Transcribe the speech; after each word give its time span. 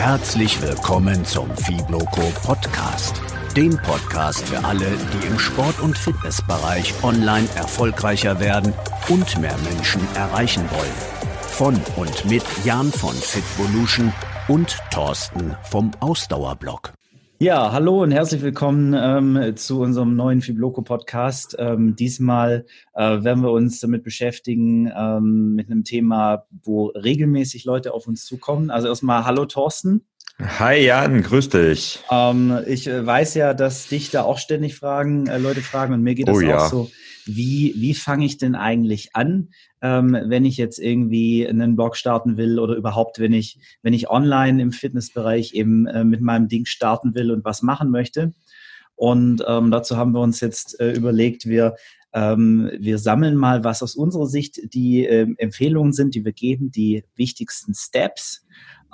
Herzlich 0.00 0.62
willkommen 0.62 1.26
zum 1.26 1.54
Fibloco 1.54 2.22
Podcast. 2.42 3.20
Dem 3.54 3.76
Podcast 3.82 4.48
für 4.48 4.64
alle, 4.64 4.86
die 5.12 5.26
im 5.26 5.38
Sport- 5.38 5.78
und 5.80 5.96
Fitnessbereich 5.96 6.94
online 7.02 7.46
erfolgreicher 7.54 8.40
werden 8.40 8.72
und 9.10 9.38
mehr 9.38 9.58
Menschen 9.58 10.00
erreichen 10.14 10.64
wollen. 10.70 10.94
Von 11.42 11.78
und 11.96 12.24
mit 12.24 12.42
Jan 12.64 12.90
von 12.90 13.14
Fitvolution 13.14 14.10
und 14.48 14.78
Thorsten 14.90 15.54
vom 15.64 15.90
Ausdauerblock. 16.00 16.94
Ja, 17.42 17.72
hallo 17.72 18.02
und 18.02 18.10
herzlich 18.10 18.42
willkommen 18.42 18.94
ähm, 18.94 19.56
zu 19.56 19.80
unserem 19.80 20.14
neuen 20.14 20.42
Fibloco 20.42 20.82
Podcast. 20.82 21.56
Ähm, 21.58 21.96
diesmal 21.96 22.66
äh, 22.92 23.00
werden 23.00 23.42
wir 23.42 23.50
uns 23.50 23.80
damit 23.80 24.04
beschäftigen 24.04 24.92
ähm, 24.94 25.54
mit 25.54 25.70
einem 25.70 25.82
Thema, 25.82 26.44
wo 26.62 26.88
regelmäßig 26.88 27.64
Leute 27.64 27.94
auf 27.94 28.06
uns 28.06 28.26
zukommen. 28.26 28.70
Also 28.70 28.88
erstmal 28.88 29.24
hallo 29.24 29.46
Thorsten. 29.46 30.04
Hi 30.38 30.84
Jan, 30.84 31.22
grüß 31.22 31.48
dich. 31.48 32.00
Ähm, 32.10 32.58
ich 32.66 32.86
äh, 32.86 33.06
weiß 33.06 33.32
ja, 33.36 33.54
dass 33.54 33.88
dich 33.88 34.10
da 34.10 34.24
auch 34.24 34.36
ständig 34.36 34.74
fragen, 34.74 35.26
äh, 35.26 35.38
Leute 35.38 35.62
fragen 35.62 35.94
und 35.94 36.02
mir 36.02 36.14
geht 36.14 36.28
das 36.28 36.36
oh, 36.36 36.52
auch 36.52 36.68
so. 36.68 36.90
Wie, 37.24 37.74
wie 37.78 37.94
fange 37.94 38.26
ich 38.26 38.36
denn 38.36 38.54
eigentlich 38.54 39.16
an, 39.16 39.48
ähm, 39.82 40.16
wenn 40.26 40.44
ich 40.44 40.56
jetzt 40.56 40.78
irgendwie 40.78 41.46
einen 41.46 41.76
Blog 41.76 41.96
starten 41.96 42.36
will 42.36 42.58
oder 42.58 42.74
überhaupt, 42.74 43.18
wenn 43.18 43.32
ich, 43.32 43.58
wenn 43.82 43.94
ich 43.94 44.10
online 44.10 44.60
im 44.60 44.72
Fitnessbereich 44.72 45.54
eben 45.54 45.86
äh, 45.86 46.04
mit 46.04 46.20
meinem 46.20 46.48
Ding 46.48 46.66
starten 46.66 47.14
will 47.14 47.30
und 47.30 47.44
was 47.44 47.62
machen 47.62 47.90
möchte? 47.90 48.32
Und 48.94 49.42
ähm, 49.48 49.70
dazu 49.70 49.96
haben 49.96 50.12
wir 50.12 50.20
uns 50.20 50.40
jetzt 50.40 50.78
äh, 50.78 50.92
überlegt, 50.92 51.46
wir 51.46 51.76
ähm, 52.12 52.70
wir 52.78 52.98
sammeln 52.98 53.36
mal, 53.36 53.64
was 53.64 53.82
aus 53.82 53.94
unserer 53.94 54.26
Sicht 54.26 54.60
die 54.74 55.06
äh, 55.06 55.28
Empfehlungen 55.38 55.92
sind, 55.92 56.14
die 56.14 56.24
wir 56.24 56.32
geben, 56.32 56.72
die 56.72 57.04
wichtigsten 57.14 57.74
Steps 57.74 58.44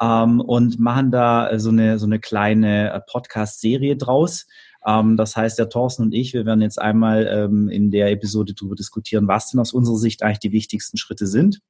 ähm, 0.01 0.41
und 0.41 0.79
machen 0.79 1.11
da 1.11 1.59
so 1.59 1.71
eine, 1.71 1.99
so 1.99 2.07
eine 2.07 2.21
kleine 2.21 2.93
äh, 2.93 3.01
Podcast-Serie 3.01 3.97
draus. 3.97 4.47
Ähm, 4.87 5.17
das 5.17 5.37
heißt, 5.37 5.59
der 5.59 5.69
Thorsten 5.69 6.03
und 6.03 6.15
ich, 6.15 6.33
wir 6.33 6.47
werden 6.47 6.63
jetzt 6.63 6.81
einmal 6.81 7.27
ähm, 7.27 7.69
in 7.69 7.91
der 7.91 8.11
Episode 8.11 8.55
darüber 8.55 8.77
diskutieren, 8.77 9.29
was 9.29 9.51
denn 9.51 9.61
aus 9.61 9.73
unserer 9.73 9.97
Sicht 9.97 10.23
eigentlich 10.23 10.39
die 10.39 10.53
wichtigsten 10.53 10.97
Schritte 10.97 11.27
sind. 11.27 11.61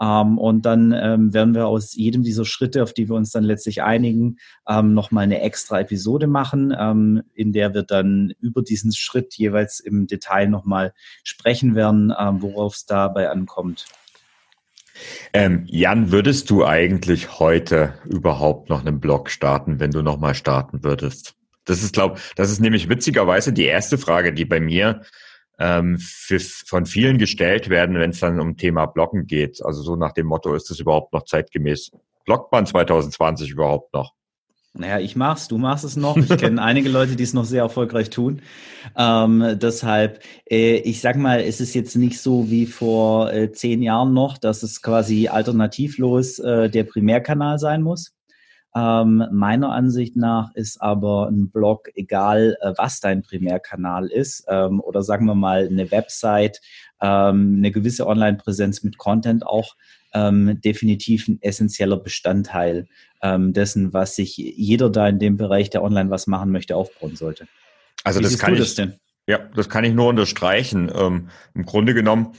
Ähm, 0.00 0.38
und 0.38 0.64
dann 0.64 0.92
ähm, 0.92 1.34
werden 1.34 1.54
wir 1.54 1.66
aus 1.66 1.94
jedem 1.94 2.22
dieser 2.22 2.44
Schritte, 2.44 2.82
auf 2.82 2.94
die 2.94 3.08
wir 3.08 3.16
uns 3.16 3.32
dann 3.32 3.44
letztlich 3.44 3.82
einigen, 3.82 4.38
ähm, 4.68 4.94
nochmal 4.94 5.24
eine 5.24 5.42
extra 5.42 5.80
Episode 5.80 6.26
machen, 6.26 6.74
ähm, 6.78 7.22
in 7.34 7.52
der 7.52 7.74
wir 7.74 7.82
dann 7.82 8.32
über 8.40 8.62
diesen 8.62 8.92
Schritt 8.92 9.34
jeweils 9.34 9.80
im 9.80 10.06
Detail 10.06 10.48
nochmal 10.48 10.94
sprechen 11.22 11.74
werden, 11.74 12.12
ähm, 12.18 12.40
worauf 12.40 12.74
es 12.74 12.86
dabei 12.86 13.30
ankommt. 13.30 13.86
Ähm, 15.32 15.64
Jan, 15.66 16.12
würdest 16.12 16.50
du 16.50 16.64
eigentlich 16.64 17.38
heute 17.38 17.94
überhaupt 18.06 18.68
noch 18.68 18.84
einen 18.84 19.00
Blog 19.00 19.30
starten, 19.30 19.80
wenn 19.80 19.92
du 19.92 20.02
nochmal 20.02 20.34
starten 20.34 20.82
würdest? 20.82 21.39
Das 21.70 21.84
ist, 21.84 21.94
glaube 21.94 22.18
das 22.34 22.50
ist 22.50 22.60
nämlich 22.60 22.88
witzigerweise 22.88 23.52
die 23.52 23.64
erste 23.64 23.96
Frage, 23.96 24.32
die 24.32 24.44
bei 24.44 24.58
mir 24.58 25.02
ähm, 25.60 25.98
für, 26.00 26.40
von 26.40 26.84
vielen 26.84 27.18
gestellt 27.18 27.68
werden, 27.68 27.96
wenn 27.96 28.10
es 28.10 28.18
dann 28.18 28.40
um 28.40 28.56
Thema 28.56 28.86
Bloggen 28.86 29.26
geht. 29.26 29.64
Also 29.64 29.82
so 29.82 29.94
nach 29.94 30.12
dem 30.12 30.26
Motto, 30.26 30.54
ist 30.54 30.68
das 30.68 30.80
überhaupt 30.80 31.12
noch 31.12 31.24
zeitgemäß? 31.24 31.92
Bloggt 32.24 32.50
man 32.50 32.66
2020 32.66 33.50
überhaupt 33.50 33.94
noch? 33.94 34.14
Naja, 34.72 34.98
ich 34.98 35.14
mach's, 35.14 35.46
du 35.46 35.58
machst 35.58 35.84
es 35.84 35.96
noch. 35.96 36.16
Ich 36.16 36.36
kenne 36.38 36.60
einige 36.62 36.88
Leute, 36.88 37.14
die 37.14 37.24
es 37.24 37.34
noch 37.34 37.44
sehr 37.44 37.62
erfolgreich 37.62 38.10
tun. 38.10 38.42
Ähm, 38.96 39.58
deshalb, 39.60 40.22
äh, 40.50 40.76
ich 40.76 41.00
sag 41.00 41.16
mal, 41.16 41.40
es 41.40 41.60
ist 41.60 41.74
jetzt 41.74 41.94
nicht 41.94 42.20
so 42.20 42.50
wie 42.50 42.66
vor 42.66 43.32
äh, 43.32 43.52
zehn 43.52 43.80
Jahren 43.80 44.12
noch, 44.12 44.38
dass 44.38 44.64
es 44.64 44.82
quasi 44.82 45.28
alternativlos 45.28 46.40
äh, 46.40 46.68
der 46.68 46.82
Primärkanal 46.82 47.60
sein 47.60 47.82
muss. 47.82 48.12
Ähm, 48.74 49.26
meiner 49.32 49.72
Ansicht 49.72 50.16
nach 50.16 50.54
ist 50.54 50.80
aber 50.80 51.28
ein 51.28 51.50
Blog, 51.50 51.88
egal 51.94 52.56
äh, 52.60 52.72
was 52.76 53.00
dein 53.00 53.22
Primärkanal 53.22 54.06
ist, 54.06 54.44
ähm, 54.48 54.80
oder 54.80 55.02
sagen 55.02 55.26
wir 55.26 55.34
mal 55.34 55.66
eine 55.66 55.90
Website, 55.90 56.60
ähm, 57.00 57.56
eine 57.58 57.72
gewisse 57.72 58.06
Online-Präsenz 58.06 58.84
mit 58.84 58.96
Content 58.96 59.44
auch 59.44 59.74
ähm, 60.12 60.60
definitiv 60.60 61.28
ein 61.28 61.38
essentieller 61.40 61.96
Bestandteil 61.96 62.86
ähm, 63.22 63.52
dessen, 63.52 63.92
was 63.92 64.16
sich 64.16 64.36
jeder 64.36 64.90
da 64.90 65.08
in 65.08 65.18
dem 65.18 65.36
Bereich, 65.36 65.70
der 65.70 65.82
online 65.82 66.10
was 66.10 66.26
machen 66.26 66.50
möchte, 66.50 66.76
aufbauen 66.76 67.16
sollte. 67.16 67.46
Also 68.04 68.20
Wie 68.20 68.24
das 68.24 68.38
kann 68.38 68.54
ich, 68.54 68.74
das? 68.74 68.88
Ja, 69.26 69.38
das 69.54 69.68
kann 69.68 69.84
ich 69.84 69.94
nur 69.94 70.08
unterstreichen. 70.08 70.90
Ähm, 70.94 71.28
Im 71.54 71.64
Grunde 71.64 71.94
genommen, 71.94 72.32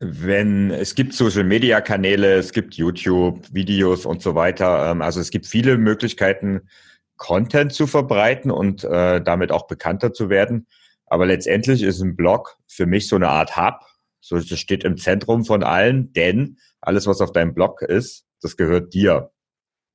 wenn 0.00 0.70
es 0.70 0.94
gibt 0.94 1.12
Social 1.12 1.44
Media 1.44 1.80
Kanäle, 1.80 2.34
es 2.34 2.52
gibt 2.52 2.74
YouTube, 2.74 3.42
Videos 3.52 4.06
und 4.06 4.22
so 4.22 4.34
weiter. 4.34 4.90
Ähm, 4.90 5.02
also 5.02 5.20
es 5.20 5.30
gibt 5.30 5.46
viele 5.46 5.76
Möglichkeiten, 5.76 6.68
Content 7.16 7.72
zu 7.72 7.86
verbreiten 7.86 8.50
und 8.50 8.84
äh, 8.84 9.20
damit 9.20 9.50
auch 9.50 9.66
bekannter 9.66 10.12
zu 10.12 10.30
werden. 10.30 10.66
Aber 11.06 11.26
letztendlich 11.26 11.82
ist 11.82 12.00
ein 12.00 12.16
Blog 12.16 12.56
für 12.68 12.86
mich 12.86 13.08
so 13.08 13.16
eine 13.16 13.28
Art 13.28 13.56
Hub. 13.56 13.80
So, 14.20 14.38
das 14.38 14.58
steht 14.58 14.84
im 14.84 14.98
Zentrum 14.98 15.44
von 15.44 15.62
allen, 15.62 16.12
denn 16.12 16.58
alles, 16.80 17.06
was 17.06 17.20
auf 17.20 17.32
deinem 17.32 17.54
Blog 17.54 17.82
ist, 17.82 18.24
das 18.40 18.56
gehört 18.56 18.94
dir. 18.94 19.32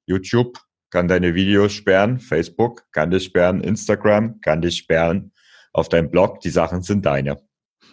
YouTube 0.05 0.59
kann 0.89 1.07
deine 1.07 1.33
Videos 1.33 1.71
sperren, 1.71 2.19
Facebook 2.19 2.83
kann 2.91 3.11
dich 3.11 3.23
sperren, 3.23 3.61
Instagram 3.61 4.41
kann 4.41 4.61
dich 4.61 4.77
sperren. 4.77 5.31
Auf 5.71 5.89
deinem 5.89 6.11
Blog, 6.11 6.41
die 6.41 6.49
Sachen 6.49 6.83
sind 6.83 7.05
deine. 7.05 7.41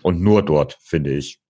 Und 0.03 0.21
nur 0.21 0.45
dort, 0.45 0.77
finde 0.83 1.13
ich. 1.13 1.41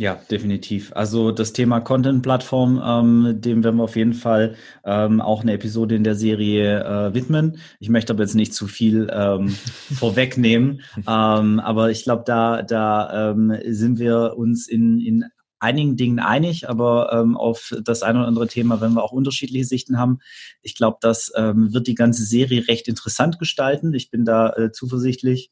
Ja, 0.00 0.14
definitiv. 0.14 0.92
Also 0.94 1.30
das 1.30 1.52
Thema 1.52 1.80
Content-Plattform, 1.80 2.80
ähm, 2.82 3.38
dem 3.42 3.62
werden 3.62 3.76
wir 3.76 3.82
auf 3.84 3.96
jeden 3.96 4.14
Fall 4.14 4.54
ähm, 4.82 5.20
auch 5.20 5.42
eine 5.42 5.52
Episode 5.52 5.94
in 5.94 6.04
der 6.04 6.14
Serie 6.14 6.82
äh, 6.82 7.12
widmen. 7.12 7.58
Ich 7.80 7.90
möchte 7.90 8.14
aber 8.14 8.22
jetzt 8.22 8.34
nicht 8.34 8.54
zu 8.54 8.66
viel 8.66 9.10
ähm, 9.12 9.48
vorwegnehmen, 9.92 10.80
ähm, 11.06 11.60
aber 11.60 11.90
ich 11.90 12.04
glaube, 12.04 12.22
da, 12.24 12.62
da 12.62 13.32
ähm, 13.32 13.54
sind 13.66 13.98
wir 13.98 14.38
uns 14.38 14.68
in, 14.68 15.00
in 15.00 15.26
einigen 15.58 15.98
Dingen 15.98 16.18
einig, 16.18 16.66
aber 16.66 17.12
ähm, 17.12 17.36
auf 17.36 17.74
das 17.84 18.02
eine 18.02 18.20
oder 18.20 18.28
andere 18.28 18.46
Thema 18.46 18.80
werden 18.80 18.94
wir 18.94 19.04
auch 19.04 19.12
unterschiedliche 19.12 19.66
Sichten 19.66 19.98
haben. 19.98 20.20
Ich 20.62 20.76
glaube, 20.76 20.96
das 21.02 21.30
ähm, 21.36 21.74
wird 21.74 21.86
die 21.86 21.94
ganze 21.94 22.24
Serie 22.24 22.66
recht 22.68 22.88
interessant 22.88 23.38
gestalten. 23.38 23.92
Ich 23.92 24.10
bin 24.10 24.24
da 24.24 24.48
äh, 24.54 24.72
zuversichtlich. 24.72 25.50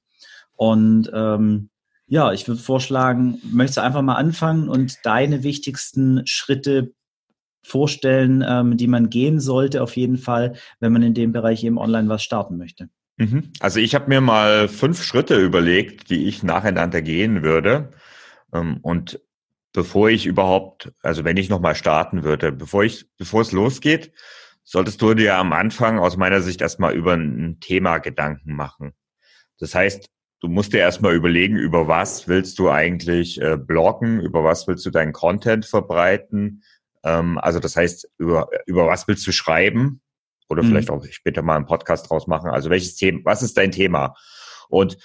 Und 0.56 1.10
ähm, 1.12 1.68
ja, 2.08 2.32
ich 2.32 2.48
würde 2.48 2.60
vorschlagen, 2.60 3.38
möchtest 3.44 3.76
du 3.76 3.82
einfach 3.82 4.02
mal 4.02 4.16
anfangen 4.16 4.68
und 4.68 4.96
deine 5.04 5.42
wichtigsten 5.42 6.26
Schritte 6.26 6.92
vorstellen, 7.62 8.42
ähm, 8.46 8.76
die 8.76 8.86
man 8.86 9.10
gehen 9.10 9.40
sollte, 9.40 9.82
auf 9.82 9.96
jeden 9.96 10.16
Fall, 10.16 10.54
wenn 10.80 10.92
man 10.92 11.02
in 11.02 11.14
dem 11.14 11.32
Bereich 11.32 11.62
eben 11.64 11.78
online 11.78 12.08
was 12.08 12.22
starten 12.22 12.56
möchte. 12.56 12.88
Mhm. 13.18 13.52
Also 13.60 13.78
ich 13.80 13.94
habe 13.94 14.08
mir 14.08 14.22
mal 14.22 14.68
fünf 14.68 15.02
Schritte 15.02 15.38
überlegt, 15.38 16.08
die 16.08 16.26
ich 16.26 16.42
nacheinander 16.42 17.02
gehen 17.02 17.42
würde. 17.42 17.90
Ähm, 18.54 18.78
und 18.80 19.20
bevor 19.74 20.08
ich 20.08 20.24
überhaupt, 20.24 20.92
also 21.02 21.24
wenn 21.24 21.36
ich 21.36 21.50
nochmal 21.50 21.74
starten 21.74 22.24
würde, 22.24 22.52
bevor 22.52 22.84
ich, 22.84 23.06
bevor 23.18 23.42
es 23.42 23.52
losgeht, 23.52 24.12
solltest 24.64 25.02
du 25.02 25.12
dir 25.14 25.36
am 25.36 25.52
Anfang 25.52 25.98
aus 25.98 26.16
meiner 26.16 26.40
Sicht 26.40 26.62
erstmal 26.62 26.94
über 26.94 27.14
ein 27.14 27.58
Thema 27.60 27.98
Gedanken 27.98 28.54
machen. 28.54 28.92
Das 29.58 29.74
heißt, 29.74 30.08
du 30.40 30.48
musst 30.48 30.72
dir 30.72 30.78
erstmal 30.78 31.14
überlegen, 31.14 31.56
über 31.56 31.88
was 31.88 32.28
willst 32.28 32.58
du 32.58 32.70
eigentlich 32.70 33.40
äh, 33.40 33.56
bloggen, 33.56 34.20
über 34.20 34.44
was 34.44 34.66
willst 34.66 34.86
du 34.86 34.90
deinen 34.90 35.12
Content 35.12 35.66
verbreiten. 35.66 36.62
Ähm, 37.04 37.38
also 37.38 37.60
das 37.60 37.76
heißt, 37.76 38.08
über, 38.18 38.48
über 38.66 38.86
was 38.86 39.08
willst 39.08 39.26
du 39.26 39.32
schreiben 39.32 40.00
oder 40.48 40.62
mhm. 40.62 40.68
vielleicht 40.68 40.90
auch 40.90 41.04
später 41.10 41.42
mal 41.42 41.56
einen 41.56 41.66
Podcast 41.66 42.08
draus 42.08 42.26
machen. 42.26 42.50
Also 42.50 42.70
welches 42.70 42.96
Thema, 42.96 43.20
was 43.24 43.42
ist 43.42 43.56
dein 43.56 43.72
Thema? 43.72 44.14
Und 44.68 44.98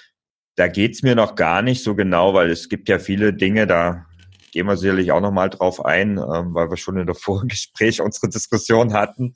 da 0.56 0.68
geht's 0.68 1.02
mir 1.02 1.16
noch 1.16 1.34
gar 1.34 1.62
nicht 1.62 1.82
so 1.82 1.94
genau, 1.94 2.32
weil 2.34 2.50
es 2.50 2.68
gibt 2.68 2.88
ja 2.88 2.98
viele 2.98 3.34
Dinge, 3.34 3.66
da 3.66 4.06
gehen 4.52 4.66
wir 4.66 4.76
sicherlich 4.76 5.10
auch 5.10 5.20
nochmal 5.20 5.50
drauf 5.50 5.84
ein, 5.84 6.10
ähm, 6.16 6.54
weil 6.54 6.70
wir 6.70 6.76
schon 6.76 6.96
in 6.96 7.06
der 7.06 7.14
Vorgespräch 7.16 8.00
unsere 8.00 8.28
Diskussion 8.28 8.92
hatten. 8.92 9.34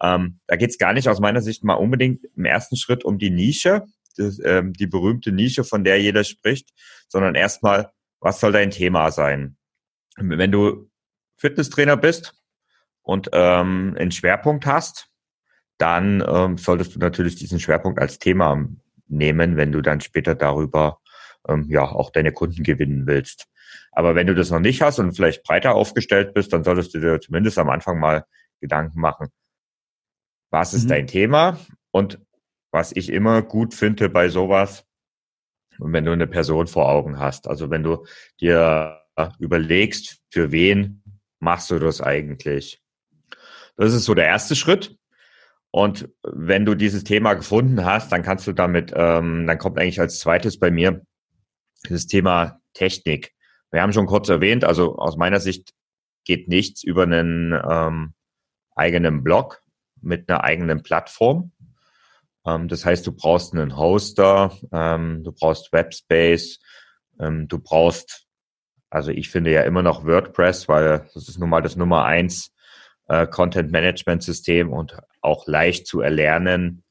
Ähm, 0.00 0.40
da 0.46 0.56
geht 0.56 0.70
es 0.70 0.78
gar 0.78 0.92
nicht 0.92 1.08
aus 1.08 1.20
meiner 1.20 1.40
Sicht 1.40 1.64
mal 1.64 1.74
unbedingt 1.74 2.24
im 2.36 2.44
ersten 2.44 2.76
Schritt 2.76 3.04
um 3.04 3.18
die 3.18 3.30
Nische, 3.30 3.86
das, 4.18 4.40
ähm, 4.44 4.72
die 4.72 4.86
berühmte 4.86 5.32
Nische, 5.32 5.64
von 5.64 5.84
der 5.84 6.00
jeder 6.00 6.24
spricht, 6.24 6.70
sondern 7.08 7.34
erstmal, 7.34 7.92
was 8.20 8.40
soll 8.40 8.52
dein 8.52 8.70
Thema 8.70 9.10
sein? 9.10 9.56
Wenn 10.16 10.52
du 10.52 10.90
Fitnesstrainer 11.36 11.96
bist 11.96 12.34
und 13.02 13.30
ähm, 13.32 13.94
einen 13.98 14.10
Schwerpunkt 14.10 14.66
hast, 14.66 15.08
dann 15.78 16.24
ähm, 16.26 16.58
solltest 16.58 16.94
du 16.94 16.98
natürlich 16.98 17.36
diesen 17.36 17.60
Schwerpunkt 17.60 18.00
als 18.00 18.18
Thema 18.18 18.66
nehmen, 19.06 19.56
wenn 19.56 19.72
du 19.72 19.80
dann 19.80 20.00
später 20.00 20.34
darüber 20.34 21.00
ähm, 21.48 21.66
ja 21.68 21.82
auch 21.82 22.10
deine 22.10 22.32
Kunden 22.32 22.64
gewinnen 22.64 23.06
willst. 23.06 23.46
Aber 23.92 24.14
wenn 24.14 24.26
du 24.26 24.34
das 24.34 24.50
noch 24.50 24.60
nicht 24.60 24.82
hast 24.82 24.98
und 24.98 25.14
vielleicht 25.14 25.44
breiter 25.44 25.74
aufgestellt 25.74 26.34
bist, 26.34 26.52
dann 26.52 26.64
solltest 26.64 26.94
du 26.94 27.00
dir 27.00 27.20
zumindest 27.20 27.58
am 27.58 27.70
Anfang 27.70 27.98
mal 27.98 28.24
Gedanken 28.60 29.00
machen. 29.00 29.28
Was 30.50 30.74
ist 30.74 30.84
mhm. 30.84 30.88
dein 30.88 31.06
Thema? 31.06 31.58
Und 31.90 32.20
was 32.70 32.92
ich 32.94 33.10
immer 33.10 33.42
gut 33.42 33.74
finde 33.74 34.08
bei 34.08 34.28
sowas, 34.28 34.84
wenn 35.78 36.04
du 36.04 36.12
eine 36.12 36.26
Person 36.26 36.66
vor 36.66 36.88
Augen 36.88 37.18
hast. 37.18 37.48
Also 37.48 37.70
wenn 37.70 37.82
du 37.82 38.04
dir 38.40 39.02
überlegst, 39.38 40.20
für 40.30 40.52
wen 40.52 41.02
machst 41.40 41.70
du 41.70 41.78
das 41.78 42.00
eigentlich? 42.00 42.80
Das 43.76 43.94
ist 43.94 44.04
so 44.04 44.14
der 44.14 44.26
erste 44.26 44.56
Schritt. 44.56 44.96
Und 45.70 46.08
wenn 46.22 46.64
du 46.64 46.74
dieses 46.74 47.04
Thema 47.04 47.34
gefunden 47.34 47.84
hast, 47.84 48.10
dann 48.10 48.22
kannst 48.22 48.46
du 48.46 48.52
damit, 48.52 48.92
ähm, 48.94 49.46
dann 49.46 49.58
kommt 49.58 49.78
eigentlich 49.78 50.00
als 50.00 50.18
zweites 50.18 50.58
bei 50.58 50.70
mir 50.70 51.02
das 51.88 52.06
Thema 52.06 52.60
Technik. 52.72 53.32
Wir 53.70 53.82
haben 53.82 53.92
schon 53.92 54.06
kurz 54.06 54.28
erwähnt, 54.28 54.64
also 54.64 54.96
aus 54.96 55.16
meiner 55.16 55.40
Sicht 55.40 55.74
geht 56.24 56.48
nichts 56.48 56.82
über 56.82 57.02
einen 57.02 57.52
ähm, 57.52 58.14
eigenen 58.74 59.22
Blog 59.22 59.62
mit 60.00 60.28
einer 60.28 60.42
eigenen 60.42 60.82
Plattform. 60.82 61.52
Ähm, 62.48 62.68
das 62.68 62.84
heißt, 62.84 63.06
du 63.06 63.12
brauchst 63.12 63.52
einen 63.52 63.76
Hoster, 63.76 64.56
ähm, 64.72 65.22
du 65.24 65.32
brauchst 65.32 65.72
Webspace, 65.72 66.60
ähm, 67.20 67.48
du 67.48 67.58
brauchst, 67.58 68.26
also 68.90 69.10
ich 69.10 69.28
finde 69.28 69.52
ja 69.52 69.62
immer 69.62 69.82
noch 69.82 70.04
WordPress, 70.04 70.68
weil 70.68 71.08
das 71.14 71.28
ist 71.28 71.38
nun 71.38 71.50
mal 71.50 71.62
das 71.62 71.76
Nummer 71.76 72.04
eins 72.04 72.54
äh, 73.08 73.26
Content 73.26 73.70
Management 73.70 74.22
System 74.22 74.72
und 74.72 74.96
auch 75.20 75.46
leicht 75.46 75.86
zu 75.86 76.00
erlernen. 76.00 76.84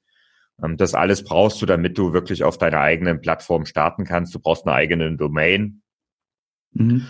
Das 0.60 0.96
alles 0.96 1.24
brauchst 1.24 1.62
du, 1.62 1.68
damit 1.68 2.00
du 2.00 2.14
wirklich 2.14 2.44
auf 2.44 2.58
deiner 2.58 2.80
eigenen 2.80 3.22
Plattform 3.22 3.68
starten 3.68 4.06
kannst. 4.06 4.34
Du 4.34 4.40
brauchst 4.40 4.66
eine 4.66 4.76
eigene 4.76 5.16
Domain. 5.16 5.84
Mhm. 6.72 7.06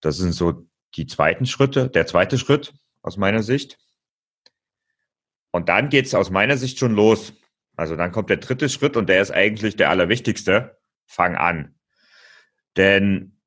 Das 0.00 0.16
sind 0.16 0.32
so 0.32 0.64
die 0.94 1.06
zweiten 1.08 1.44
Schritte, 1.44 1.90
der 1.90 2.06
zweite 2.06 2.38
Schritt 2.38 2.72
aus 3.02 3.16
meiner 3.16 3.42
Sicht. 3.42 3.78
Und 5.52 5.68
dann 5.68 5.88
geht's 5.88 6.14
aus 6.14 6.30
meiner 6.30 6.56
Sicht 6.56 6.78
schon 6.78 6.94
los. 6.94 7.32
Also 7.76 7.96
dann 7.96 8.12
kommt 8.12 8.30
der 8.30 8.36
dritte 8.36 8.68
Schritt 8.68 8.96
und 8.96 9.08
der 9.08 9.22
ist 9.22 9.30
eigentlich 9.30 9.76
der 9.76 9.90
allerwichtigste. 9.90 10.78
Fang 11.06 11.34
an. 11.34 11.74
Denn 12.76 13.40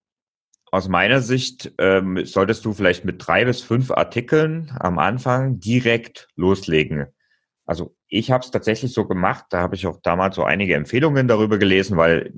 aus 0.71 0.89
meiner 0.89 1.21
Sicht 1.21 1.71
ähm, 1.77 2.25
solltest 2.25 2.65
du 2.65 2.73
vielleicht 2.73 3.05
mit 3.05 3.25
drei 3.25 3.45
bis 3.45 3.61
fünf 3.61 3.91
Artikeln 3.91 4.75
am 4.79 4.97
Anfang 4.97 5.59
direkt 5.59 6.27
loslegen. 6.35 7.05
Also 7.65 7.95
ich 8.07 8.31
habe 8.31 8.43
es 8.43 8.51
tatsächlich 8.51 8.91
so 8.91 9.05
gemacht, 9.05 9.45
da 9.51 9.59
habe 9.59 9.75
ich 9.75 9.87
auch 9.87 9.99
damals 10.01 10.35
so 10.35 10.43
einige 10.43 10.75
Empfehlungen 10.75 11.27
darüber 11.27 11.57
gelesen, 11.57 11.95
weil 11.95 12.33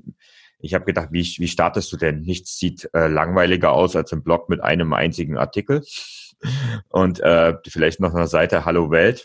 ich 0.58 0.74
habe 0.74 0.84
gedacht, 0.84 1.08
wie, 1.12 1.22
wie 1.22 1.48
startest 1.48 1.92
du 1.92 1.96
denn? 1.96 2.20
Nichts 2.20 2.58
sieht 2.58 2.88
äh, 2.92 3.08
langweiliger 3.08 3.72
aus 3.72 3.96
als 3.96 4.12
ein 4.12 4.22
Blog 4.22 4.48
mit 4.48 4.62
einem 4.62 4.92
einzigen 4.92 5.36
Artikel 5.36 5.82
und 6.88 7.20
äh, 7.20 7.54
vielleicht 7.66 8.00
noch 8.00 8.14
eine 8.14 8.28
Seite 8.28 8.64
Hallo 8.64 8.90
Welt. 8.90 9.24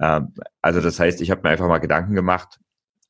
Ähm, 0.00 0.34
also 0.62 0.80
das 0.80 0.98
heißt, 0.98 1.20
ich 1.20 1.30
habe 1.30 1.42
mir 1.42 1.50
einfach 1.50 1.68
mal 1.68 1.78
Gedanken 1.78 2.14
gemacht, 2.14 2.58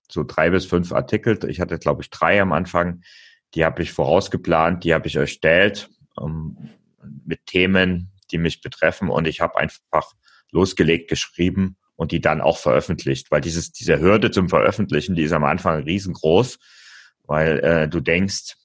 so 0.08 0.24
drei 0.24 0.50
bis 0.50 0.66
fünf 0.66 0.92
Artikel. 0.92 1.38
Ich 1.48 1.60
hatte, 1.60 1.78
glaube 1.78 2.02
ich, 2.02 2.10
drei 2.10 2.40
am 2.40 2.52
Anfang 2.52 3.02
die 3.54 3.64
habe 3.64 3.82
ich 3.82 3.92
vorausgeplant, 3.92 4.84
die 4.84 4.94
habe 4.94 5.08
ich 5.08 5.16
erstellt 5.16 5.90
ähm, 6.20 6.56
mit 7.24 7.46
Themen, 7.46 8.12
die 8.30 8.38
mich 8.38 8.60
betreffen 8.60 9.08
und 9.08 9.26
ich 9.26 9.40
habe 9.40 9.58
einfach 9.58 10.12
losgelegt, 10.52 11.08
geschrieben 11.08 11.76
und 11.96 12.12
die 12.12 12.20
dann 12.20 12.40
auch 12.40 12.58
veröffentlicht, 12.58 13.30
weil 13.30 13.40
dieses, 13.40 13.72
diese 13.72 14.00
Hürde 14.00 14.30
zum 14.30 14.48
Veröffentlichen, 14.48 15.14
die 15.14 15.22
ist 15.22 15.32
am 15.32 15.44
Anfang 15.44 15.82
riesengroß, 15.82 16.58
weil 17.24 17.58
äh, 17.60 17.88
du 17.88 18.00
denkst 18.00 18.56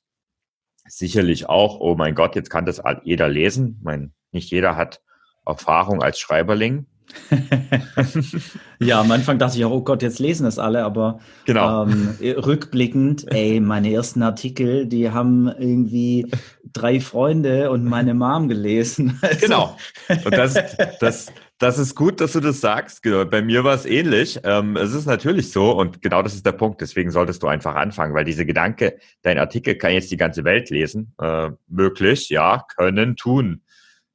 sicherlich 0.87 1.49
auch, 1.49 1.79
oh 1.79 1.95
mein 1.95 2.13
Gott, 2.13 2.35
jetzt 2.35 2.49
kann 2.49 2.65
das 2.65 2.81
jeder 3.03 3.27
lesen. 3.27 3.77
Ich 3.79 3.83
meine, 3.83 4.11
nicht 4.31 4.51
jeder 4.51 4.75
hat 4.75 5.01
Erfahrung 5.45 6.03
als 6.03 6.19
Schreiberling. 6.19 6.85
ja, 8.79 9.01
am 9.01 9.11
Anfang 9.11 9.39
dachte 9.39 9.57
ich 9.57 9.65
auch, 9.65 9.71
oh 9.71 9.81
Gott, 9.81 10.01
jetzt 10.01 10.19
lesen 10.19 10.43
das 10.43 10.59
alle, 10.59 10.83
aber 10.83 11.19
genau. 11.45 11.83
ähm, 11.83 12.15
rückblickend, 12.21 13.25
ey, 13.31 13.59
meine 13.59 13.91
ersten 13.91 14.21
Artikel, 14.23 14.85
die 14.85 15.11
haben 15.11 15.47
irgendwie 15.47 16.27
drei 16.73 16.99
Freunde 16.99 17.71
und 17.71 17.85
meine 17.85 18.13
Mom 18.13 18.47
gelesen. 18.47 19.19
Also. 19.25 19.39
Genau. 19.39 19.77
Und 20.23 20.37
das, 20.37 20.53
das, 20.99 21.33
das 21.57 21.79
ist 21.79 21.95
gut, 21.95 22.21
dass 22.21 22.33
du 22.33 22.41
das 22.41 22.61
sagst. 22.61 23.01
Genau. 23.01 23.25
Bei 23.25 23.41
mir 23.41 23.63
war 23.63 23.73
es 23.73 23.85
ähnlich. 23.85 24.39
Ähm, 24.43 24.75
es 24.75 24.93
ist 24.93 25.05
natürlich 25.05 25.51
so 25.51 25.71
und 25.71 26.01
genau 26.01 26.21
das 26.21 26.35
ist 26.35 26.45
der 26.45 26.51
Punkt. 26.51 26.81
Deswegen 26.81 27.11
solltest 27.11 27.41
du 27.41 27.47
einfach 27.47 27.75
anfangen, 27.75 28.13
weil 28.13 28.25
diese 28.25 28.45
Gedanke, 28.45 28.97
dein 29.23 29.39
Artikel 29.39 29.75
kann 29.75 29.93
jetzt 29.93 30.11
die 30.11 30.17
ganze 30.17 30.43
Welt 30.43 30.69
lesen, 30.69 31.13
äh, 31.19 31.51
möglich, 31.67 32.29
ja, 32.29 32.65
können, 32.75 33.15
tun. 33.15 33.61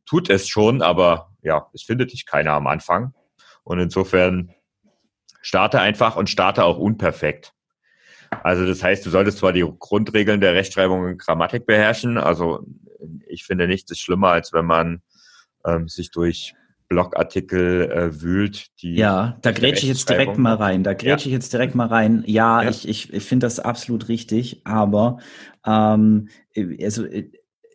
Tut 0.06 0.30
es 0.30 0.48
schon, 0.48 0.82
aber 0.82 1.29
ja, 1.42 1.66
es 1.72 1.82
findet 1.82 2.12
dich 2.12 2.26
keiner 2.26 2.52
am 2.52 2.66
Anfang. 2.66 3.14
Und 3.64 3.78
insofern 3.78 4.52
starte 5.42 5.80
einfach 5.80 6.16
und 6.16 6.28
starte 6.28 6.64
auch 6.64 6.78
unperfekt. 6.78 7.52
Also 8.42 8.64
das 8.66 8.82
heißt, 8.82 9.04
du 9.04 9.10
solltest 9.10 9.38
zwar 9.38 9.52
die 9.52 9.68
Grundregeln 9.78 10.40
der 10.40 10.54
Rechtschreibung 10.54 11.02
und 11.02 11.18
Grammatik 11.18 11.66
beherrschen. 11.66 12.16
Also 12.16 12.64
ich 13.26 13.44
finde 13.44 13.66
nichts 13.66 13.90
ist 13.90 14.00
schlimmer, 14.00 14.28
als 14.28 14.52
wenn 14.52 14.66
man 14.66 15.02
ähm, 15.64 15.88
sich 15.88 16.10
durch 16.10 16.54
Blogartikel 16.88 17.90
äh, 17.90 18.20
wühlt. 18.20 18.66
Die 18.82 18.96
ja, 18.96 19.38
da 19.42 19.52
grätsche 19.52 19.82
ich 19.82 19.88
jetzt 19.88 20.08
direkt 20.08 20.38
mal 20.38 20.54
rein. 20.54 20.82
Da 20.82 20.92
grätsche 20.92 21.28
ja. 21.28 21.28
ich 21.28 21.32
jetzt 21.32 21.52
direkt 21.52 21.74
mal 21.74 21.86
rein. 21.86 22.24
Ja, 22.26 22.62
ja. 22.62 22.70
ich, 22.70 22.88
ich, 22.88 23.12
ich 23.12 23.24
finde 23.24 23.46
das 23.46 23.60
absolut 23.60 24.08
richtig, 24.08 24.62
aber 24.64 25.18
ähm, 25.64 26.28
also 26.82 27.06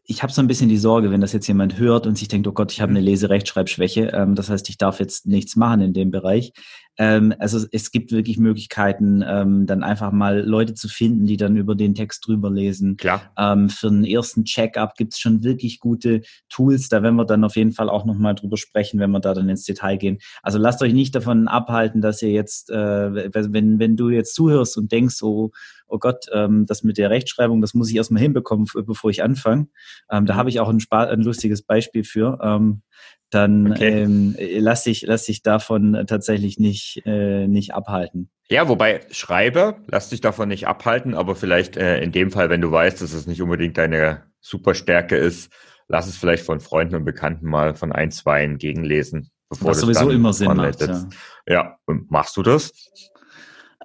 ich 0.08 0.24
habe 0.24 0.32
so 0.32 0.42
ein 0.42 0.48
bisschen 0.48 0.70
die 0.70 0.78
Sorge, 0.78 1.12
wenn 1.12 1.22
das 1.22 1.34
jetzt 1.34 1.48
jemand 1.48 1.78
hört 1.78 2.06
und 2.06 2.18
sich 2.18 2.28
denkt, 2.28 2.48
oh 2.48 2.52
Gott, 2.52 2.72
ich 2.72 2.82
habe 2.82 2.92
eine 2.92 3.00
mhm. 3.00 3.06
Leserechtschreibschwäche, 3.06 4.12
ähm, 4.14 4.36
das 4.36 4.50
heißt, 4.50 4.70
ich 4.70 4.78
darf 4.78 5.00
jetzt 5.00 5.26
nichts 5.26 5.56
machen 5.56 5.82
in 5.82 5.94
dem 5.94 6.12
Bereich. 6.12 6.54
Ähm, 6.98 7.34
also 7.40 7.66
es 7.72 7.92
gibt 7.92 8.12
wirklich 8.12 8.38
Möglichkeiten, 8.38 9.24
ähm, 9.28 9.66
dann 9.66 9.84
einfach 9.84 10.12
mal 10.12 10.40
Leute 10.40 10.74
zu 10.74 10.88
finden, 10.88 11.26
die 11.26 11.38
dann 11.38 11.58
über 11.58 11.76
den 11.76 11.96
Text 11.96 12.26
drüber 12.28 12.50
lesen. 12.50 12.98
Klar. 12.98 13.34
Ähm, 13.38 13.70
für 13.70 13.88
einen 13.88 14.06
ersten 14.06 14.46
Check-up 14.46 14.96
gibt 14.96 15.14
es 15.14 15.20
schon 15.20 15.44
wirklich 15.44 15.80
gute 15.80 16.22
Tools. 16.50 16.90
Da 16.90 17.04
werden 17.04 17.16
wir 17.16 17.26
dann 17.26 17.44
auf 17.44 17.56
jeden 17.56 17.74
Fall 17.74 17.90
auch 17.90 18.06
nochmal 18.06 18.36
drüber 18.36 18.58
sprechen, 18.58 19.00
wenn 19.00 19.12
wir 19.12 19.20
da 19.20 19.34
dann 19.34 19.50
ins 19.50 19.66
Detail 19.66 19.98
gehen. 19.98 20.20
Also 20.42 20.58
lasst 20.58 20.82
euch 20.82 20.94
nicht 20.94 21.16
davon 21.16 21.48
abhalten, 21.48 22.02
dass 22.02 22.22
ihr 22.22 22.32
jetzt, 22.32 22.70
äh, 22.70 23.34
wenn, 23.34 23.80
wenn 23.80 23.98
du 23.98 24.10
jetzt 24.10 24.36
zuhörst 24.36 24.78
und 24.78 24.92
denkst, 24.92 25.16
so, 25.16 25.52
oh 25.88 26.00
Gott, 26.00 26.26
ähm, 26.34 26.66
das 26.66 26.84
mit 26.84 26.98
der 26.98 27.10
Rechtschreibung, 27.10 27.62
das 27.62 27.74
muss 27.74 27.90
ich 27.90 27.96
erstmal 27.96 28.22
hinbekommen, 28.22 28.68
bevor 28.86 29.10
ich 29.10 29.24
anfange. 29.24 29.68
Ähm, 30.10 30.26
da 30.26 30.34
mhm. 30.34 30.38
habe 30.38 30.50
ich 30.50 30.60
auch 30.60 30.70
ein, 30.70 30.80
ein, 30.90 31.22
lustiges 31.22 31.62
Beispiel 31.62 32.04
für. 32.04 32.40
Ähm, 32.42 32.82
dann 33.30 33.72
okay. 33.72 34.04
ähm, 34.04 34.36
lass 34.40 34.84
dich 34.84 35.04
lass 35.04 35.26
dich 35.26 35.42
davon 35.42 36.06
tatsächlich 36.08 36.60
nicht 36.60 37.02
äh, 37.06 37.48
nicht 37.48 37.74
abhalten. 37.74 38.30
Ja, 38.48 38.68
wobei 38.68 39.02
schreibe, 39.10 39.78
lass 39.88 40.10
dich 40.10 40.22
davon 40.22 40.50
nicht 40.50 40.68
abhalten, 40.68 41.16
aber 41.16 41.36
vielleicht 41.36 41.78
äh, 41.78 42.00
in 42.02 42.12
dem 42.12 42.30
Fall, 42.30 42.50
wenn 42.50 42.62
du 42.62 42.72
weißt, 42.72 43.02
dass 43.02 43.14
es 43.14 43.26
nicht 43.26 43.42
unbedingt 43.42 43.78
deine 43.78 44.24
Superstärke 44.40 45.16
ist, 45.16 45.52
lass 45.88 46.08
es 46.08 46.18
vielleicht 46.18 46.46
von 46.46 46.60
Freunden 46.60 46.96
und 46.96 47.06
Bekannten 47.06 47.48
mal 47.48 47.76
von 47.76 47.92
ein, 47.92 48.12
zwei 48.12 48.46
gegenlesen. 48.46 49.32
Bevor 49.50 49.72
Was 49.72 49.80
sowieso 49.80 50.10
immer 50.10 50.34
Sinn 50.34 50.56
macht. 50.56 50.82
Ja. 50.82 51.08
ja, 51.48 51.78
und 51.86 52.10
machst 52.12 52.36
du 52.38 52.44
das? 52.44 52.72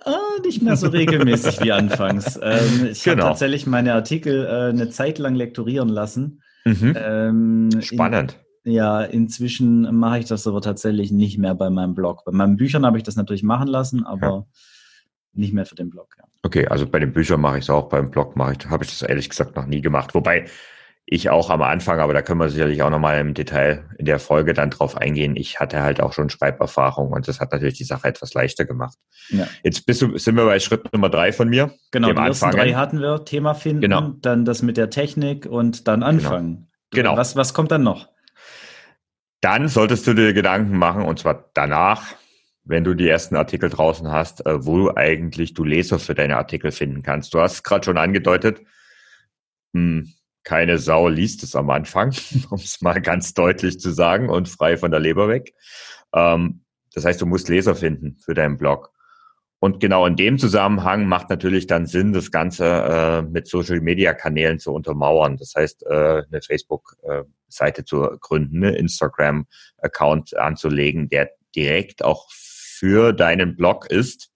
Äh, 0.05 0.41
nicht 0.45 0.62
mehr 0.62 0.76
so 0.76 0.88
regelmäßig 0.88 1.61
wie 1.62 1.73
anfangs. 1.73 2.38
Ähm, 2.50 2.88
ich 2.91 3.03
genau. 3.05 3.25
habe 3.25 3.33
tatsächlich 3.33 3.67
meine 3.67 3.93
Artikel 3.93 4.47
äh, 4.47 4.71
eine 4.71 4.88
Zeit 4.88 5.19
lang 5.19 5.35
lektorieren 5.35 5.88
lassen. 5.88 6.43
Mhm. 6.65 6.97
Ähm, 6.97 7.69
Spannend. 7.81 8.33
In, 8.33 8.50
ja, 8.64 9.02
inzwischen 9.02 9.95
mache 9.97 10.19
ich 10.19 10.26
das 10.26 10.47
aber 10.47 10.61
tatsächlich 10.61 11.12
nicht 11.12 11.38
mehr 11.38 11.55
bei 11.55 11.71
meinem 11.71 11.95
Blog. 11.95 12.25
Bei 12.25 12.33
meinen 12.33 12.57
Büchern 12.57 12.85
habe 12.85 12.99
ich 12.99 13.05
das 13.05 13.17
natürlich 13.17 13.43
machen 13.43 13.69
lassen, 13.69 14.05
aber 14.05 14.26
ja. 14.26 14.47
nicht 15.33 15.52
mehr 15.52 15.67
für 15.67 15.75
den 15.75 15.90
Blog. 15.90 16.14
Ja. 16.19 16.25
Okay, 16.43 16.67
also 16.67 16.87
bei 16.87 16.99
den 16.99 17.12
Büchern 17.12 17.40
mache 17.40 17.59
ich 17.59 17.64
es 17.64 17.71
auch, 17.71 17.88
beim 17.88 18.11
Blog 18.11 18.37
mache 18.37 18.52
ich, 18.59 18.67
habe 18.69 18.85
ich 18.85 18.90
das 18.90 19.09
ehrlich 19.09 19.29
gesagt 19.29 19.57
noch 19.57 19.67
nie 19.67 19.81
gemacht. 19.81 20.14
Wobei 20.14 20.47
ich 21.12 21.29
auch 21.29 21.50
am 21.50 21.62
Anfang, 21.62 21.99
aber 21.99 22.12
da 22.12 22.23
können 22.23 22.38
wir 22.38 22.49
sicherlich 22.50 22.83
auch 22.83 22.90
nochmal 22.90 23.19
im 23.19 23.35
Detail 23.35 23.85
in 23.99 24.05
der 24.05 24.21
Folge 24.21 24.55
dann 24.55 24.71
drauf 24.71 24.97
eingehen. 24.97 25.35
Ich 25.35 25.59
hatte 25.59 25.83
halt 25.83 26.00
auch 26.00 26.12
schon 26.12 26.31
Schreiberfahrung 26.31 27.12
und 27.12 27.26
das 27.26 27.40
hat 27.40 27.50
natürlich 27.52 27.79
die 27.79 27.85
Sache 27.85 28.07
etwas 28.07 28.33
leichter 28.35 28.64
gemacht. 28.64 28.97
Ja. 29.31 29.49
Jetzt 29.64 29.87
bist 29.87 30.02
du, 30.02 30.17
sind 30.19 30.37
wir 30.37 30.45
bei 30.45 30.61
Schritt 30.61 30.93
Nummer 30.93 31.09
drei 31.09 31.33
von 31.33 31.49
mir. 31.49 31.73
Genau, 31.90 32.12
die 32.12 32.17
ersten 32.17 32.50
drei 32.52 32.75
hatten 32.75 33.00
wir, 33.00 33.25
Thema 33.25 33.55
finden, 33.55 33.81
genau. 33.81 34.12
dann 34.21 34.45
das 34.45 34.62
mit 34.62 34.76
der 34.76 34.90
Technik 34.90 35.47
und 35.47 35.88
dann 35.88 36.05
anfangen. 36.05 36.69
Genau. 36.90 37.11
genau. 37.11 37.17
Was, 37.17 37.35
was 37.35 37.55
kommt 37.55 37.73
dann 37.73 37.83
noch? 37.83 38.09
Dann 39.41 39.69
solltest 39.69 40.07
du 40.07 40.15
dir 40.15 40.33
Gedanken 40.33 40.77
machen 40.77 41.03
und 41.03 41.19
zwar 41.19 41.51
danach, 41.55 42.15
wenn 42.65 42.85
du 42.85 42.95
die 42.95 43.09
ersten 43.09 43.37
Artikel 43.37 43.71
draußen 43.71 44.11
hast, 44.11 44.45
äh, 44.47 44.65
wo 44.65 44.91
eigentlich 44.95 45.55
du 45.55 45.65
Leser 45.65 45.99
für 45.99 46.15
deine 46.15 46.37
Artikel 46.37 46.73
finden 46.73 47.03
kannst. 47.03 47.33
Du 47.33 47.41
hast 47.41 47.55
es 47.55 47.63
gerade 47.63 47.85
schon 47.85 47.99
angedeutet. 47.99 48.61
Hm, 49.73 50.13
keine 50.43 50.79
Sau 50.79 51.09
liest 51.09 51.43
es 51.43 51.55
am 51.55 51.71
Anfang, 51.71 52.15
um 52.51 52.59
es 52.59 52.81
mal 52.81 53.01
ganz 53.01 53.35
deutlich 53.35 53.81
zu 53.81 53.91
sagen 53.91 54.29
und 54.29 54.49
frei 54.49 54.77
von 54.77 54.91
der 54.91 55.01
Leber 55.01 55.29
weg. 55.29 55.55
Ähm, 56.15 56.65
das 56.93 57.05
heißt, 57.05 57.21
du 57.21 57.27
musst 57.27 57.49
Leser 57.49 57.75
finden 57.75 58.17
für 58.19 58.35
deinen 58.35 58.59
Blog. 58.59 58.93
Und 59.63 59.79
genau 59.79 60.07
in 60.07 60.17
dem 60.17 60.39
Zusammenhang 60.39 61.07
macht 61.07 61.29
natürlich 61.29 61.67
dann 61.67 61.87
Sinn, 61.87 62.15
das 62.15 62.31
Ganze 62.31 62.65
äh, 62.65 63.23
mit 63.23 63.47
Social-Media-Kanälen 63.47 64.59
zu 64.59 64.73
untermauern. 64.73 65.37
Das 65.37 65.55
heißt, 65.55 65.85
äh, 65.87 66.23
eine 66.27 66.41
Facebook-Seite 67.50 67.85
zu 67.85 68.16
gründen, 68.21 68.64
eine 68.64 68.76
Instagram-Account 68.76 70.37
anzulegen, 70.37 71.09
der 71.09 71.30
direkt 71.54 72.04
auch 72.04 72.30
für 72.30 73.12
deinen 73.12 73.57
Blog 73.57 73.87
ist 73.90 74.30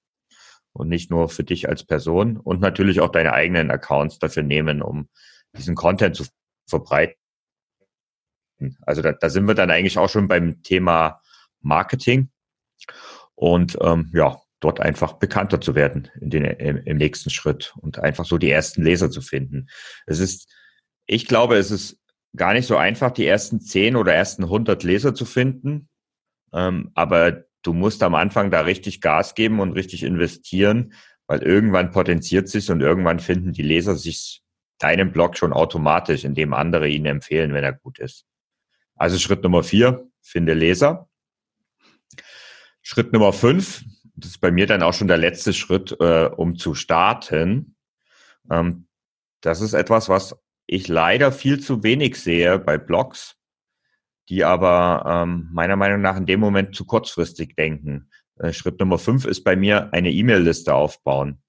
und 0.73 0.89
nicht 0.89 1.11
nur 1.11 1.29
für 1.29 1.45
dich 1.45 1.69
als 1.69 1.85
Person 1.85 2.37
und 2.37 2.61
natürlich 2.61 3.01
auch 3.01 3.11
deine 3.11 3.33
eigenen 3.33 3.71
Accounts 3.71 4.19
dafür 4.19 4.43
nehmen, 4.43 4.83
um 4.83 5.09
diesen 5.57 5.77
Content 5.77 6.17
zu 6.17 6.25
verbreiten. 6.69 7.17
Also 8.83 9.03
da, 9.03 9.13
da 9.13 9.31
sind 9.31 9.47
wir 9.47 9.55
dann 9.55 9.71
eigentlich 9.71 9.99
auch 9.99 10.09
schon 10.09 10.29
beim 10.29 10.63
Thema 10.63 11.21
Marketing 11.61 12.31
und 13.35 13.79
ähm, 13.81 14.11
ja, 14.13 14.41
dort 14.61 14.81
einfach 14.81 15.15
bekannter 15.15 15.61
zu 15.61 15.75
werden 15.75 16.11
in 16.21 16.31
den, 16.31 16.45
im, 16.45 16.79
im 16.79 16.97
nächsten 16.97 17.31
Schritt 17.31 17.75
und 17.77 17.99
einfach 17.99 18.25
so 18.25 18.39
die 18.39 18.51
ersten 18.51 18.83
Leser 18.83 19.11
zu 19.11 19.21
finden. 19.21 19.69
Es 20.07 20.19
ist, 20.19 20.51
ich 21.07 21.27
glaube, 21.27 21.57
es 21.57 21.71
ist 21.71 22.04
gar 22.37 22.53
nicht 22.53 22.67
so 22.67 22.77
einfach, 22.77 23.11
die 23.11 23.27
ersten 23.27 23.61
zehn 23.61 23.97
oder 23.97 24.15
ersten 24.15 24.49
hundert 24.49 24.83
Leser 24.83 25.15
zu 25.15 25.25
finden. 25.25 25.89
Ähm, 26.53 26.91
aber 26.95 27.45
du 27.63 27.73
musst 27.73 28.03
am 28.03 28.15
Anfang 28.15 28.51
da 28.51 28.61
richtig 28.63 29.01
Gas 29.01 29.35
geben 29.35 29.61
und 29.61 29.73
richtig 29.73 30.03
investieren, 30.03 30.93
weil 31.27 31.43
irgendwann 31.43 31.91
potenziert 31.91 32.49
sich 32.49 32.71
und 32.71 32.81
irgendwann 32.81 33.21
finden 33.21 33.53
die 33.53 33.63
Leser 33.63 33.97
sich 33.97 34.43
deinen 34.79 35.13
Blog 35.13 35.39
schon 35.39 35.53
automatisch, 35.53 36.25
indem 36.25 36.53
andere 36.53 36.89
ihn 36.89 37.07
empfehlen, 37.07 37.55
wenn 37.55 37.65
er 37.65 37.73
gut 37.73 37.99
ist. 37.99 38.27
Also 38.97 39.19
Schritt 39.19 39.43
Nummer 39.43 39.63
vier, 39.63 40.07
finde 40.21 40.55
Leser. 40.55 41.09
Schritt 42.83 43.13
Nummer 43.13 43.33
fünf, 43.33 43.85
das 44.17 44.33
ist 44.33 44.41
bei 44.41 44.51
mir 44.51 44.67
dann 44.67 44.83
auch 44.83 44.93
schon 44.93 45.09
der 45.09 45.17
letzte 45.17 45.53
Schritt, 45.53 45.97
äh, 46.01 46.27
um 46.27 46.57
zu 46.57 46.75
starten. 46.75 47.77
Ähm, 48.51 48.87
das 49.41 49.61
ist 49.61 49.73
etwas, 49.73 50.09
was 50.09 50.37
ich 50.67 50.89
leider 50.89 51.33
viel 51.33 51.61
zu 51.61 51.83
wenig 51.83 52.21
sehe 52.21 52.59
bei 52.59 52.79
Blogs, 52.79 53.37
die 54.29 54.45
aber 54.45 55.05
ähm, 55.07 55.49
meiner 55.53 55.77
Meinung 55.77 56.01
nach 56.01 56.17
in 56.17 56.27
dem 56.27 56.41
Moment 56.41 56.75
zu 56.75 56.85
kurzfristig 56.85 57.57
denken. 57.57 58.11
Äh, 58.39 58.53
Schritt 58.53 58.81
Nummer 58.81 58.99
fünf 58.99 59.27
ist 59.27 59.45
bei 59.45 59.57
mir 59.57 59.93
eine 59.93 60.11
E-Mail-Liste 60.11 60.75
aufbauen. 60.75 61.43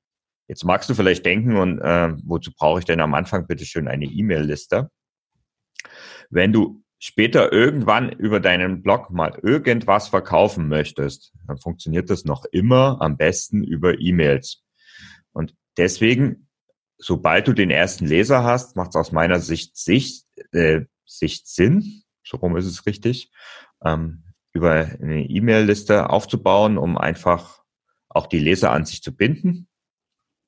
Jetzt 0.48 0.63
magst 0.63 0.89
du 0.89 0.93
vielleicht 0.93 1.25
denken, 1.25 1.57
und 1.57 1.79
äh, 1.79 2.13
wozu 2.24 2.51
brauche 2.51 2.79
ich 2.79 2.86
denn 2.86 3.00
am 3.00 3.13
Anfang 3.13 3.48
bitte 3.48 3.65
schön 3.65 3.88
eine 3.88 4.05
E-Mail-Liste? 4.05 4.91
Wenn 6.29 6.53
du 6.53 6.84
später 7.00 7.51
irgendwann 7.51 8.10
über 8.10 8.39
deinen 8.39 8.81
Blog 8.84 9.10
mal 9.10 9.38
irgendwas 9.41 10.10
verkaufen 10.10 10.67
möchtest, 10.67 11.34
dann 11.48 11.57
funktioniert 11.57 12.10
das 12.10 12.25
noch 12.25 12.45
immer 12.45 13.01
am 13.01 13.17
besten 13.17 13.63
über 13.63 14.00
E-Mails. 14.00 14.63
Und 15.31 15.55
deswegen, 15.77 16.45
sobald 16.98 17.48
du 17.48 17.54
den 17.54 17.70
ersten 17.70 18.06
Leser 18.06 18.44
hast, 18.44 18.75
macht 18.75 18.90
es 18.90 18.96
aus 18.96 19.12
meiner 19.12 19.40
Sicht, 19.40 19.78
Sicht, 19.78 20.25
äh, 20.52 20.82
Sicht 21.06 21.48
Sinn, 21.48 22.04
so 22.24 22.38
rum 22.38 22.58
ist 22.58 22.66
es 22.66 22.86
richtig, 22.86 23.32
ähm, 23.84 24.24
über 24.54 24.74
eine 24.74 25.25
E-Mail-Liste 25.25 26.10
aufzubauen, 26.10 26.78
um 26.78 26.98
einfach 26.98 27.64
auch 28.10 28.28
die 28.28 28.40
Leser 28.40 28.72
an 28.72 28.86
sich 28.86 29.04
zu 29.04 29.16
binden 29.16 29.68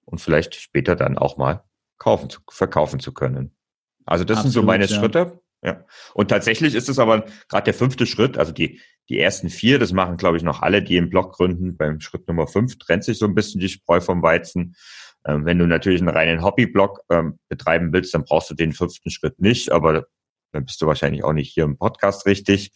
und 0.06 0.20
vielleicht 0.20 0.56
später 0.56 0.96
dann 0.96 1.18
auch 1.18 1.38
mal 1.38 1.64
kaufen 1.98 2.30
zu, 2.30 2.40
verkaufen 2.50 3.00
zu 3.00 3.14
können. 3.14 3.56
Also 4.06 4.24
das 4.24 4.38
Absolut, 4.38 4.54
sind 4.54 4.62
so 4.62 4.66
meine 4.66 4.86
ja. 4.86 4.96
Schritte. 4.96 5.42
Ja. 5.64 5.86
Und 6.14 6.30
tatsächlich 6.30 6.76
ist 6.76 6.88
es 6.88 7.00
aber 7.00 7.26
gerade 7.50 7.66
der 7.66 7.74
fünfte 7.74 8.06
Schritt, 8.06 8.38
also 8.38 8.52
die, 8.52 8.80
die 9.10 9.20
ersten 9.20 9.50
vier, 9.50 9.80
das 9.80 9.92
machen, 9.92 10.18
glaube 10.18 10.38
ich, 10.38 10.44
noch 10.44 10.62
alle, 10.62 10.82
die 10.82 10.98
im 10.98 11.10
Blog 11.10 11.34
gründen. 11.34 11.76
Beim 11.76 12.00
Schritt 12.00 12.28
Nummer 12.28 12.48
fünf 12.48 12.78
trennt 12.78 13.04
sich 13.04 13.18
so 13.18 13.26
ein 13.26 13.36
bisschen 13.36 13.60
die 13.60 13.70
Spreu 13.70 14.00
vom 14.00 14.22
Weizen. 14.22 14.76
Ähm, 15.28 15.46
wenn 15.46 15.60
du 15.60 15.68
natürlich 15.68 16.02
einen 16.02 16.10
reinen 16.10 16.44
Hobbyblog 16.44 17.02
ähm, 17.12 17.38
betreiben 17.50 17.92
willst, 17.92 18.14
dann 18.14 18.24
brauchst 18.24 18.50
du 18.50 18.56
den 18.56 18.72
fünften 18.72 19.12
Schritt 19.12 19.40
nicht, 19.40 19.72
aber 19.72 20.08
dann 20.54 20.66
bist 20.66 20.82
du 20.82 20.88
wahrscheinlich 20.88 21.24
auch 21.24 21.34
nicht 21.34 21.54
hier 21.54 21.66
im 21.66 21.78
Podcast 21.78 22.26
richtig. 22.26 22.72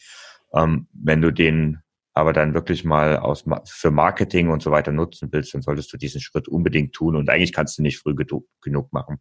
Ähm, 0.54 0.86
wenn 0.92 1.22
du 1.22 1.32
den 1.32 1.78
aber 2.14 2.34
dann 2.34 2.52
wirklich 2.52 2.84
mal 2.84 3.16
aus, 3.16 3.44
für 3.64 3.90
Marketing 3.90 4.50
und 4.50 4.62
so 4.62 4.70
weiter 4.70 4.92
nutzen 4.92 5.30
willst, 5.32 5.54
dann 5.54 5.62
solltest 5.62 5.90
du 5.92 5.96
diesen 5.96 6.20
Schritt 6.20 6.46
unbedingt 6.46 6.92
tun 6.92 7.16
und 7.16 7.30
eigentlich 7.30 7.54
kannst 7.54 7.78
du 7.78 7.82
nicht 7.82 7.98
früh 7.98 8.14
genug 8.60 8.92
machen. 8.92 9.18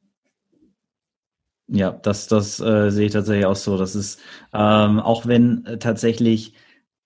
Ja, 1.67 1.91
das, 1.91 2.27
das 2.27 2.59
äh, 2.59 2.89
sehe 2.91 3.05
ich 3.05 3.13
tatsächlich 3.13 3.45
auch 3.45 3.55
so. 3.55 3.77
Das 3.77 3.95
ist, 3.95 4.19
ähm, 4.53 5.00
auch 5.00 5.25
wenn 5.25 5.65
äh, 5.65 5.79
tatsächlich 5.79 6.53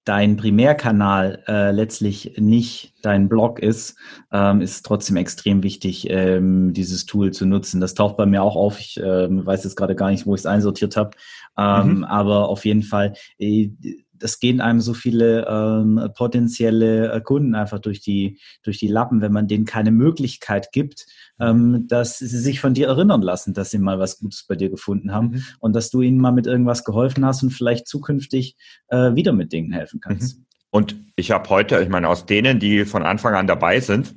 dein 0.06 0.38
Primärkanal 0.38 1.44
äh, 1.48 1.72
letztlich 1.72 2.36
nicht 2.38 2.94
dein 3.02 3.28
Blog 3.28 3.60
ist, 3.60 3.98
ähm, 4.32 4.62
ist 4.62 4.86
trotzdem 4.86 5.18
extrem 5.18 5.64
wichtig, 5.64 6.08
ähm, 6.10 6.74
dieses 6.74 7.06
Tool 7.06 7.32
zu 7.32 7.46
nutzen. 7.46 7.82
Das 7.82 7.96
taucht 7.96 8.16
bei 8.16 8.26
mir 8.26 8.44
auch 8.44 8.56
auf. 8.56 8.80
Ich 8.80 9.00
ähm, 9.04 9.46
weiß 9.46 9.64
jetzt 9.64 9.76
gerade 9.76 9.96
gar 9.96 10.12
nicht, 10.12 10.26
wo 10.26 10.36
ich 10.36 10.42
es 10.42 10.46
einsortiert 10.46 10.96
habe. 10.96 11.12
Ähm, 11.58 11.98
mhm. 11.98 12.04
Aber 12.04 12.50
auf 12.50 12.66
jeden 12.66 12.84
Fall, 12.84 13.14
äh, 13.40 13.72
das 14.18 14.40
gehen 14.40 14.62
einem 14.62 14.82
so 14.82 14.94
viele 14.94 15.46
ähm, 15.48 16.10
potenzielle 16.16 17.12
äh, 17.12 17.22
Kunden 17.22 17.56
einfach 17.56 17.80
durch 17.80 18.02
die, 18.02 18.40
durch 18.64 18.78
die 18.78 18.88
Lappen, 18.88 19.22
wenn 19.22 19.32
man 19.32 19.48
denen 19.48 19.66
keine 19.66 19.92
Möglichkeit 19.92 20.72
gibt, 20.72 21.06
ähm, 21.40 21.86
dass 21.88 22.20
sie 22.20 22.28
sich 22.28 22.60
von 22.60 22.74
dir 22.74 22.88
erinnern 22.88 23.22
lassen, 23.22 23.54
dass 23.54 23.72
sie 23.72 23.80
mal 23.80 24.00
was 24.00 24.20
Gutes 24.20 24.46
bei 24.48 24.56
dir 24.56 24.70
gefunden 24.70 25.12
haben 25.12 25.28
mhm. 25.28 25.44
und 25.60 25.76
dass 25.76 25.90
du 25.90 26.02
ihnen 26.02 26.20
mal 26.20 26.32
mit 26.32 26.48
irgendwas 26.48 26.84
geholfen 26.84 27.26
hast 27.26 27.44
und 27.44 27.52
vielleicht 27.52 27.88
zukünftig 27.88 28.56
äh, 28.88 29.16
wieder 29.16 29.34
mit 29.34 29.52
Dingen 29.52 29.72
helfen 29.72 30.00
kannst. 30.00 30.38
Mhm. 30.38 30.46
Und 30.72 30.96
ich 31.16 31.32
habe 31.32 31.50
heute, 31.50 31.82
ich 31.82 31.90
meine, 31.90 32.10
aus 32.10 32.26
denen, 32.26 32.60
die 32.60 32.86
von 32.86 33.04
Anfang 33.04 33.34
an 33.34 33.48
dabei 33.48 33.80
sind, 33.80 34.16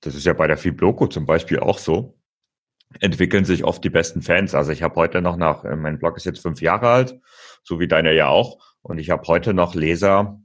das 0.00 0.14
ist 0.14 0.26
ja 0.26 0.34
bei 0.34 0.46
der 0.46 0.58
Fibloco 0.58 1.06
zum 1.06 1.24
Beispiel 1.24 1.58
auch 1.58 1.78
so, 1.78 2.15
entwickeln 3.00 3.44
sich 3.44 3.64
oft 3.64 3.82
die 3.84 3.90
besten 3.90 4.22
Fans. 4.22 4.54
Also 4.54 4.72
ich 4.72 4.82
habe 4.82 4.94
heute 4.96 5.20
noch 5.20 5.36
nach, 5.36 5.64
äh, 5.64 5.76
mein 5.76 5.98
Blog 5.98 6.16
ist 6.16 6.24
jetzt 6.24 6.40
fünf 6.40 6.60
Jahre 6.60 6.88
alt, 6.88 7.20
so 7.62 7.80
wie 7.80 7.88
deiner 7.88 8.12
ja 8.12 8.28
auch. 8.28 8.58
Und 8.82 8.98
ich 8.98 9.10
habe 9.10 9.26
heute 9.26 9.54
noch 9.54 9.74
Leser, 9.74 10.40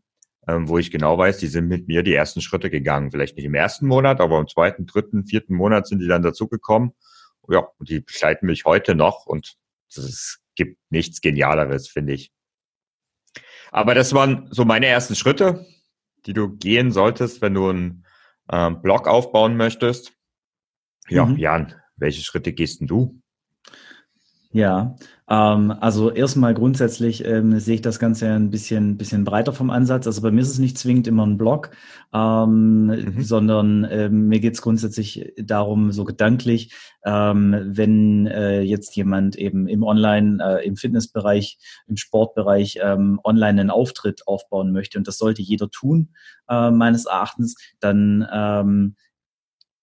ähm, 0.48 0.68
wo 0.68 0.78
ich 0.78 0.92
genau 0.92 1.18
weiß, 1.18 1.38
die 1.38 1.48
sind 1.48 1.68
mit 1.68 1.88
mir 1.88 2.04
die 2.04 2.14
ersten 2.14 2.42
Schritte 2.42 2.70
gegangen. 2.70 3.12
Vielleicht 3.12 3.38
nicht 3.38 3.46
im 3.46 3.54
ersten 3.54 3.88
Monat, 3.88 4.20
aber 4.20 4.40
im 4.40 4.48
zweiten, 4.48 4.86
dritten, 4.86 5.26
vierten 5.26 5.56
Monat 5.56 5.88
sind 5.88 6.00
die 6.00 6.08
dann 6.08 6.24
dazugekommen. 6.24 6.94
Ja, 7.48 7.68
und 7.78 7.90
die 7.90 8.00
begleiten 8.00 8.46
mich 8.46 8.66
heute 8.66 8.96
noch 8.96 9.26
und 9.26 9.58
es 9.90 10.40
gibt 10.56 10.80
nichts 10.90 11.22
Genialeres, 11.22 11.88
finde 11.88 12.14
ich. 12.14 12.32
Aber 13.72 13.96
das 13.96 14.14
waren 14.14 14.48
so 14.52 14.66
meine 14.66 14.88
ersten 14.88 15.16
Schritte, 15.16 15.66
die 16.26 16.34
du 16.34 16.50
gehen 16.50 16.92
solltest, 16.92 17.42
wenn 17.42 17.54
du 17.54 17.70
einen 17.70 18.06
ähm, 18.52 18.82
Blog 18.82 19.08
aufbauen 19.08 19.56
möchtest. 19.58 20.14
Ja, 21.10 21.26
mhm. 21.26 21.38
Jan, 21.38 21.81
welche 22.02 22.24
Schritte 22.24 22.52
gehst 22.52 22.82
denn 22.82 22.88
du? 22.88 23.22
Ja, 24.54 24.98
ähm, 25.30 25.72
also 25.80 26.12
erstmal 26.12 26.54
grundsätzlich 26.54 27.24
ähm, 27.24 27.58
sehe 27.62 27.76
ich 27.76 27.82
das 27.82 28.00
Ganze 28.00 28.28
ein 28.28 28.50
bisschen, 28.50 28.98
bisschen 28.98 29.24
breiter 29.24 29.54
vom 29.54 29.70
Ansatz. 29.70 30.08
Also 30.08 30.22
bei 30.22 30.30
mir 30.30 30.42
ist 30.42 30.50
es 30.50 30.60
nicht 30.60 30.78
zwingend 30.78 31.08
immer 31.08 31.26
ein 31.26 31.38
Blog, 31.38 31.72
ähm, 32.14 32.88
mhm. 32.88 33.22
sondern 33.22 33.88
ähm, 33.90 34.28
mir 34.28 34.42
geht 34.42 34.56
es 34.56 34.62
grundsätzlich 34.62 35.32
darum, 35.38 35.94
so 35.94 36.04
gedanklich, 36.04 36.74
ähm, 37.06 37.56
wenn 37.66 38.28
äh, 38.28 38.60
jetzt 38.60 38.94
jemand 38.98 39.38
eben 39.38 39.70
im 39.70 39.84
Online, 39.84 40.44
äh, 40.44 40.68
im 40.68 40.76
Fitnessbereich, 40.76 41.58
im 41.88 41.96
Sportbereich 41.96 42.80
ähm, 42.84 43.22
online 43.24 43.62
einen 43.62 43.70
Auftritt 43.70 44.28
aufbauen 44.28 44.74
möchte, 44.74 44.98
und 44.98 45.08
das 45.08 45.18
sollte 45.18 45.42
jeder 45.42 45.70
tun, 45.70 46.10
äh, 46.50 46.72
meines 46.72 47.06
Erachtens, 47.06 47.56
dann 47.80 48.28
ähm, 48.34 48.96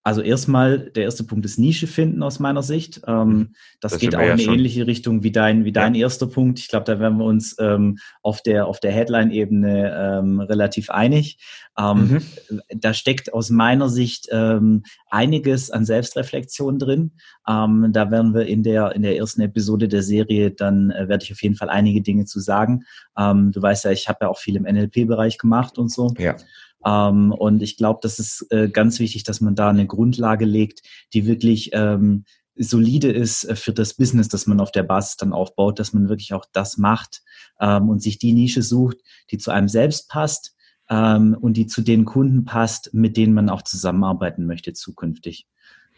also 0.09 0.23
erstmal, 0.23 0.79
der 0.79 1.03
erste 1.03 1.23
Punkt 1.23 1.45
ist 1.45 1.59
Nische 1.59 1.87
finden 1.87 2.23
aus 2.23 2.41
meiner 2.41 2.63
Sicht. 2.63 3.03
Ähm, 3.07 3.29
mhm. 3.29 3.55
das, 3.83 3.93
das 3.93 4.01
geht 4.01 4.17
auch 4.17 4.23
in 4.23 4.31
eine 4.31 4.43
ja 4.43 4.53
ähnliche 4.55 4.87
Richtung 4.87 5.23
wie 5.23 5.31
dein, 5.31 5.67
wie 5.67 5.73
dein 5.73 5.95
ja. 5.95 6.05
erster 6.05 6.27
Punkt. 6.27 6.59
Ich 6.61 6.69
glaube, 6.69 6.87
da 6.87 6.99
werden 6.99 7.19
wir 7.19 7.27
uns 7.27 7.55
ähm, 7.61 7.99
auf 8.23 8.41
der, 8.41 8.69
auf 8.69 8.81
der 8.81 8.91
Headline-Ebene 8.91 10.19
ähm, 10.19 10.41
relativ 10.41 10.89
einig. 10.89 11.37
Ähm, 11.79 12.23
mhm. 12.49 12.63
Da 12.71 12.95
steckt 12.95 13.35
aus 13.35 13.51
meiner 13.51 13.91
Sicht 13.91 14.29
ähm, 14.33 14.83
einiges 15.11 15.71
an 15.71 15.85
Selbstreflexion 15.85 16.79
drin. 16.79 17.13
Ähm, 17.47 17.89
da 17.93 18.11
werden 18.11 18.33
wir 18.33 18.47
in 18.47 18.63
der, 18.63 18.93
in 18.95 19.03
der 19.03 19.15
ersten 19.15 19.43
Episode 19.43 19.89
der 19.89 20.03
Serie, 20.03 20.53
dann 20.53 20.91
äh, 20.91 21.07
werde 21.09 21.25
ich 21.25 21.33
auf 21.33 21.43
jeden 21.43 21.57
Fall 21.57 21.69
einige 21.69 22.01
Dinge 22.01 22.25
zu 22.25 22.41
sagen. 22.41 22.85
du 23.15 23.61
weißt 23.61 23.85
ja, 23.85 23.91
ich 23.91 24.09
habe 24.09 24.21
ja 24.23 24.29
auch 24.29 24.39
viel 24.39 24.57
im 24.57 24.63
NLP-Bereich 24.63 25.37
gemacht 25.37 25.77
und 25.77 25.93
so. 25.93 26.15
Ja. 26.17 26.37
Ähm, 26.85 27.33
und 27.33 27.63
ich 27.63 27.77
glaube, 27.77 28.01
das 28.03 28.19
ist 28.19 28.47
äh, 28.51 28.69
ganz 28.69 28.99
wichtig, 28.99 29.25
dass 29.25 29.41
man 29.41 29.55
da 29.55 29.69
eine 29.71 29.87
Grundlage 29.87 30.45
legt, 30.45 30.83
die 31.13 31.27
wirklich 31.27 31.71
ähm, 31.73 32.25
solide 32.57 33.11
ist 33.11 33.45
äh, 33.45 33.57
für 33.57 33.73
das 33.73 33.95
Business, 33.95 34.29
das 34.29 34.47
man 34.47 34.61
auf 34.61 34.73
der 34.73 34.83
Basis 34.83 35.17
dann 35.17 35.33
aufbaut, 35.33 35.79
dass 35.79 35.93
man 35.93 36.09
wirklich 36.09 36.35
auch 36.35 36.45
das 36.53 36.77
macht 36.77 37.23
ähm, 37.61 37.89
und 37.89 38.03
sich 38.03 38.19
die 38.19 38.33
Nische 38.33 38.63
sucht, 38.63 38.99
die 39.31 39.39
zu 39.39 39.51
einem 39.51 39.69
selbst 39.69 40.09
passt 40.09 40.55
ähm, 40.91 41.37
und 41.41 41.55
die 41.57 41.67
zu 41.67 41.83
den 41.83 42.05
Kunden 42.05 42.45
passt, 42.45 42.95
mit 42.95 43.17
denen 43.17 43.35
man 43.35 43.49
auch 43.49 43.63
zusammenarbeiten 43.63 44.47
möchte 44.47 44.73
zukünftig. 44.73 45.47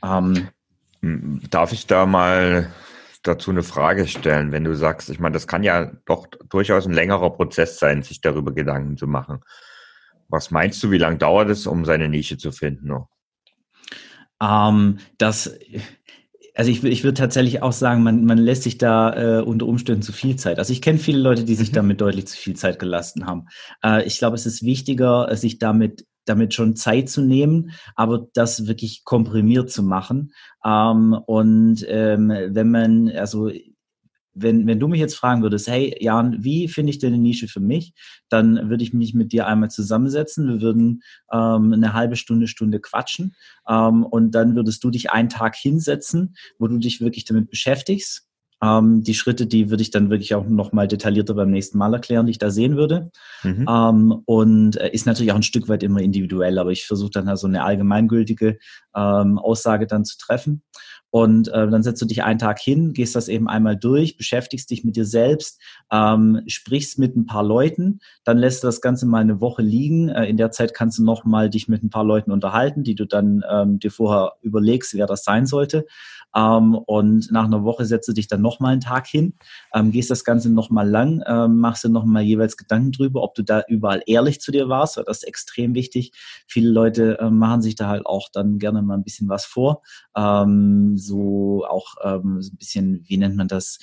Ähm, 0.02 0.48
hm, 1.02 1.40
Darf 1.50 1.72
ich 1.72 1.86
da 1.86 2.06
mal 2.06 2.70
dazu 3.22 3.50
eine 3.50 3.62
Frage 3.62 4.06
stellen, 4.06 4.50
wenn 4.52 4.64
du 4.64 4.74
sagst, 4.74 5.10
ich 5.10 5.20
meine, 5.20 5.34
das 5.34 5.46
kann 5.46 5.62
ja 5.62 5.92
doch 6.06 6.26
durchaus 6.48 6.86
ein 6.86 6.94
längerer 6.94 7.30
Prozess 7.30 7.78
sein, 7.78 8.02
sich 8.02 8.20
darüber 8.20 8.52
Gedanken 8.52 8.96
zu 8.96 9.06
machen. 9.06 9.40
Was 10.30 10.50
meinst 10.50 10.82
du, 10.82 10.90
wie 10.90 10.98
lange 10.98 11.18
dauert 11.18 11.50
es, 11.50 11.66
um 11.66 11.84
seine 11.84 12.08
Nische 12.08 12.38
zu 12.38 12.52
finden? 12.52 12.92
Ähm, 14.42 14.98
das, 15.18 15.58
also 16.54 16.70
ich, 16.70 16.82
ich 16.84 17.04
würde 17.04 17.18
tatsächlich 17.18 17.62
auch 17.62 17.72
sagen, 17.72 18.02
man, 18.02 18.24
man 18.24 18.38
lässt 18.38 18.62
sich 18.62 18.78
da 18.78 19.38
äh, 19.38 19.42
unter 19.42 19.66
Umständen 19.66 20.02
zu 20.02 20.12
viel 20.12 20.36
Zeit. 20.36 20.58
Also 20.58 20.72
ich 20.72 20.82
kenne 20.82 20.98
viele 20.98 21.18
Leute, 21.18 21.44
die 21.44 21.54
sich 21.54 21.70
mhm. 21.72 21.76
damit 21.76 22.00
deutlich 22.00 22.26
zu 22.26 22.36
viel 22.36 22.56
Zeit 22.56 22.78
gelassen 22.78 23.26
haben. 23.26 23.46
Äh, 23.84 24.06
ich 24.06 24.18
glaube, 24.18 24.36
es 24.36 24.46
ist 24.46 24.64
wichtiger, 24.64 25.34
sich 25.36 25.58
damit 25.58 26.06
damit 26.26 26.54
schon 26.54 26.76
Zeit 26.76 27.08
zu 27.08 27.22
nehmen, 27.22 27.72
aber 27.96 28.28
das 28.34 28.66
wirklich 28.66 29.04
komprimiert 29.04 29.70
zu 29.70 29.82
machen. 29.82 30.32
Ähm, 30.64 31.16
und 31.26 31.84
ähm, 31.88 32.28
wenn 32.28 32.70
man, 32.70 33.08
also 33.10 33.50
wenn, 34.42 34.66
wenn 34.66 34.80
du 34.80 34.88
mich 34.88 35.00
jetzt 35.00 35.16
fragen 35.16 35.42
würdest, 35.42 35.68
hey 35.68 35.96
Jan, 36.00 36.42
wie 36.42 36.68
finde 36.68 36.90
ich 36.90 36.98
denn 36.98 37.12
eine 37.12 37.22
Nische 37.22 37.48
für 37.48 37.60
mich? 37.60 37.94
Dann 38.28 38.70
würde 38.70 38.82
ich 38.82 38.92
mich 38.92 39.14
mit 39.14 39.32
dir 39.32 39.46
einmal 39.46 39.70
zusammensetzen. 39.70 40.48
Wir 40.48 40.60
würden 40.60 41.02
ähm, 41.32 41.72
eine 41.72 41.92
halbe 41.92 42.16
Stunde, 42.16 42.46
Stunde 42.46 42.80
quatschen. 42.80 43.34
Ähm, 43.68 44.04
und 44.04 44.34
dann 44.34 44.56
würdest 44.56 44.82
du 44.84 44.90
dich 44.90 45.10
einen 45.10 45.28
Tag 45.28 45.56
hinsetzen, 45.56 46.34
wo 46.58 46.66
du 46.66 46.78
dich 46.78 47.00
wirklich 47.00 47.24
damit 47.24 47.50
beschäftigst 47.50 48.26
ähm, 48.62 49.02
die 49.02 49.14
Schritte, 49.14 49.46
die 49.46 49.70
würde 49.70 49.82
ich 49.82 49.90
dann 49.90 50.10
wirklich 50.10 50.34
auch 50.34 50.46
nochmal 50.46 50.86
detaillierter 50.86 51.34
beim 51.34 51.50
nächsten 51.50 51.78
Mal 51.78 51.94
erklären, 51.94 52.26
die 52.26 52.32
ich 52.32 52.38
da 52.38 52.50
sehen 52.50 52.76
würde. 52.76 53.10
Mhm. 53.42 53.66
Ähm, 53.68 54.22
und 54.26 54.76
äh, 54.76 54.90
ist 54.90 55.06
natürlich 55.06 55.32
auch 55.32 55.36
ein 55.36 55.42
Stück 55.42 55.68
weit 55.68 55.82
immer 55.82 56.00
individuell, 56.00 56.58
aber 56.58 56.70
ich 56.70 56.86
versuche 56.86 57.10
dann 57.10 57.28
halt 57.28 57.38
so 57.38 57.46
eine 57.46 57.64
allgemeingültige 57.64 58.58
ähm, 58.94 59.38
Aussage 59.38 59.86
dann 59.86 60.04
zu 60.04 60.18
treffen. 60.18 60.62
Und 61.10 61.48
äh, 61.48 61.68
dann 61.68 61.82
setzt 61.82 62.00
du 62.00 62.06
dich 62.06 62.22
einen 62.22 62.38
Tag 62.38 62.60
hin, 62.60 62.92
gehst 62.92 63.16
das 63.16 63.28
eben 63.28 63.48
einmal 63.48 63.76
durch, 63.76 64.16
beschäftigst 64.16 64.70
dich 64.70 64.84
mit 64.84 64.96
dir 64.96 65.04
selbst, 65.04 65.60
ähm, 65.90 66.42
sprichst 66.46 66.98
mit 66.98 67.16
ein 67.16 67.26
paar 67.26 67.42
Leuten, 67.42 68.00
dann 68.24 68.38
lässt 68.38 68.62
du 68.62 68.68
das 68.68 68.80
Ganze 68.80 69.06
mal 69.06 69.20
eine 69.20 69.40
Woche 69.40 69.62
liegen. 69.62 70.08
Äh, 70.08 70.26
in 70.26 70.36
der 70.36 70.50
Zeit 70.52 70.74
kannst 70.74 70.98
du 70.98 71.04
nochmal 71.04 71.50
dich 71.50 71.68
mit 71.68 71.82
ein 71.82 71.90
paar 71.90 72.04
Leuten 72.04 72.30
unterhalten, 72.30 72.84
die 72.84 72.94
du 72.94 73.06
dann 73.06 73.42
ähm, 73.50 73.78
dir 73.78 73.90
vorher 73.90 74.34
überlegst, 74.42 74.94
wer 74.94 75.06
das 75.06 75.24
sein 75.24 75.46
sollte. 75.46 75.86
Ähm, 76.34 76.74
und 76.74 77.30
nach 77.32 77.44
einer 77.44 77.64
Woche 77.64 77.84
setzt 77.84 78.08
du 78.08 78.12
dich 78.12 78.28
dann 78.28 78.40
nochmal 78.42 78.72
einen 78.72 78.80
Tag 78.80 79.06
hin, 79.06 79.34
ähm, 79.74 79.90
gehst 79.90 80.10
das 80.10 80.24
Ganze 80.24 80.50
nochmal 80.50 80.88
lang, 80.88 81.22
ähm, 81.26 81.58
machst 81.58 81.84
dir 81.84 81.88
nochmal 81.88 82.22
jeweils 82.22 82.56
Gedanken 82.56 82.92
drüber, 82.92 83.22
ob 83.22 83.34
du 83.34 83.42
da 83.42 83.62
überall 83.68 84.02
ehrlich 84.06 84.40
zu 84.40 84.52
dir 84.52 84.68
warst, 84.68 84.96
weil 84.96 85.04
das 85.04 85.18
ist 85.18 85.24
extrem 85.24 85.74
wichtig. 85.74 86.12
Viele 86.46 86.70
Leute 86.70 87.18
äh, 87.18 87.30
machen 87.30 87.62
sich 87.62 87.74
da 87.74 87.88
halt 87.88 88.06
auch 88.06 88.28
dann 88.32 88.58
gerne 88.58 88.82
mal 88.82 88.94
ein 88.94 89.02
bisschen 89.02 89.28
was 89.28 89.44
vor. 89.44 89.82
Ähm, 90.16 90.96
so 91.00 91.64
auch 91.66 91.94
ähm, 92.04 92.40
so 92.40 92.52
ein 92.52 92.56
bisschen, 92.56 93.04
wie 93.06 93.16
nennt 93.16 93.36
man 93.36 93.48
das? 93.48 93.78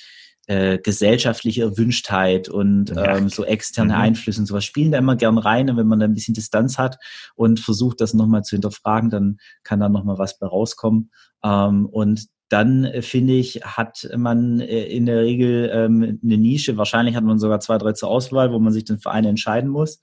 Äh, 0.46 0.78
gesellschaftliche 0.78 1.60
Erwünschtheit 1.60 2.48
und 2.48 2.90
ähm, 2.96 3.28
so 3.28 3.44
externe 3.44 3.92
mhm. 3.92 4.00
Einflüsse 4.00 4.40
und 4.40 4.46
sowas 4.46 4.64
spielen 4.64 4.90
da 4.90 4.96
immer 4.96 5.14
gern 5.14 5.36
rein. 5.36 5.68
Und 5.68 5.76
wenn 5.76 5.86
man 5.86 6.00
da 6.00 6.06
ein 6.06 6.14
bisschen 6.14 6.32
Distanz 6.32 6.78
hat 6.78 6.96
und 7.34 7.60
versucht, 7.60 8.00
das 8.00 8.14
nochmal 8.14 8.44
zu 8.44 8.56
hinterfragen, 8.56 9.10
dann 9.10 9.36
kann 9.62 9.78
da 9.78 9.90
nochmal 9.90 10.16
was 10.16 10.38
bei 10.38 10.46
rauskommen. 10.46 11.10
Ähm, 11.44 11.84
und 11.84 12.28
dann 12.48 12.84
äh, 12.86 13.02
finde 13.02 13.34
ich, 13.34 13.56
hat 13.62 14.08
man 14.16 14.60
äh, 14.60 14.84
in 14.84 15.04
der 15.04 15.20
Regel 15.20 15.70
ähm, 15.70 16.18
eine 16.22 16.38
Nische. 16.38 16.78
Wahrscheinlich 16.78 17.14
hat 17.14 17.24
man 17.24 17.38
sogar 17.38 17.60
zwei, 17.60 17.76
drei 17.76 17.92
zur 17.92 18.08
Auswahl, 18.08 18.50
wo 18.50 18.58
man 18.58 18.72
sich 18.72 18.86
den 18.86 19.00
Verein 19.00 19.26
entscheiden 19.26 19.68
muss 19.68 20.00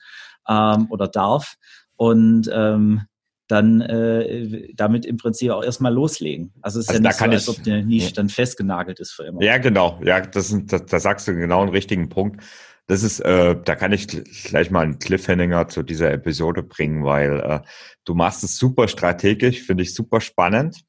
ähm, 0.48 0.86
oder 0.92 1.08
darf. 1.08 1.56
Und 1.96 2.50
ähm, 2.54 3.02
dann 3.48 3.82
äh, 3.82 4.74
damit 4.75 5.06
im 5.06 5.18
Prinzip 5.18 5.52
auch 5.52 5.64
erstmal 5.64 5.94
loslegen. 5.94 6.52
Also 6.62 6.80
es 6.80 6.86
ist 6.86 6.90
also 6.90 7.04
ja 7.04 7.10
nicht 7.10 7.44
so, 7.44 7.52
als 7.52 7.60
ob 7.60 7.64
die 7.64 7.84
Nische 7.84 8.14
dann 8.14 8.30
festgenagelt 8.30 9.00
ist 9.00 9.12
für 9.12 9.24
immer. 9.24 9.42
Ja, 9.42 9.58
genau. 9.58 10.00
Ja, 10.04 10.22
das, 10.22 10.56
da, 10.66 10.80
da 10.80 11.00
sagst 11.00 11.28
du 11.28 11.36
genau 11.36 11.62
einen 11.62 11.72
richtigen 11.72 12.10
Punkt. 12.10 12.44
Das 12.88 13.04
ist, 13.04 13.20
äh, 13.20 13.56
da 13.64 13.75
kann 13.75 13.94
ich 13.94 14.08
gleich 14.08 14.70
mal 14.70 14.84
einen 14.84 15.00
Cliffhanger 15.00 15.68
zu 15.70 15.84
dieser 15.84 16.12
Episode 16.12 16.62
bringen, 16.64 17.04
weil 17.04 17.40
äh, 17.40 17.60
du 18.04 18.14
machst 18.14 18.44
es 18.44 18.58
super 18.58 18.88
strategisch, 18.88 19.64
finde 19.64 19.84
ich 19.84 19.94
super 19.94 20.22
spannend. 20.22 20.82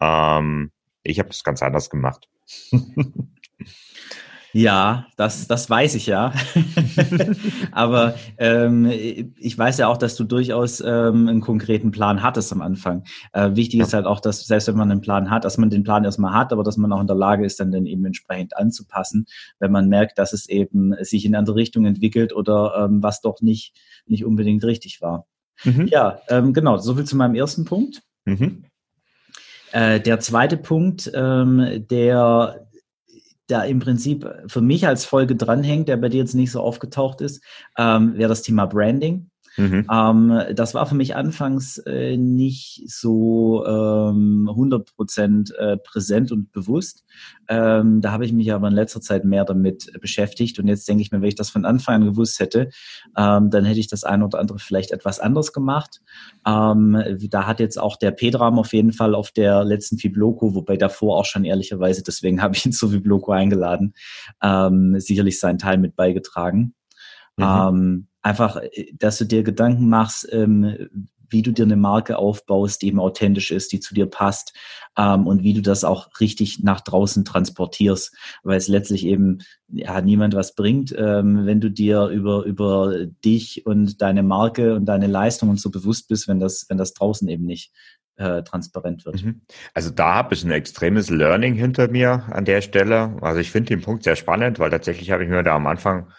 Ähm, 0.00 0.70
ich 1.02 1.18
habe 1.18 1.28
das 1.28 1.44
ganz 1.44 1.62
anders 1.62 1.90
gemacht. 1.90 2.28
Ja, 4.54 5.08
das, 5.16 5.48
das 5.48 5.68
weiß 5.68 5.96
ich 5.96 6.06
ja. 6.06 6.32
Aber 7.72 8.14
ähm, 8.38 8.88
ich 8.88 9.58
weiß 9.58 9.78
ja 9.78 9.88
auch, 9.88 9.96
dass 9.96 10.14
du 10.14 10.22
durchaus 10.22 10.80
ähm, 10.80 11.26
einen 11.26 11.40
konkreten 11.40 11.90
Plan 11.90 12.22
hattest 12.22 12.52
am 12.52 12.62
Anfang. 12.62 13.02
Äh, 13.32 13.56
wichtig 13.56 13.80
ist 13.80 13.94
halt 13.94 14.06
auch, 14.06 14.20
dass 14.20 14.46
selbst 14.46 14.68
wenn 14.68 14.76
man 14.76 14.92
einen 14.92 15.00
Plan 15.00 15.28
hat, 15.28 15.44
dass 15.44 15.58
man 15.58 15.70
den 15.70 15.82
Plan 15.82 16.04
erstmal 16.04 16.34
hat, 16.34 16.52
aber 16.52 16.62
dass 16.62 16.76
man 16.76 16.92
auch 16.92 17.00
in 17.00 17.08
der 17.08 17.16
Lage 17.16 17.44
ist, 17.44 17.58
dann 17.58 17.72
den 17.72 17.84
eben 17.84 18.04
entsprechend 18.04 18.56
anzupassen, 18.56 19.26
wenn 19.58 19.72
man 19.72 19.88
merkt, 19.88 20.18
dass 20.18 20.32
es 20.32 20.48
eben 20.48 20.94
sich 21.00 21.24
in 21.24 21.32
eine 21.32 21.40
andere 21.40 21.56
Richtung 21.56 21.84
entwickelt 21.84 22.32
oder 22.32 22.84
ähm, 22.84 23.02
was 23.02 23.20
doch 23.20 23.40
nicht, 23.40 23.74
nicht 24.06 24.24
unbedingt 24.24 24.62
richtig 24.62 25.02
war. 25.02 25.26
Mhm. 25.64 25.88
Ja, 25.88 26.20
ähm, 26.28 26.52
genau, 26.52 26.78
soviel 26.78 27.04
zu 27.04 27.16
meinem 27.16 27.34
ersten 27.34 27.64
Punkt. 27.64 28.02
Mhm. 28.24 28.66
Äh, 29.72 29.98
der 29.98 30.20
zweite 30.20 30.56
Punkt, 30.56 31.10
ähm, 31.12 31.84
der 31.90 32.68
da 33.46 33.62
im 33.62 33.78
Prinzip 33.78 34.26
für 34.46 34.60
mich 34.60 34.86
als 34.86 35.04
Folge 35.04 35.36
dranhängt, 35.36 35.88
der 35.88 35.96
bei 35.96 36.08
dir 36.08 36.18
jetzt 36.18 36.34
nicht 36.34 36.50
so 36.50 36.60
aufgetaucht 36.60 37.20
ist, 37.20 37.42
ähm, 37.78 38.16
wäre 38.16 38.28
das 38.28 38.42
Thema 38.42 38.66
Branding. 38.66 39.30
Mhm. 39.56 39.86
Ähm, 39.90 40.40
das 40.54 40.74
war 40.74 40.86
für 40.86 40.94
mich 40.94 41.14
anfangs 41.14 41.78
äh, 41.78 42.16
nicht 42.16 42.82
so 42.86 43.64
ähm, 43.66 44.48
100% 44.50 45.54
äh, 45.54 45.76
präsent 45.76 46.32
und 46.32 46.52
bewusst. 46.52 47.04
Ähm, 47.48 48.00
da 48.00 48.10
habe 48.10 48.24
ich 48.24 48.32
mich 48.32 48.52
aber 48.52 48.68
in 48.68 48.74
letzter 48.74 49.00
Zeit 49.00 49.24
mehr 49.24 49.44
damit 49.44 49.92
beschäftigt 50.00 50.58
und 50.58 50.66
jetzt 50.66 50.88
denke 50.88 51.02
ich 51.02 51.12
mir, 51.12 51.20
wenn 51.20 51.28
ich 51.28 51.34
das 51.34 51.50
von 51.50 51.64
Anfang 51.64 51.96
an 51.96 52.04
gewusst 52.04 52.40
hätte, 52.40 52.70
ähm, 53.16 53.50
dann 53.50 53.64
hätte 53.64 53.80
ich 53.80 53.88
das 53.88 54.04
ein 54.04 54.22
oder 54.22 54.38
andere 54.38 54.58
vielleicht 54.58 54.90
etwas 54.90 55.20
anders 55.20 55.52
gemacht. 55.52 56.00
Ähm, 56.46 57.02
da 57.30 57.46
hat 57.46 57.60
jetzt 57.60 57.78
auch 57.78 57.96
der 57.96 58.10
Pedram 58.10 58.58
auf 58.58 58.72
jeden 58.72 58.92
Fall 58.92 59.14
auf 59.14 59.30
der 59.30 59.64
letzten 59.64 59.98
Fibloco, 59.98 60.54
wobei 60.54 60.76
davor 60.76 61.18
auch 61.18 61.24
schon 61.24 61.44
ehrlicherweise, 61.44 62.02
deswegen 62.02 62.42
habe 62.42 62.56
ich 62.56 62.66
ihn 62.66 62.72
zur 62.72 62.90
Fibloco 62.90 63.32
eingeladen, 63.32 63.94
ähm, 64.42 64.98
sicherlich 64.98 65.38
seinen 65.38 65.58
Teil 65.58 65.78
mit 65.78 65.94
beigetragen. 65.94 66.74
Mhm. 67.36 67.44
Ähm, 67.44 68.08
einfach, 68.24 68.56
äh, 68.56 68.92
dass 68.98 69.18
du 69.18 69.24
dir 69.24 69.44
Gedanken 69.44 69.88
machst, 69.88 70.26
ähm, 70.32 70.88
wie 71.28 71.42
du 71.42 71.52
dir 71.52 71.64
eine 71.64 71.76
Marke 71.76 72.18
aufbaust, 72.18 72.82
die 72.82 72.88
eben 72.88 73.00
authentisch 73.00 73.50
ist, 73.50 73.72
die 73.72 73.80
zu 73.80 73.94
dir 73.94 74.06
passt 74.06 74.52
ähm, 74.96 75.26
und 75.26 75.42
wie 75.42 75.54
du 75.54 75.62
das 75.62 75.82
auch 75.82 76.08
richtig 76.20 76.62
nach 76.62 76.80
draußen 76.80 77.24
transportierst, 77.24 78.14
weil 78.42 78.56
es 78.56 78.68
letztlich 78.68 79.04
eben 79.04 79.38
ja 79.68 80.00
niemand 80.00 80.34
was 80.34 80.54
bringt, 80.54 80.94
ähm, 80.96 81.46
wenn 81.46 81.60
du 81.60 81.70
dir 81.70 82.06
über 82.08 82.44
über 82.44 83.06
dich 83.24 83.66
und 83.66 84.00
deine 84.00 84.22
Marke 84.22 84.74
und 84.74 84.84
deine 84.84 85.06
Leistung 85.06 85.48
und 85.48 85.60
so 85.60 85.70
bewusst 85.70 86.08
bist, 86.08 86.28
wenn 86.28 86.40
das 86.40 86.66
wenn 86.68 86.78
das 86.78 86.94
draußen 86.94 87.26
eben 87.28 87.46
nicht 87.46 87.72
äh, 88.16 88.42
transparent 88.42 89.04
wird. 89.04 89.24
Mhm. 89.24 89.40
Also 89.72 89.90
da 89.90 90.14
habe 90.14 90.34
ich 90.34 90.44
ein 90.44 90.52
extremes 90.52 91.10
Learning 91.10 91.54
hinter 91.54 91.88
mir 91.88 92.24
an 92.30 92.44
der 92.44 92.60
Stelle. 92.60 93.16
Also 93.22 93.40
ich 93.40 93.50
finde 93.50 93.70
den 93.70 93.82
Punkt 93.82 94.04
sehr 94.04 94.14
spannend, 94.14 94.60
weil 94.60 94.70
tatsächlich 94.70 95.10
habe 95.10 95.24
ich 95.24 95.30
mir 95.30 95.42
da 95.42 95.56
am 95.56 95.66
Anfang 95.66 96.12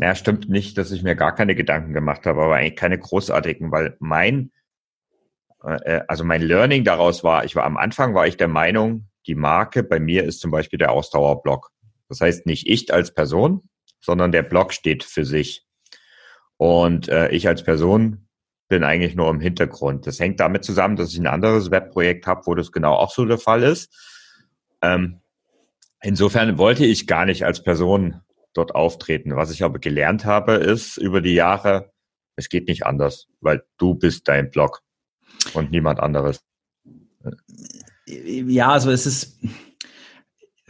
naja, 0.00 0.14
stimmt 0.14 0.48
nicht, 0.48 0.78
dass 0.78 0.92
ich 0.92 1.02
mir 1.02 1.14
gar 1.14 1.34
keine 1.34 1.54
Gedanken 1.54 1.92
gemacht 1.92 2.24
habe, 2.24 2.42
aber 2.42 2.56
eigentlich 2.56 2.76
keine 2.76 2.98
großartigen, 2.98 3.70
weil 3.70 3.98
mein, 4.00 4.50
äh, 5.62 5.96
äh, 5.96 6.02
also 6.08 6.24
mein 6.24 6.40
Learning 6.40 6.84
daraus 6.84 7.22
war, 7.22 7.44
ich 7.44 7.54
war 7.54 7.64
am 7.64 7.76
Anfang 7.76 8.14
war 8.14 8.26
ich 8.26 8.38
der 8.38 8.48
Meinung, 8.48 9.08
die 9.26 9.34
Marke 9.34 9.82
bei 9.82 10.00
mir 10.00 10.24
ist 10.24 10.40
zum 10.40 10.50
Beispiel 10.50 10.78
der 10.78 10.92
Ausdauerblock. 10.92 11.70
Das 12.08 12.22
heißt 12.22 12.46
nicht 12.46 12.66
ich 12.66 12.90
als 12.94 13.12
Person, 13.12 13.68
sondern 14.00 14.32
der 14.32 14.42
Block 14.42 14.72
steht 14.72 15.04
für 15.04 15.26
sich. 15.26 15.66
Und 16.56 17.10
äh, 17.10 17.28
ich 17.28 17.46
als 17.46 17.62
Person 17.62 18.26
bin 18.68 18.84
eigentlich 18.84 19.16
nur 19.16 19.28
im 19.28 19.40
Hintergrund. 19.40 20.06
Das 20.06 20.18
hängt 20.18 20.40
damit 20.40 20.64
zusammen, 20.64 20.96
dass 20.96 21.12
ich 21.12 21.18
ein 21.18 21.26
anderes 21.26 21.70
Webprojekt 21.70 22.26
habe, 22.26 22.46
wo 22.46 22.54
das 22.54 22.72
genau 22.72 22.94
auch 22.94 23.10
so 23.10 23.26
der 23.26 23.36
Fall 23.36 23.62
ist. 23.64 23.92
Ähm, 24.80 25.20
insofern 26.00 26.56
wollte 26.56 26.86
ich 26.86 27.06
gar 27.06 27.26
nicht 27.26 27.44
als 27.44 27.62
Person 27.62 28.22
dort 28.54 28.74
auftreten. 28.74 29.36
Was 29.36 29.50
ich 29.50 29.62
aber 29.62 29.78
gelernt 29.78 30.24
habe, 30.24 30.54
ist 30.54 30.96
über 30.96 31.20
die 31.20 31.34
Jahre, 31.34 31.92
es 32.36 32.48
geht 32.48 32.68
nicht 32.68 32.86
anders, 32.86 33.26
weil 33.40 33.62
du 33.78 33.94
bist 33.94 34.28
dein 34.28 34.50
Blog 34.50 34.82
und 35.54 35.70
niemand 35.70 36.00
anderes. 36.00 36.40
Ja, 38.06 38.72
also 38.72 38.90
es 38.90 39.06
ist 39.06 39.38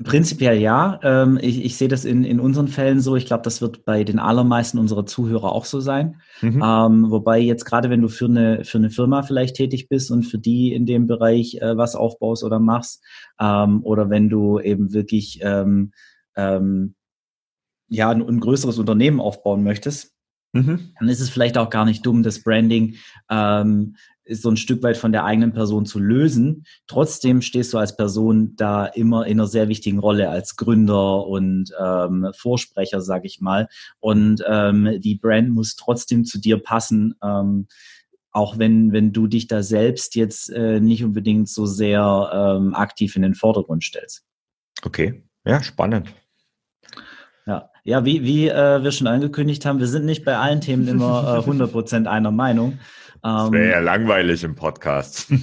prinzipiell 0.02 0.58
ja. 0.58 0.98
Ähm, 1.02 1.38
ich, 1.40 1.64
ich 1.64 1.76
sehe 1.76 1.88
das 1.88 2.04
in, 2.04 2.24
in 2.24 2.40
unseren 2.40 2.68
Fällen 2.68 3.00
so. 3.00 3.16
Ich 3.16 3.26
glaube, 3.26 3.42
das 3.42 3.60
wird 3.60 3.84
bei 3.84 4.04
den 4.04 4.18
allermeisten 4.18 4.78
unserer 4.78 5.06
Zuhörer 5.06 5.52
auch 5.52 5.64
so 5.64 5.80
sein. 5.80 6.20
Mhm. 6.40 6.62
Ähm, 6.64 7.10
wobei 7.10 7.38
jetzt 7.38 7.64
gerade, 7.64 7.90
wenn 7.90 8.02
du 8.02 8.08
für 8.08 8.26
eine, 8.26 8.64
für 8.64 8.78
eine 8.78 8.90
Firma 8.90 9.22
vielleicht 9.22 9.56
tätig 9.56 9.88
bist 9.88 10.10
und 10.10 10.24
für 10.24 10.38
die 10.38 10.72
in 10.72 10.86
dem 10.86 11.06
Bereich 11.06 11.56
äh, 11.56 11.76
was 11.76 11.94
aufbaust 11.94 12.44
oder 12.44 12.58
machst, 12.58 13.04
ähm, 13.38 13.82
oder 13.84 14.10
wenn 14.10 14.28
du 14.28 14.58
eben 14.58 14.92
wirklich 14.92 15.40
ähm, 15.42 15.92
ähm, 16.36 16.94
ja, 17.90 18.09
ein, 18.11 18.26
ein 18.26 18.40
größeres 18.40 18.79
Unternehmen 18.79 19.20
aufbauen 19.20 19.62
möchtest, 19.62 20.14
mhm. 20.53 20.92
dann 20.98 21.09
ist 21.09 21.20
es 21.20 21.29
vielleicht 21.29 21.59
auch 21.59 21.68
gar 21.68 21.85
nicht 21.85 22.07
dumm, 22.07 22.22
das 22.22 22.42
Branding 22.42 22.96
ähm, 23.29 23.96
so 24.33 24.48
ein 24.48 24.57
Stück 24.57 24.83
weit 24.83 24.96
von 24.96 25.12
der 25.12 25.24
eigenen 25.24 25.53
Person 25.53 25.87
zu 25.87 25.98
lösen. 25.98 26.64
Trotzdem 26.87 27.42
stehst 27.42 27.72
du 27.72 27.79
als 27.79 27.96
Person 27.96 28.55
da 28.55 28.87
immer 28.87 29.26
in 29.26 29.40
einer 29.40 29.48
sehr 29.48 29.68
wichtigen 29.68 29.98
Rolle 29.98 30.29
als 30.29 30.55
Gründer 30.55 31.26
und 31.26 31.72
ähm, 31.79 32.29
Vorsprecher, 32.37 33.00
sag 33.00 33.24
ich 33.24 33.40
mal. 33.40 33.68
Und 33.98 34.42
ähm, 34.46 35.00
die 35.00 35.16
Brand 35.16 35.50
muss 35.50 35.74
trotzdem 35.74 36.24
zu 36.24 36.38
dir 36.38 36.59
passen. 36.59 37.14
Ähm, 37.22 37.66
auch 38.33 38.59
wenn, 38.59 38.92
wenn 38.92 39.12
du 39.12 39.26
dich 39.26 39.48
da 39.48 39.64
selbst 39.64 40.14
jetzt 40.14 40.50
äh, 40.50 40.79
nicht 40.79 41.03
unbedingt 41.03 41.48
so 41.48 41.66
sehr 41.66 42.31
ähm, 42.33 42.74
aktiv 42.74 43.16
in 43.16 43.22
den 43.22 43.35
Vordergrund 43.35 43.83
stellst. 43.83 44.24
Okay, 44.85 45.24
ja, 45.44 45.61
spannend. 45.62 46.14
Ja, 47.84 48.04
wie, 48.04 48.22
wie 48.22 48.48
äh, 48.48 48.82
wir 48.82 48.92
schon 48.92 49.06
angekündigt 49.06 49.64
haben, 49.64 49.78
wir 49.78 49.86
sind 49.86 50.04
nicht 50.04 50.24
bei 50.24 50.36
allen 50.36 50.60
Themen 50.60 50.86
immer 50.88 51.42
äh, 51.46 51.50
100% 51.50 52.06
einer 52.06 52.30
Meinung. 52.30 52.78
das 53.22 53.52
wäre 53.52 53.70
ja 53.70 53.78
ähm, 53.78 53.84
langweilig 53.84 54.44
im 54.44 54.54
Podcast. 54.54 55.32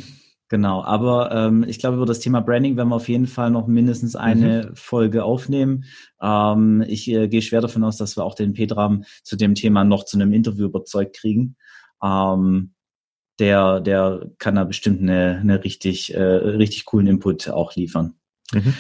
Genau, 0.50 0.82
aber 0.82 1.32
ähm, 1.34 1.66
ich 1.68 1.78
glaube, 1.80 1.98
über 1.98 2.06
das 2.06 2.22
Thema 2.22 2.40
Branding 2.40 2.78
werden 2.78 2.88
wir 2.90 2.96
auf 2.96 3.10
jeden 3.10 3.28
Fall 3.28 3.52
noch 3.52 3.68
mindestens 3.68 4.16
eine 4.16 4.70
mhm. 4.70 4.76
Folge 4.76 5.26
aufnehmen. 5.26 5.84
Ähm, 6.22 6.86
ich 6.88 7.10
äh, 7.10 7.28
gehe 7.28 7.42
schwer 7.42 7.60
davon 7.60 7.84
aus, 7.84 7.98
dass 7.98 8.16
wir 8.16 8.24
auch 8.24 8.34
den 8.34 8.54
Petram 8.54 9.04
zu 9.24 9.36
dem 9.36 9.56
Thema 9.56 9.84
noch 9.84 10.06
zu 10.06 10.18
einem 10.18 10.32
Interview 10.32 10.68
überzeugt 10.68 11.18
kriegen. 11.18 11.58
Ähm, 12.02 12.72
der, 13.40 13.82
der 13.82 14.32
kann 14.38 14.56
da 14.56 14.64
bestimmt 14.64 15.02
eine, 15.02 15.38
eine 15.42 15.64
richtig, 15.66 16.14
äh, 16.14 16.22
richtig 16.22 16.86
coolen 16.86 17.08
Input 17.08 17.50
auch 17.50 17.76
liefern. 17.76 18.14
Mhm. 18.54 18.74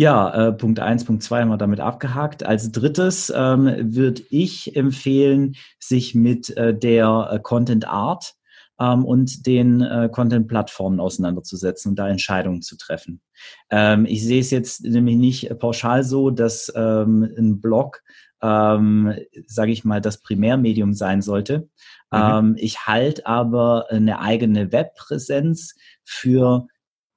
Ja, 0.00 0.48
äh, 0.48 0.52
Punkt 0.54 0.80
eins, 0.80 1.04
Punkt 1.04 1.22
zwei 1.22 1.42
haben 1.42 1.50
wir 1.50 1.58
damit 1.58 1.78
abgehakt. 1.78 2.42
Als 2.42 2.72
drittes 2.72 3.30
ähm, 3.36 3.94
würde 3.94 4.22
ich 4.30 4.74
empfehlen, 4.74 5.56
sich 5.78 6.14
mit 6.14 6.56
äh, 6.56 6.74
der 6.74 7.28
äh, 7.30 7.38
Content 7.38 7.86
Art 7.86 8.32
ähm, 8.80 9.04
und 9.04 9.44
den 9.44 9.82
äh, 9.82 10.08
Content-Plattformen 10.10 11.00
auseinanderzusetzen 11.00 11.90
und 11.90 11.96
da 11.96 12.08
Entscheidungen 12.08 12.62
zu 12.62 12.78
treffen. 12.78 13.20
Ähm, 13.68 14.06
ich 14.06 14.24
sehe 14.24 14.40
es 14.40 14.50
jetzt 14.50 14.84
nämlich 14.84 15.16
nicht 15.16 15.58
pauschal 15.58 16.02
so, 16.02 16.30
dass 16.30 16.72
ähm, 16.74 17.30
ein 17.36 17.60
Blog 17.60 18.00
ähm, 18.40 19.14
sage 19.48 19.72
ich 19.72 19.84
mal, 19.84 20.00
das 20.00 20.22
Primärmedium 20.22 20.94
sein 20.94 21.20
sollte. 21.20 21.68
Mhm. 22.10 22.18
Ähm, 22.18 22.56
ich 22.56 22.86
halte 22.86 23.26
aber 23.26 23.90
eine 23.90 24.20
eigene 24.20 24.72
Webpräsenz 24.72 25.74
für 26.04 26.68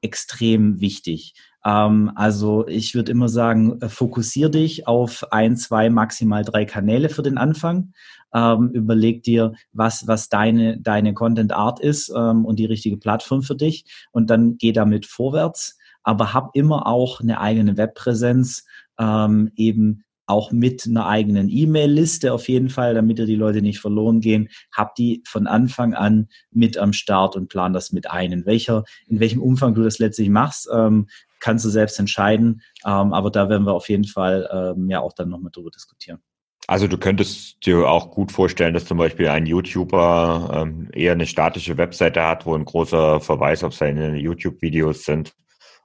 extrem 0.02 0.82
wichtig. 0.82 1.34
Ähm, 1.66 2.12
also 2.16 2.68
ich 2.68 2.96
würde 2.96 3.12
immer 3.12 3.30
sagen, 3.30 3.82
äh, 3.82 3.90
fokussier 3.90 4.50
dich 4.50 4.88
auf 4.88 5.26
ein, 5.32 5.58
zwei, 5.58 5.90
maximal 5.90 6.44
drei 6.44 6.66
Kanäle 6.66 7.10
für 7.10 7.24
den 7.24 7.38
Anfang. 7.38 7.94
Ähm, 8.34 8.70
überleg 8.74 9.24
dir, 9.24 9.54
was, 9.72 10.08
was 10.08 10.30
deine, 10.30 10.80
deine 10.80 11.14
Content 11.14 11.54
Art 11.54 11.80
ist 11.80 12.12
ähm, 12.16 12.46
und 12.46 12.58
die 12.58 12.66
richtige 12.66 12.98
Plattform 12.98 13.44
für 13.44 13.56
dich 13.56 13.86
und 14.12 14.30
dann 14.30 14.58
geh 14.58 14.72
damit 14.72 15.06
vorwärts. 15.06 15.78
Aber 16.04 16.34
hab 16.34 16.56
immer 16.56 16.88
auch 16.88 17.22
eine 17.22 17.40
eigene 17.40 17.78
Webpräsenz, 17.78 18.66
ähm, 19.00 19.52
eben 19.56 20.04
auch 20.26 20.52
mit 20.52 20.86
einer 20.88 21.06
eigenen 21.06 21.50
E-Mail-Liste 21.50 22.34
auf 22.34 22.48
jeden 22.48 22.70
Fall, 22.70 22.94
damit 22.94 23.20
dir 23.20 23.26
die 23.26 23.36
Leute 23.36 23.62
nicht 23.62 23.80
verloren 23.80 24.22
gehen. 24.22 24.50
Hab 24.72 24.96
die 24.96 25.22
von 25.28 25.48
Anfang 25.48 25.94
an 25.94 26.30
mit 26.50 26.78
am 26.78 26.94
Start 26.94 27.36
und 27.36 27.50
plan 27.50 27.74
das 27.74 27.92
mit 27.92 28.10
ein. 28.10 28.32
In 28.32 28.46
welcher, 28.46 28.86
in 29.08 29.20
welchem 29.20 29.42
Umfang 29.42 29.76
du 29.76 29.84
das 29.84 30.00
letztlich 30.00 30.30
machst, 30.30 30.70
ähm, 30.74 31.08
kannst 31.44 31.66
du 31.66 31.70
selbst 31.70 32.00
entscheiden. 32.00 32.62
Ähm, 32.86 33.14
aber 33.14 33.30
da 33.30 33.50
werden 33.50 33.66
wir 33.66 33.74
auf 33.74 33.90
jeden 33.90 34.06
Fall 34.06 34.50
ähm, 34.52 34.90
ja 34.90 35.02
auch 35.02 35.14
dann 35.14 35.30
nochmal 35.30 35.52
drüber 35.52 35.70
diskutieren. 35.70 36.20
Also 36.68 36.88
du 36.88 36.98
könntest 36.98 37.66
dir 37.66 37.90
auch 37.90 38.12
gut 38.12 38.32
vorstellen, 38.32 38.74
dass 38.74 38.86
zum 38.86 38.98
Beispiel 38.98 39.28
ein 39.28 39.46
YouTuber 39.46 40.50
ähm, 40.54 40.90
eher 40.94 41.12
eine 41.12 41.28
statische 41.28 41.78
Webseite 41.78 42.24
hat, 42.24 42.46
wo 42.46 42.56
ein 42.56 42.64
großer 42.64 43.20
Verweis 43.20 43.66
auf 43.66 43.76
seine 43.76 44.16
YouTube-Videos 44.16 45.04
sind 45.04 45.34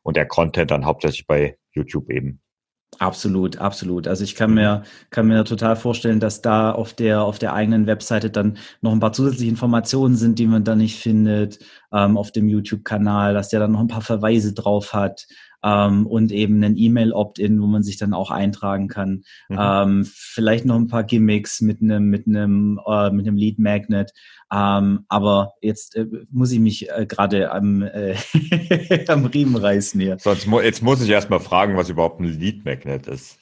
und 0.04 0.16
der 0.16 0.26
Content 0.26 0.70
dann 0.70 0.84
hauptsächlich 0.84 1.26
bei 1.26 1.58
YouTube 1.72 2.08
eben 2.10 2.40
Absolut, 2.98 3.58
absolut. 3.58 4.08
Also 4.08 4.24
ich 4.24 4.34
kann 4.34 4.54
mir, 4.54 4.82
kann 5.10 5.28
mir 5.28 5.44
total 5.44 5.76
vorstellen, 5.76 6.18
dass 6.18 6.42
da 6.42 6.72
auf 6.72 6.94
der, 6.94 7.22
auf 7.22 7.38
der 7.38 7.52
eigenen 7.52 7.86
Webseite 7.86 8.28
dann 8.28 8.58
noch 8.80 8.90
ein 8.90 8.98
paar 8.98 9.12
zusätzliche 9.12 9.50
Informationen 9.50 10.16
sind, 10.16 10.38
die 10.38 10.48
man 10.48 10.64
da 10.64 10.74
nicht 10.74 10.98
findet, 10.98 11.60
ähm, 11.92 12.16
auf 12.16 12.32
dem 12.32 12.48
YouTube-Kanal, 12.48 13.34
dass 13.34 13.50
der 13.50 13.60
dann 13.60 13.72
noch 13.72 13.80
ein 13.80 13.88
paar 13.88 14.00
Verweise 14.00 14.52
drauf 14.52 14.94
hat, 14.94 15.26
ähm, 15.64 16.06
und 16.06 16.32
eben 16.32 16.62
ein 16.62 16.76
E-Mail-Opt-in, 16.76 17.60
wo 17.60 17.66
man 17.66 17.82
sich 17.82 17.96
dann 17.96 18.14
auch 18.14 18.30
eintragen 18.30 18.88
kann. 18.88 19.22
Mhm. 19.48 19.58
Ähm, 19.58 20.10
vielleicht 20.10 20.64
noch 20.64 20.76
ein 20.76 20.88
paar 20.88 21.04
Gimmicks 21.04 21.60
mit 21.60 21.82
einem 21.82 22.04
mit 22.04 22.26
einem 22.26 22.80
äh, 22.86 23.10
mit 23.10 23.26
einem 23.26 23.36
Lead 23.36 23.58
Magnet. 23.58 24.12
Ähm, 24.52 25.04
aber 25.08 25.54
jetzt 25.60 25.96
äh, 25.96 26.06
muss 26.30 26.52
ich 26.52 26.60
mich 26.60 26.90
äh, 26.90 27.06
gerade 27.06 27.50
am 27.50 27.82
äh, 27.82 28.14
am 29.08 29.26
Riemen 29.26 29.56
reißen 29.56 30.00
hier. 30.00 30.18
Sonst 30.18 30.46
mu 30.46 30.60
jetzt 30.60 30.82
muss 30.82 31.02
ich 31.02 31.10
erst 31.10 31.30
mal 31.30 31.40
fragen, 31.40 31.76
was 31.76 31.90
überhaupt 31.90 32.20
ein 32.20 32.24
Lead 32.24 32.64
Magnet 32.64 33.06
ist. 33.06 33.38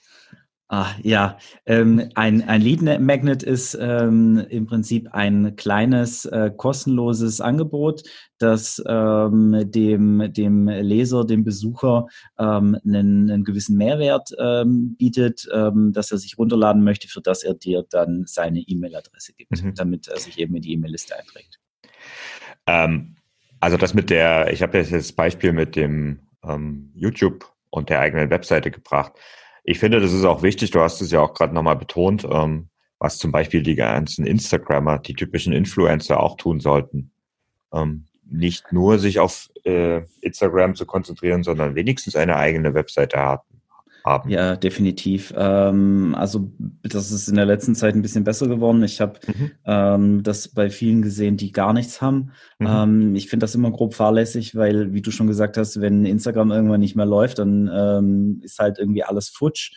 Ah, 0.69 0.97
ja, 1.01 1.39
ähm, 1.65 2.09
ein, 2.17 2.43
ein 2.49 2.61
Lead 2.61 2.83
Magnet 2.83 3.45
ist 3.45 3.79
ähm, 3.81 4.45
im 4.49 4.67
Prinzip 4.67 5.07
ein 5.13 5.55
kleines 5.55 6.25
äh, 6.25 6.51
kostenloses 6.57 7.41
Angebot, 7.41 8.03
das 8.39 8.83
ähm, 8.85 9.71
dem, 9.71 10.33
dem 10.33 10.67
Leser, 10.67 11.25
dem 11.25 11.45
Besucher 11.45 12.09
ähm, 12.37 12.77
einen, 12.85 13.31
einen 13.31 13.45
gewissen 13.45 13.77
Mehrwert 13.77 14.31
ähm, 14.41 14.97
bietet, 14.99 15.49
ähm, 15.55 15.93
dass 15.93 16.11
er 16.11 16.19
sich 16.19 16.37
runterladen 16.37 16.83
möchte, 16.83 17.07
für 17.07 17.21
das 17.21 17.45
er 17.45 17.55
dir 17.55 17.85
dann 17.89 18.25
seine 18.27 18.59
E-Mail-Adresse 18.59 19.35
gibt, 19.35 19.63
mhm. 19.63 19.75
damit 19.77 20.09
er 20.09 20.19
sich 20.19 20.37
eben 20.41 20.57
in 20.57 20.63
die 20.63 20.73
E-Mail-Liste 20.73 21.15
einträgt. 21.17 21.61
Also 23.61 23.77
das 23.77 23.95
mit 23.95 24.11
der, 24.11 24.53
ich 24.53 24.63
habe 24.63 24.79
jetzt 24.79 24.93
das 24.93 25.13
Beispiel 25.13 25.53
mit 25.53 25.77
dem 25.77 26.23
YouTube 26.95 27.47
und 27.71 27.91
der 27.91 28.01
eigenen 28.01 28.31
Webseite 28.31 28.73
gebracht. 28.73 29.13
Ich 29.69 29.81
finde, 29.81 30.01
das 30.01 30.13
ist 30.13 30.25
auch 30.25 30.43
wichtig, 30.43 30.71
du 30.71 30.81
hast 30.81 31.01
es 31.01 31.11
ja 31.11 31.21
auch 31.21 31.35
gerade 31.35 31.53
nochmal 31.53 31.77
betont, 31.77 32.27
ähm, 32.31 32.69
was 33.01 33.19
zum 33.19 33.33
Beispiel 33.33 33.63
die 33.63 33.75
ganzen 33.75 34.25
Instagrammer, 34.25 34.99
die 34.99 35.15
typischen 35.15 35.53
Influencer 35.53 36.21
auch 36.21 36.37
tun 36.37 36.61
sollten. 36.61 37.11
Ähm, 37.73 38.07
nicht 38.25 38.73
nur 38.73 39.01
sich 39.01 39.19
auf 39.19 39.51
äh, 39.65 40.03
Instagram 40.21 40.77
zu 40.77 40.87
konzentrieren, 40.87 41.43
sondern 41.43 41.75
wenigstens 41.75 42.15
eine 42.15 42.37
eigene 42.37 42.75
Webseite 42.75 43.19
haben 43.19 43.56
haben. 44.07 44.31
Ja, 44.31 44.57
definitiv. 44.57 45.35
Ähm, 45.37 46.15
also 46.17 46.51
das 46.83 47.11
ist 47.11 47.29
in 47.29 47.35
der 47.35 47.45
letzten 47.45 47.75
Zeit 47.75 47.95
ein 47.95 48.03
bisschen 48.03 48.25
besser 48.25 48.47
geworden. 48.47 48.83
Ich 48.85 49.01
habe 49.01 49.19
mhm. 49.27 49.51
ähm, 49.67 50.23
das 50.23 50.49
bei 50.49 50.71
vielen 50.71 51.03
gesehen, 51.03 51.37
die 51.37 51.53
gar 51.53 51.73
nichts 51.73 52.01
haben. 52.01 52.31
Mhm. 52.59 52.67
Ähm, 52.67 53.15
ich 53.17 53.29
finde 53.29 53.45
das 53.45 53.55
immer 53.55 53.71
grob 53.73 53.95
fahrlässig, 53.95 54.55
weil, 54.55 54.95
wie 54.95 55.03
du 55.03 55.11
schon 55.11 55.27
gesagt 55.27 55.57
hast, 55.59 55.81
wenn 55.81 56.07
Instagram 56.07 56.53
irgendwann 56.53 56.81
nicht 56.81 56.97
mehr 56.97 57.07
läuft, 57.07 57.41
dann 57.41 57.69
ähm, 57.73 58.41
ist 58.43 58.59
halt 58.59 58.79
irgendwie 58.79 59.03
alles 59.03 59.29
futsch. 59.29 59.73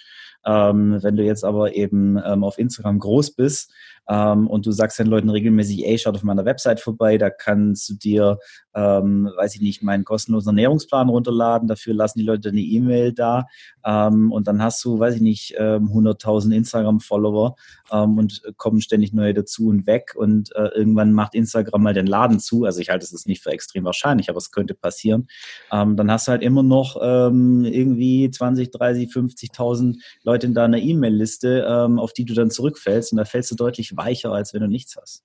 Ähm, 0.46 1.00
wenn 1.02 1.18
du 1.18 1.24
jetzt 1.24 1.44
aber 1.44 1.76
eben 1.76 2.18
ähm, 2.24 2.46
auf 2.46 2.58
Instagram 2.58 3.00
groß 3.00 3.32
bist 3.32 3.74
ähm, 4.10 4.48
und 4.48 4.65
du 4.65 4.72
sagst 4.72 4.98
den 4.98 5.08
Leuten 5.08 5.30
regelmäßig, 5.30 5.86
ey, 5.86 5.98
schaut 5.98 6.15
auf 6.15 6.24
meiner 6.24 6.43
Website 6.43 6.80
vorbei, 6.80 7.17
da 7.19 7.30
kannst 7.30 7.88
du 7.89 7.93
dir, 7.93 8.39
ähm, 8.74 9.30
weiß 9.38 9.56
ich 9.56 9.62
nicht, 9.62 9.84
meinen 9.84 10.04
kostenlosen 10.04 10.50
Ernährungsplan 10.50 11.10
runterladen, 11.10 11.67
dafür 11.67 11.93
lassen 11.93 12.17
die 12.17 12.26
Leute 12.26 12.50
eine 12.50 12.62
E-Mail 12.62 13.13
da. 13.13 13.45
Ähm, 13.86 14.32
und 14.32 14.48
dann 14.48 14.63
hast 14.63 14.84
du, 14.84 15.00
weiß 15.00 15.15
ich 15.15 15.22
nicht, 15.22 15.56
ähm, 15.58 15.89
100.000 15.89 16.56
Instagram-Follower 16.56 17.56
ähm, 17.91 18.17
und 18.17 18.41
kommen 18.58 18.82
ständig 18.82 19.13
neue 19.13 19.36
dazu 19.36 19.67
und 19.67 19.86
weg. 19.86 20.13
Und 20.15 20.56
äh, 20.56 20.69
irgendwann 20.69 21.13
macht 21.13 21.36
Instagram 21.36 21.84
mal 21.84 21.93
den 21.93 22.08
Laden 22.08 22.39
zu, 22.39 22.65
also 22.65 22.80
ich 22.80 22.89
halte 22.89 23.06
es 23.06 23.26
nicht 23.28 23.43
für 23.43 23.52
extrem 23.52 23.84
wahrscheinlich, 23.84 24.30
aber 24.30 24.38
es 24.38 24.52
könnte 24.52 24.74
passieren, 24.74 25.28
ähm, 25.72 25.95
dann 25.95 26.12
hast 26.12 26.28
du 26.28 26.32
halt 26.32 26.41
immer 26.41 26.63
noch 26.63 26.98
ähm, 27.02 27.63
irgendwie 27.63 28.30
20, 28.32 28.72
30, 28.72 29.10
50.000 29.10 29.98
Leute 30.24 30.48
in 30.48 30.56
deiner 30.56 30.80
E-Mail-Liste, 30.80 31.65
ähm, 31.69 32.00
auf 32.00 32.13
die 32.13 32.26
du 32.26 32.34
dann 32.34 32.50
zurückfällst. 32.50 33.12
Und 33.12 33.17
da 33.17 33.26
fällst 33.26 33.52
du 33.52 33.56
deutlich 33.56 33.99
weicher, 34.00 34.32
als 34.32 34.54
wenn 34.54 34.62
du 34.62 34.68
nichts 34.68 34.98
hast. 35.00 35.24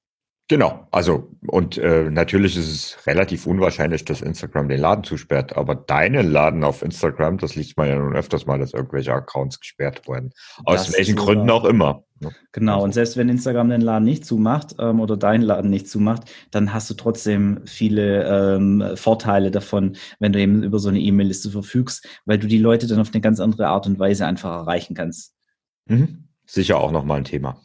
Genau, 0.49 0.87
also 0.91 1.31
und 1.47 1.79
äh, 1.79 2.11
natürlich 2.11 2.59
ist 2.59 2.69
es 2.69 3.07
relativ 3.07 3.47
unwahrscheinlich, 3.47 4.05
dass 4.05 4.21
Instagram 4.21 4.69
den 4.69 4.79
Laden 4.79 5.03
zusperrt, 5.03 5.57
aber 5.57 5.75
deinen 5.75 6.31
Laden 6.31 6.65
auf 6.65 6.83
Instagram, 6.83 7.39
das 7.39 7.55
liest 7.55 7.79
man 7.79 7.89
ja 7.89 7.97
nun 7.97 8.15
öfters 8.15 8.45
mal, 8.45 8.59
dass 8.59 8.75
irgendwelche 8.75 9.15
Accounts 9.15 9.59
gesperrt 9.59 10.07
wurden. 10.07 10.33
Aus 10.67 10.85
das 10.85 10.99
welchen 10.99 11.17
Gründen 11.17 11.49
auch 11.49 11.65
immer. 11.65 12.05
Ne? 12.21 12.31
Genau, 12.53 12.75
also. 12.75 12.85
und 12.85 12.93
selbst 12.93 13.17
wenn 13.17 13.31
Instagram 13.31 13.71
den 13.71 13.81
Laden 13.81 14.05
nicht 14.05 14.27
zumacht 14.27 14.75
ähm, 14.79 15.01
oder 15.01 15.17
deinen 15.17 15.43
Laden 15.43 15.71
nicht 15.71 15.89
zumacht, 15.89 16.25
dann 16.51 16.75
hast 16.75 16.91
du 16.91 16.95
trotzdem 16.95 17.63
viele 17.65 18.57
ähm, 18.57 18.97
Vorteile 18.97 19.51
davon, 19.51 19.97
wenn 20.19 20.35
du 20.35 20.41
eben 20.41 20.63
über 20.63 20.79
so 20.79 20.91
eine 20.91 21.01
E-Mail-Liste 21.01 21.53
verfügst, 21.53 22.07
weil 22.27 22.39
du 22.39 22.49
die 22.49 22.59
Leute 22.59 22.87
dann 22.87 23.01
auf 23.01 23.13
eine 23.15 23.23
ganz 23.23 23.41
andere 23.41 23.69
Art 23.69 23.87
und 23.87 23.99
Weise 23.99 24.27
einfach 24.27 24.51
erreichen 24.51 24.95
kannst. 24.95 25.33
Mhm. 25.87 26.29
Sicher 26.45 26.79
auch 26.79 26.93
nochmal 26.93 27.17
ein 27.17 27.25
Thema. 27.25 27.63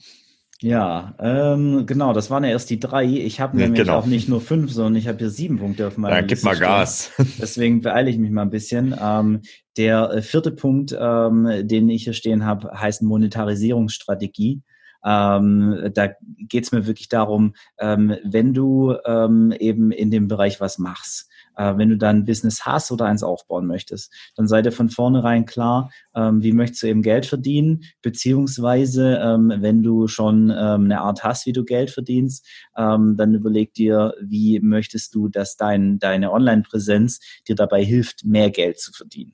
Ja, 0.62 1.16
ähm, 1.20 1.86
genau, 1.86 2.12
das 2.12 2.30
waren 2.30 2.44
ja 2.44 2.50
erst 2.50 2.70
die 2.70 2.82
drei. 2.82 3.06
Ich 3.06 3.40
habe 3.40 3.56
nämlich 3.56 3.82
genau. 3.82 3.98
auch 3.98 4.06
nicht 4.06 4.28
nur 4.28 4.42
fünf, 4.42 4.74
sondern 4.74 4.98
ich 4.98 5.08
habe 5.08 5.18
hier 5.18 5.30
sieben 5.30 5.58
Punkte 5.58 5.88
auf 5.88 5.98
meiner 5.98 6.18
Dann 6.18 6.28
gib 6.28 6.44
mal 6.44 6.58
Gas. 6.58 7.12
Deswegen 7.42 7.82
beeile 7.82 8.10
ich 8.10 8.18
mich 8.18 8.30
mal 8.30 8.42
ein 8.42 8.50
bisschen. 8.50 8.94
Ähm, 9.02 9.42
der 9.78 10.12
äh, 10.12 10.22
vierte 10.22 10.52
Punkt, 10.52 10.94
ähm, 11.00 11.48
den 11.62 11.88
ich 11.88 12.04
hier 12.04 12.14
stehen 12.14 12.46
habe, 12.46 12.78
heißt 12.78 13.04
Monetarisierungsstrategie. 13.04 14.62
Ähm, 15.06 15.92
da 15.94 16.10
geht 16.40 16.66
es 16.66 16.74
mir 16.74 16.86
wirklich 16.86 17.08
darum, 17.08 17.54
ähm, 17.80 18.18
wenn 18.26 18.54
du 18.54 18.96
ähm, 19.06 19.54
eben 19.58 19.92
in 19.92 20.12
dem 20.12 20.28
Bereich 20.28 20.60
was 20.60 20.78
machst, 20.78 21.29
wenn 21.60 21.90
du 21.90 21.98
dann 21.98 22.18
ein 22.18 22.26
Business 22.26 22.66
hast 22.66 22.92
oder 22.92 23.06
eins 23.06 23.22
aufbauen 23.22 23.68
möchtest, 23.68 24.14
dann 24.36 24.48
sei 24.48 24.62
dir 24.62 24.72
von 24.72 24.90
vornherein 24.90 25.46
klar, 25.46 25.92
ähm, 26.16 26.42
wie 26.42 26.54
möchtest 26.54 26.84
du 26.84 26.88
eben 26.88 27.02
Geld 27.02 27.26
verdienen, 27.26 27.84
beziehungsweise 28.02 29.20
ähm, 29.22 29.54
wenn 29.58 29.84
du 29.84 30.08
schon 30.08 30.50
ähm, 30.50 30.86
eine 30.86 31.02
Art 31.02 31.24
hast, 31.24 31.46
wie 31.46 31.52
du 31.52 31.66
Geld 31.66 31.92
verdienst, 31.92 32.48
dann 32.74 33.34
überleg 33.34 33.74
dir, 33.74 34.14
wie 34.22 34.60
möchtest 34.62 35.14
du, 35.14 35.28
dass 35.28 35.58
dein, 35.58 36.00
deine 36.00 36.32
Online-Präsenz 36.32 37.20
dir 37.48 37.56
dabei 37.56 37.84
hilft, 37.84 38.24
mehr 38.24 38.50
Geld 38.52 38.80
zu 38.80 38.94
verdienen. 38.94 39.34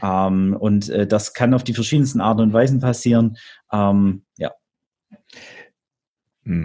Und 0.00 0.88
äh, 0.88 1.06
das 1.06 1.34
kann 1.34 1.54
auf 1.54 1.64
die 1.64 1.74
verschiedensten 1.74 2.20
Arten 2.20 2.40
und 2.40 2.52
Weisen 2.52 2.80
passieren. 2.80 3.36
Ja. 3.70 4.52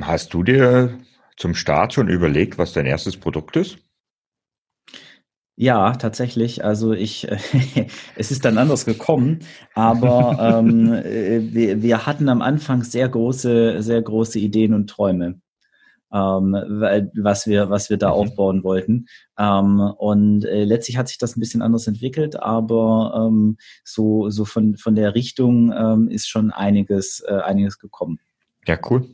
Hast 0.02 0.34
du 0.34 0.44
dir 0.44 1.00
zum 1.36 1.56
Start 1.56 1.94
schon 1.94 2.08
überlegt, 2.08 2.58
was 2.58 2.74
dein 2.74 2.86
erstes 2.86 3.18
Produkt 3.18 3.56
ist? 3.56 3.78
Ja, 5.56 5.92
tatsächlich. 5.94 6.64
Also 6.66 6.94
ich, 6.94 7.28
es 8.16 8.32
ist 8.32 8.46
dann 8.46 8.58
anders 8.58 8.86
gekommen, 8.86 9.40
aber 9.74 10.38
ähm, 10.60 10.94
äh, 10.94 11.54
wir, 11.54 11.82
wir 11.82 12.06
hatten 12.06 12.30
am 12.30 12.42
Anfang 12.42 12.84
sehr 12.84 13.08
große, 13.10 13.82
sehr 13.82 14.02
große 14.02 14.40
Ideen 14.40 14.74
und 14.74 14.90
Träume 14.90 15.42
ähm, 16.14 16.54
was 17.16 17.48
wir, 17.48 17.70
was 17.70 17.90
wir 17.90 17.98
da 17.98 18.10
mhm. 18.10 18.14
aufbauen 18.14 18.64
wollten. 18.64 19.08
Ähm, 19.38 19.80
und 19.80 20.46
äh, 20.46 20.64
letztlich 20.64 20.98
hat 20.98 21.08
sich 21.08 21.18
das 21.18 21.36
ein 21.36 21.40
bisschen 21.40 21.62
anders 21.62 21.88
entwickelt, 21.88 22.36
aber 22.36 23.28
ähm, 23.28 23.58
so, 23.84 24.30
so 24.30 24.46
von, 24.46 24.76
von 24.76 24.96
der 24.96 25.16
Richtung 25.16 25.72
ähm, 25.72 26.10
ist 26.10 26.28
schon 26.28 26.52
einiges, 26.52 27.24
äh, 27.28 27.34
einiges 27.34 27.80
gekommen. 27.80 28.20
Ja, 28.68 28.78
cool. 28.90 29.08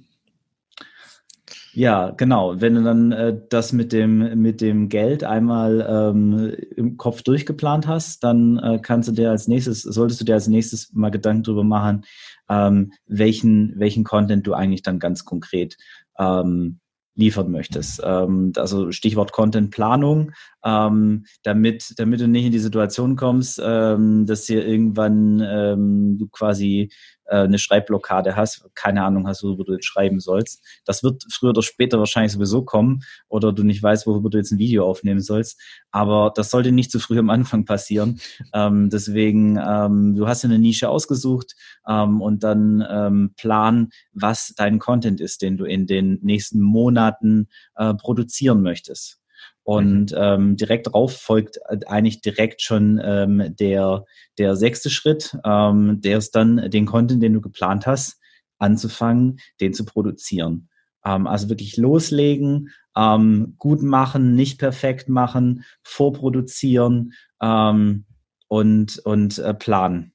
Ja, 1.77 2.09
genau. 2.09 2.59
Wenn 2.59 2.73
du 2.73 2.83
dann 2.83 3.11
äh, 3.11 3.39
das 3.49 3.71
mit 3.71 3.93
dem, 3.93 4.41
mit 4.41 4.61
dem 4.61 4.89
Geld 4.89 5.23
einmal 5.23 5.85
ähm, 5.87 6.51
im 6.75 6.97
Kopf 6.97 7.21
durchgeplant 7.21 7.85
hast, 7.85 8.23
dann 8.23 8.57
äh, 8.57 8.79
kannst 8.81 9.09
du 9.09 9.13
dir 9.13 9.29
als 9.29 9.47
nächstes, 9.47 9.83
solltest 9.83 10.19
du 10.19 10.25
dir 10.25 10.33
als 10.33 10.47
nächstes 10.47 10.91
mal 10.93 11.11
Gedanken 11.11 11.43
darüber 11.43 11.63
machen, 11.63 12.03
ähm, 12.49 12.93
welchen, 13.05 13.73
welchen 13.77 14.03
Content 14.03 14.47
du 14.47 14.55
eigentlich 14.55 14.81
dann 14.81 14.97
ganz 14.97 15.23
konkret 15.23 15.77
ähm, 16.17 16.79
liefern 17.13 17.51
möchtest. 17.51 18.01
Ähm, 18.03 18.53
also 18.55 18.91
Stichwort 18.91 19.31
Contentplanung, 19.31 20.31
ähm, 20.65 21.25
damit, 21.43 21.93
damit 21.97 22.21
du 22.21 22.27
nicht 22.27 22.45
in 22.45 22.51
die 22.51 22.57
Situation 22.57 23.15
kommst, 23.15 23.61
ähm, 23.63 24.25
dass 24.25 24.45
dir 24.45 24.65
irgendwann 24.65 25.43
ähm, 25.47 26.17
du 26.17 26.27
quasi 26.27 26.89
eine 27.35 27.59
Schreibblockade 27.59 28.35
hast, 28.35 28.65
keine 28.75 29.03
Ahnung 29.03 29.27
hast, 29.27 29.43
worüber 29.43 29.63
du 29.63 29.73
jetzt 29.73 29.85
schreiben 29.85 30.19
sollst. 30.19 30.63
Das 30.85 31.03
wird 31.03 31.23
früher 31.31 31.49
oder 31.49 31.61
später 31.61 31.99
wahrscheinlich 31.99 32.31
sowieso 32.31 32.63
kommen 32.63 33.03
oder 33.27 33.53
du 33.53 33.63
nicht 33.63 33.83
weißt, 33.83 34.07
worüber 34.07 34.29
du 34.29 34.37
jetzt 34.37 34.51
ein 34.51 34.59
Video 34.59 34.85
aufnehmen 34.85 35.21
sollst. 35.21 35.59
Aber 35.91 36.31
das 36.35 36.49
sollte 36.49 36.71
nicht 36.71 36.91
zu 36.91 36.99
früh 36.99 37.19
am 37.19 37.29
Anfang 37.29 37.65
passieren. 37.65 38.19
Ähm, 38.53 38.89
deswegen, 38.89 39.57
ähm, 39.57 40.15
du 40.15 40.27
hast 40.27 40.45
eine 40.45 40.59
Nische 40.59 40.89
ausgesucht 40.89 41.55
ähm, 41.87 42.21
und 42.21 42.43
dann 42.43 42.85
ähm, 42.89 43.33
plan, 43.37 43.89
was 44.13 44.53
dein 44.55 44.79
Content 44.79 45.21
ist, 45.21 45.41
den 45.41 45.57
du 45.57 45.65
in 45.65 45.87
den 45.87 46.19
nächsten 46.21 46.61
Monaten 46.61 47.47
äh, 47.75 47.93
produzieren 47.93 48.61
möchtest. 48.61 49.19
Und 49.67 50.11
mhm. 50.11 50.17
ähm, 50.17 50.55
direkt 50.55 50.87
drauf 50.87 51.17
folgt 51.17 51.59
eigentlich 51.89 52.21
direkt 52.21 52.61
schon 52.61 53.01
ähm, 53.03 53.53
der, 53.59 54.05
der 54.37 54.55
sechste 54.55 54.89
Schritt, 54.89 55.37
ähm, 55.43 55.99
der 55.99 56.19
ist 56.19 56.37
dann 56.37 56.71
den 56.71 56.85
Content, 56.85 57.21
den 57.21 57.33
du 57.33 57.41
geplant 57.41 57.85
hast, 57.85 58.17
anzufangen, 58.59 59.41
den 59.59 59.73
zu 59.73 59.83
produzieren. 59.83 60.69
Ähm, 61.03 61.27
also 61.27 61.49
wirklich 61.49 61.75
loslegen, 61.75 62.69
ähm, 62.95 63.55
gut 63.57 63.83
machen, 63.83 64.35
nicht 64.35 64.57
perfekt 64.57 65.09
machen, 65.09 65.65
vorproduzieren 65.83 67.11
ähm, 67.41 68.05
und, 68.47 68.99
und 68.99 69.37
äh, 69.37 69.53
planen. 69.53 70.13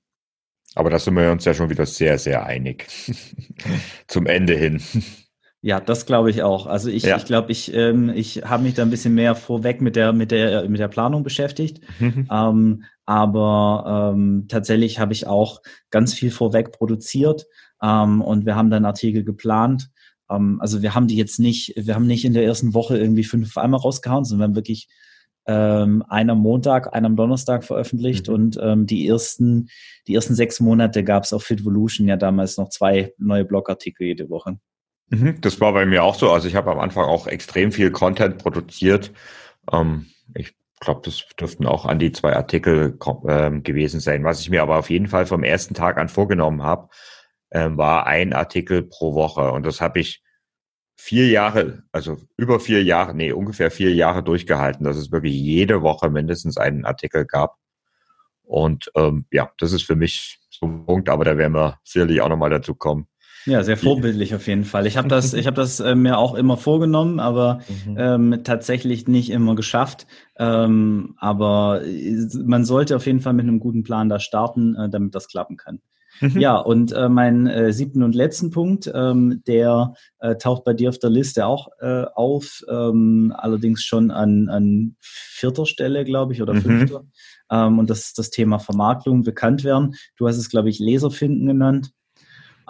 Aber 0.74 0.88
da 0.88 0.98
sind 0.98 1.14
wir 1.14 1.30
uns 1.30 1.44
ja 1.44 1.52
schon 1.52 1.68
wieder 1.68 1.84
sehr, 1.84 2.16
sehr 2.16 2.46
einig. 2.46 2.88
Zum 4.06 4.24
Ende 4.24 4.54
hin. 4.54 4.82
Ja, 5.64 5.78
das 5.78 6.06
glaube 6.06 6.28
ich 6.30 6.42
auch. 6.42 6.66
Also 6.66 6.90
ich 6.90 7.04
ja. 7.04 7.16
ich, 7.16 7.24
glaube, 7.24 7.52
ich, 7.52 7.72
ähm, 7.72 8.10
ich 8.10 8.42
habe 8.44 8.64
mich 8.64 8.74
da 8.74 8.82
ein 8.82 8.90
bisschen 8.90 9.14
mehr 9.14 9.36
vorweg 9.36 9.80
mit 9.80 9.94
der, 9.94 10.12
mit 10.12 10.32
der, 10.32 10.68
mit 10.68 10.80
der 10.80 10.88
Planung 10.88 11.22
beschäftigt. 11.22 11.80
Mhm. 12.00 12.28
Ähm, 12.30 12.84
aber 13.06 14.12
ähm, 14.12 14.46
tatsächlich 14.48 14.98
habe 14.98 15.12
ich 15.12 15.28
auch 15.28 15.62
ganz 15.90 16.14
viel 16.14 16.32
vorweg 16.32 16.72
produziert 16.72 17.46
ähm, 17.80 18.22
und 18.22 18.44
wir 18.44 18.56
haben 18.56 18.70
dann 18.70 18.84
Artikel 18.84 19.22
geplant. 19.22 19.88
Ähm, 20.28 20.60
also 20.60 20.82
wir 20.82 20.96
haben 20.96 21.06
die 21.06 21.16
jetzt 21.16 21.38
nicht, 21.38 21.74
wir 21.76 21.94
haben 21.94 22.08
nicht 22.08 22.24
in 22.24 22.34
der 22.34 22.44
ersten 22.44 22.74
Woche 22.74 22.98
irgendwie 22.98 23.24
fünf 23.24 23.56
einmal 23.56 23.80
rausgehauen, 23.80 24.24
sondern 24.24 24.40
wir 24.40 24.48
haben 24.48 24.56
wirklich 24.56 24.88
ähm, 25.46 26.04
einer 26.08 26.34
Montag, 26.34 26.92
einer 26.92 27.06
am 27.06 27.16
Donnerstag 27.16 27.62
veröffentlicht 27.62 28.26
mhm. 28.26 28.34
und 28.34 28.58
ähm, 28.60 28.86
die 28.86 29.06
ersten, 29.06 29.68
die 30.08 30.14
ersten 30.16 30.34
sechs 30.34 30.58
Monate 30.58 31.04
gab 31.04 31.22
es 31.22 31.32
auf 31.32 31.44
Fitvolution 31.44 32.08
ja 32.08 32.16
damals 32.16 32.56
noch 32.56 32.68
zwei 32.68 33.12
neue 33.16 33.44
Blogartikel 33.44 34.08
jede 34.08 34.28
Woche. 34.28 34.58
Mhm, 35.08 35.40
das 35.40 35.60
war 35.60 35.72
bei 35.72 35.86
mir 35.86 36.02
auch 36.04 36.14
so. 36.14 36.30
Also 36.30 36.48
ich 36.48 36.54
habe 36.54 36.70
am 36.70 36.80
Anfang 36.80 37.04
auch 37.04 37.26
extrem 37.26 37.72
viel 37.72 37.90
Content 37.90 38.38
produziert. 38.38 39.12
Ähm, 39.70 40.06
ich 40.34 40.54
glaube, 40.80 41.02
das 41.04 41.26
dürften 41.38 41.66
auch 41.66 41.86
an 41.86 41.98
die 41.98 42.12
zwei 42.12 42.34
Artikel 42.34 42.98
ähm, 43.28 43.62
gewesen 43.62 44.00
sein. 44.00 44.24
Was 44.24 44.40
ich 44.40 44.50
mir 44.50 44.62
aber 44.62 44.78
auf 44.78 44.90
jeden 44.90 45.08
Fall 45.08 45.26
vom 45.26 45.44
ersten 45.44 45.74
Tag 45.74 45.98
an 45.98 46.08
vorgenommen 46.08 46.62
habe, 46.62 46.88
ähm, 47.50 47.76
war 47.76 48.06
ein 48.06 48.32
Artikel 48.32 48.82
pro 48.82 49.14
Woche. 49.14 49.52
Und 49.52 49.64
das 49.64 49.80
habe 49.80 50.00
ich 50.00 50.22
vier 50.96 51.28
Jahre, 51.28 51.82
also 51.92 52.18
über 52.36 52.60
vier 52.60 52.82
Jahre, 52.82 53.14
nee, 53.14 53.32
ungefähr 53.32 53.70
vier 53.70 53.92
Jahre 53.94 54.22
durchgehalten, 54.22 54.84
dass 54.84 54.96
es 54.96 55.12
wirklich 55.12 55.34
jede 55.34 55.82
Woche 55.82 56.10
mindestens 56.10 56.58
einen 56.58 56.84
Artikel 56.84 57.24
gab. 57.26 57.56
Und 58.44 58.90
ähm, 58.96 59.26
ja, 59.30 59.50
das 59.58 59.72
ist 59.72 59.82
für 59.82 59.96
mich 59.96 60.40
so 60.50 60.66
ein 60.66 60.86
Punkt, 60.86 61.08
aber 61.08 61.24
da 61.24 61.36
werden 61.38 61.54
wir 61.54 61.80
sicherlich 61.84 62.20
auch 62.20 62.28
nochmal 62.28 62.50
dazu 62.50 62.74
kommen. 62.74 63.06
Ja, 63.46 63.62
sehr 63.64 63.76
vorbildlich 63.76 64.34
auf 64.34 64.46
jeden 64.46 64.64
Fall. 64.64 64.86
Ich 64.86 64.96
habe 64.96 65.08
das, 65.08 65.34
ich 65.34 65.46
habe 65.46 65.56
das 65.56 65.80
äh, 65.80 65.94
mir 65.94 66.18
auch 66.18 66.34
immer 66.34 66.56
vorgenommen, 66.56 67.20
aber 67.20 67.60
mhm. 67.86 67.96
ähm, 67.98 68.40
tatsächlich 68.44 69.08
nicht 69.08 69.30
immer 69.30 69.54
geschafft. 69.54 70.06
Ähm, 70.38 71.14
aber 71.18 71.82
äh, 71.84 72.16
man 72.44 72.64
sollte 72.64 72.96
auf 72.96 73.06
jeden 73.06 73.20
Fall 73.20 73.32
mit 73.32 73.46
einem 73.46 73.60
guten 73.60 73.82
Plan 73.82 74.08
da 74.08 74.20
starten, 74.20 74.76
äh, 74.76 74.88
damit 74.88 75.14
das 75.14 75.28
klappen 75.28 75.56
kann. 75.56 75.80
Mhm. 76.20 76.38
Ja, 76.38 76.56
und 76.58 76.92
äh, 76.92 77.08
mein 77.08 77.46
äh, 77.46 77.72
siebten 77.72 78.02
und 78.02 78.14
letzten 78.14 78.50
Punkt, 78.50 78.90
ähm, 78.94 79.42
der 79.46 79.94
äh, 80.20 80.36
taucht 80.36 80.64
bei 80.64 80.74
dir 80.74 80.90
auf 80.90 80.98
der 80.98 81.10
Liste 81.10 81.46
auch 81.46 81.68
äh, 81.80 82.04
auf, 82.14 82.62
ähm, 82.68 83.34
allerdings 83.36 83.82
schon 83.82 84.10
an, 84.10 84.48
an 84.48 84.96
vierter 85.00 85.66
Stelle, 85.66 86.04
glaube 86.04 86.32
ich, 86.32 86.42
oder 86.42 86.54
mhm. 86.54 86.62
fünfter. 86.62 87.04
Ähm, 87.50 87.78
und 87.78 87.90
das 87.90 88.06
ist 88.06 88.18
das 88.18 88.30
Thema 88.30 88.58
Vermarktung, 88.58 89.22
bekannt 89.22 89.64
werden. 89.64 89.94
Du 90.16 90.28
hast 90.28 90.36
es, 90.36 90.48
glaube 90.48 90.70
ich, 90.70 90.78
Leser 90.78 91.10
finden 91.10 91.46
genannt. 91.46 91.92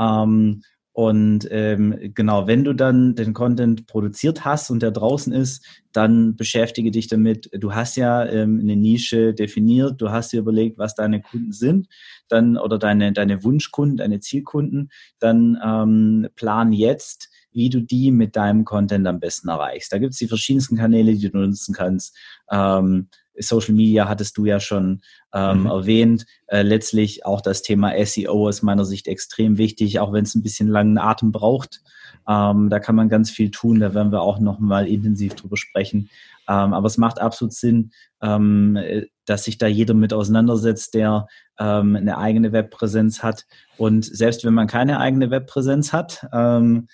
Ähm, 0.03 0.63
und 0.95 1.49
ähm, 1.51 2.13
genau, 2.15 2.47
wenn 2.47 2.65
du 2.65 2.75
dann 2.75 3.15
den 3.15 3.33
Content 3.33 3.87
produziert 3.87 4.45
hast 4.45 4.71
und 4.71 4.83
der 4.83 4.91
draußen 4.91 5.33
ist, 5.33 5.65
dann 5.93 6.37
beschäftige 6.37 6.91
dich 6.91 7.07
damit. 7.07 7.49
Du 7.59 7.75
hast 7.75 7.97
ja 7.97 8.27
ähm, 8.27 8.61
eine 8.61 8.77
Nische 8.77 9.33
definiert, 9.33 10.03
du 10.03 10.11
hast 10.11 10.33
dir 10.35 10.41
überlegt, 10.41 10.77
was 10.77 10.95
deine 10.95 11.23
Kunden 11.23 11.53
sind, 11.53 11.89
dann 12.29 12.59
oder 12.59 12.79
deine 12.79 13.13
deine 13.15 13.43
Wunschkunden, 13.43 13.97
deine 13.97 14.21
Zielkunden. 14.21 14.91
Dann 15.19 15.59
ähm, 15.65 16.29
plan 16.37 16.73
jetzt, 16.73 17.31
wie 17.53 17.71
du 17.71 17.81
die 17.81 18.11
mit 18.11 18.37
deinem 18.37 18.67
Content 18.67 19.07
am 19.07 19.19
besten 19.19 19.49
erreichst. 19.49 19.95
Da 19.95 19.99
gibt 19.99 20.13
es 20.13 20.19
die 20.19 20.29
verschiedensten 20.29 20.77
Kanäle, 20.77 21.15
die 21.15 21.31
du 21.31 21.39
nutzen 21.39 21.75
kannst. 21.75 22.19
Ähm, 22.51 23.09
Social 23.39 23.75
Media 23.75 24.09
hattest 24.09 24.37
du 24.37 24.45
ja 24.45 24.61
schon 24.61 25.03
ähm, 25.33 25.61
mhm. 25.61 25.67
erwähnt. 25.67 26.27
Äh, 26.47 26.63
letztlich 26.63 27.25
auch 27.25 27.41
das 27.41 27.63
Thema 27.63 27.93
SEO 28.05 28.49
aus 28.49 28.63
meiner 28.63 28.85
Sicht 28.85 29.09
extrem 29.09 29.59
wichtig, 29.59 30.01
auch 30.01 30.13
wenn 30.13 30.25
es 30.25 30.35
ein 30.35 30.43
bisschen 30.43 30.69
langen 30.69 30.99
Atem 30.99 31.33
braucht. 31.33 31.83
Ähm, 32.29 32.71
da 32.71 32.79
kann 32.79 32.95
man 32.95 33.09
ganz 33.09 33.31
viel 33.31 33.51
tun, 33.51 33.81
da 33.81 33.95
werden 33.95 34.13
wir 34.13 34.23
auch 34.23 34.39
noch 34.39 34.59
mal 34.59 34.87
intensiv 34.87 35.35
drüber 35.35 35.57
sprechen. 35.57 36.09
Ähm, 36.49 36.73
aber 36.73 36.87
es 36.87 36.99
macht 36.99 37.21
absolut 37.21 37.53
Sinn, 37.53 37.93
ähm, 38.21 38.79
dass 39.25 39.45
sich 39.45 39.59
da 39.59 39.67
jeder 39.67 39.95
mit 39.95 40.13
auseinandersetzt, 40.13 40.95
der 40.95 41.27
ähm, 41.59 41.97
eine 41.97 42.19
eigene 42.19 42.53
Webpräsenz 42.53 43.23
hat. 43.23 43.47
Und 43.77 44.05
selbst 44.05 44.45
wenn 44.45 44.55
man 44.55 44.67
keine 44.67 44.99
eigene 44.99 45.31
Webpräsenz 45.31 45.93
hat, 45.93 46.27
ähm, 46.33 46.89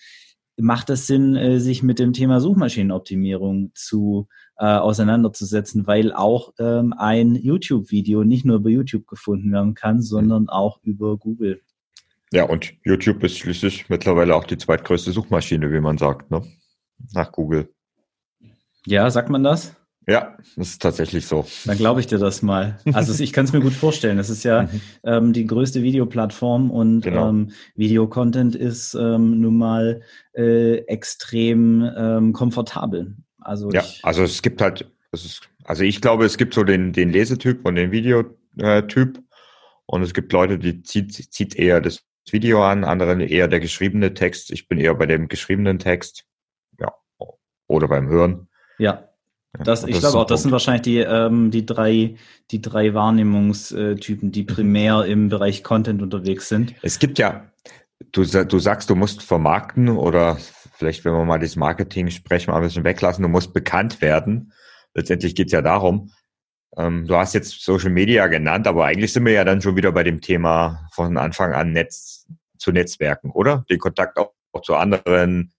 macht 0.57 0.91
es 0.91 1.07
Sinn, 1.07 1.37
äh, 1.37 1.61
sich 1.61 1.83
mit 1.83 1.99
dem 1.99 2.13
Thema 2.13 2.41
Suchmaschinenoptimierung 2.41 3.71
zu 3.75 4.29
äh, 4.59 4.65
auseinanderzusetzen, 4.65 5.87
weil 5.87 6.13
auch 6.13 6.53
ähm, 6.59 6.95
ein 6.97 7.35
YouTube-Video 7.35 8.25
nicht 8.25 8.45
nur 8.45 8.57
über 8.57 8.71
YouTube 8.71 9.07
gefunden 9.07 9.53
werden 9.53 9.75
kann, 9.75 10.03
sondern 10.03 10.49
auch 10.49 10.81
über 10.83 11.17
Google. 11.17 11.63
Ja, 12.33 12.45
und 12.45 12.75
YouTube 12.85 13.23
ist 13.25 13.39
schließlich 13.39 13.89
mittlerweile 13.89 14.35
auch 14.35 14.45
die 14.45 14.59
zweitgrößte 14.59 15.13
Suchmaschine, 15.13 15.73
wie 15.73 15.81
man 15.81 15.97
sagt, 15.97 16.31
ne? 16.31 16.43
Nach 17.13 17.33
Google. 17.33 17.73
Ja, 18.87 19.09
sagt 19.11 19.31
man 19.31 19.45
das? 19.45 19.75
Ja, 20.09 20.37
das 20.57 20.69
ist 20.69 20.83
tatsächlich 20.83 21.27
so. 21.27 21.45
Dann 21.67 21.77
glaube 21.77 22.01
ich 22.01 22.07
dir 22.07 22.17
das 22.17 22.41
mal. 22.41 22.79
Also 22.95 23.23
ich 23.23 23.35
kann 23.35 23.45
es 23.45 23.53
mir 23.53 23.61
gut 23.61 23.75
vorstellen. 23.75 24.17
Das 24.17 24.31
ist 24.31 24.43
ja 24.43 24.63
mhm. 24.73 24.81
ähm, 25.05 25.33
die 25.35 25.47
größte 25.47 25.83
Videoplattform 25.83 26.71
und 26.71 27.03
genau. 27.03 27.29
ähm, 27.29 27.51
Videocontent 27.77 28.55
ist 28.55 28.95
ähm, 28.95 29.41
nun 29.41 29.59
mal 29.59 30.01
äh, 30.35 30.79
extrem 30.87 31.87
ähm, 31.95 32.33
komfortabel. 32.33 33.17
Also 33.41 33.71
ja, 33.71 33.85
also 34.03 34.23
es 34.23 34.43
gibt 34.43 34.61
halt, 34.61 34.91
ist, 35.13 35.49
also 35.65 35.85
ich 35.85 36.01
glaube, 36.01 36.25
es 36.25 36.37
gibt 36.37 36.55
so 36.55 36.65
den, 36.65 36.93
den 36.93 37.11
Lesetyp 37.11 37.65
und 37.65 37.77
den 37.77 37.91
Videotyp 37.93 39.23
und 39.87 40.03
es 40.03 40.13
gibt 40.13 40.33
Leute, 40.33 40.59
die 40.59 40.83
zieht, 40.83 41.13
zieht 41.33 41.55
eher 41.57 41.81
das 41.81 42.03
Video 42.31 42.65
an, 42.65 42.85
andere 42.85 43.25
eher 43.25 43.49
der 43.49 43.61
geschriebene 43.61 44.15
Text. 44.15 44.51
Ich 44.51 44.69
bin 44.69 44.79
eher 44.79 44.95
bei 44.95 45.07
dem 45.07 45.29
geschriebenen 45.29 45.79
Text, 45.79 46.25
ja, 46.79 46.93
oder 47.67 47.89
beim 47.89 48.09
Hören. 48.09 48.49
Ja, 48.79 49.09
das, 49.65 49.85
ich 49.85 49.99
glaube 49.99 50.19
auch, 50.19 50.27
das 50.27 50.43
sind 50.43 50.53
wahrscheinlich 50.53 50.83
die, 50.83 50.99
ähm, 50.99 51.51
die 51.51 51.65
drei, 51.65 52.17
die 52.51 52.61
drei 52.61 52.93
Wahrnehmungstypen, 52.93 54.31
die 54.31 54.45
primär 54.45 55.05
im 55.07 55.29
Bereich 55.29 55.65
Content 55.65 56.03
unterwegs 56.03 56.49
sind. 56.49 56.75
Es 56.83 56.99
gibt 56.99 57.19
ja, 57.19 57.51
du, 58.13 58.25
du 58.25 58.59
sagst, 58.59 58.91
du 58.91 58.95
musst 58.95 59.23
vermarkten 59.23 59.89
oder 59.89 60.39
vielleicht, 60.79 61.05
wenn 61.05 61.13
wir 61.13 61.25
mal 61.25 61.39
das 61.41 61.57
Marketing 61.57 62.09
sprechen, 62.11 62.51
mal 62.51 62.59
ein 62.59 62.63
bisschen 62.63 62.85
weglassen, 62.85 63.23
du 63.23 63.29
musst 63.29 63.53
bekannt 63.53 64.01
werden. 64.01 64.53
Letztendlich 64.95 65.35
geht 65.35 65.47
es 65.47 65.53
ja 65.53 65.61
darum, 65.61 66.13
ähm, 66.77 67.07
du 67.07 67.17
hast 67.17 67.35
jetzt 67.35 67.63
Social 67.63 67.91
Media 67.91 68.29
genannt, 68.29 68.67
aber 68.67 68.87
eigentlich 68.87 69.13
sind 69.13 69.27
wir 69.27 69.33
ja 69.33 69.45
dann 69.45 69.61
schon 69.61 69.77
wieder 69.77 69.91
bei 69.93 70.05
dem 70.05 70.21
Thema 70.21 70.89
von 70.93 71.17
Anfang 71.17 71.53
an 71.53 71.73
Netz 71.73 72.27
zu 72.59 72.71
Netzwerken, 72.71 73.31
oder? 73.31 73.65
Den 73.69 73.79
Kontakt 73.79 74.19
auch, 74.19 74.33
auch 74.53 74.63
zu 74.63 74.77
anderen 74.77 75.53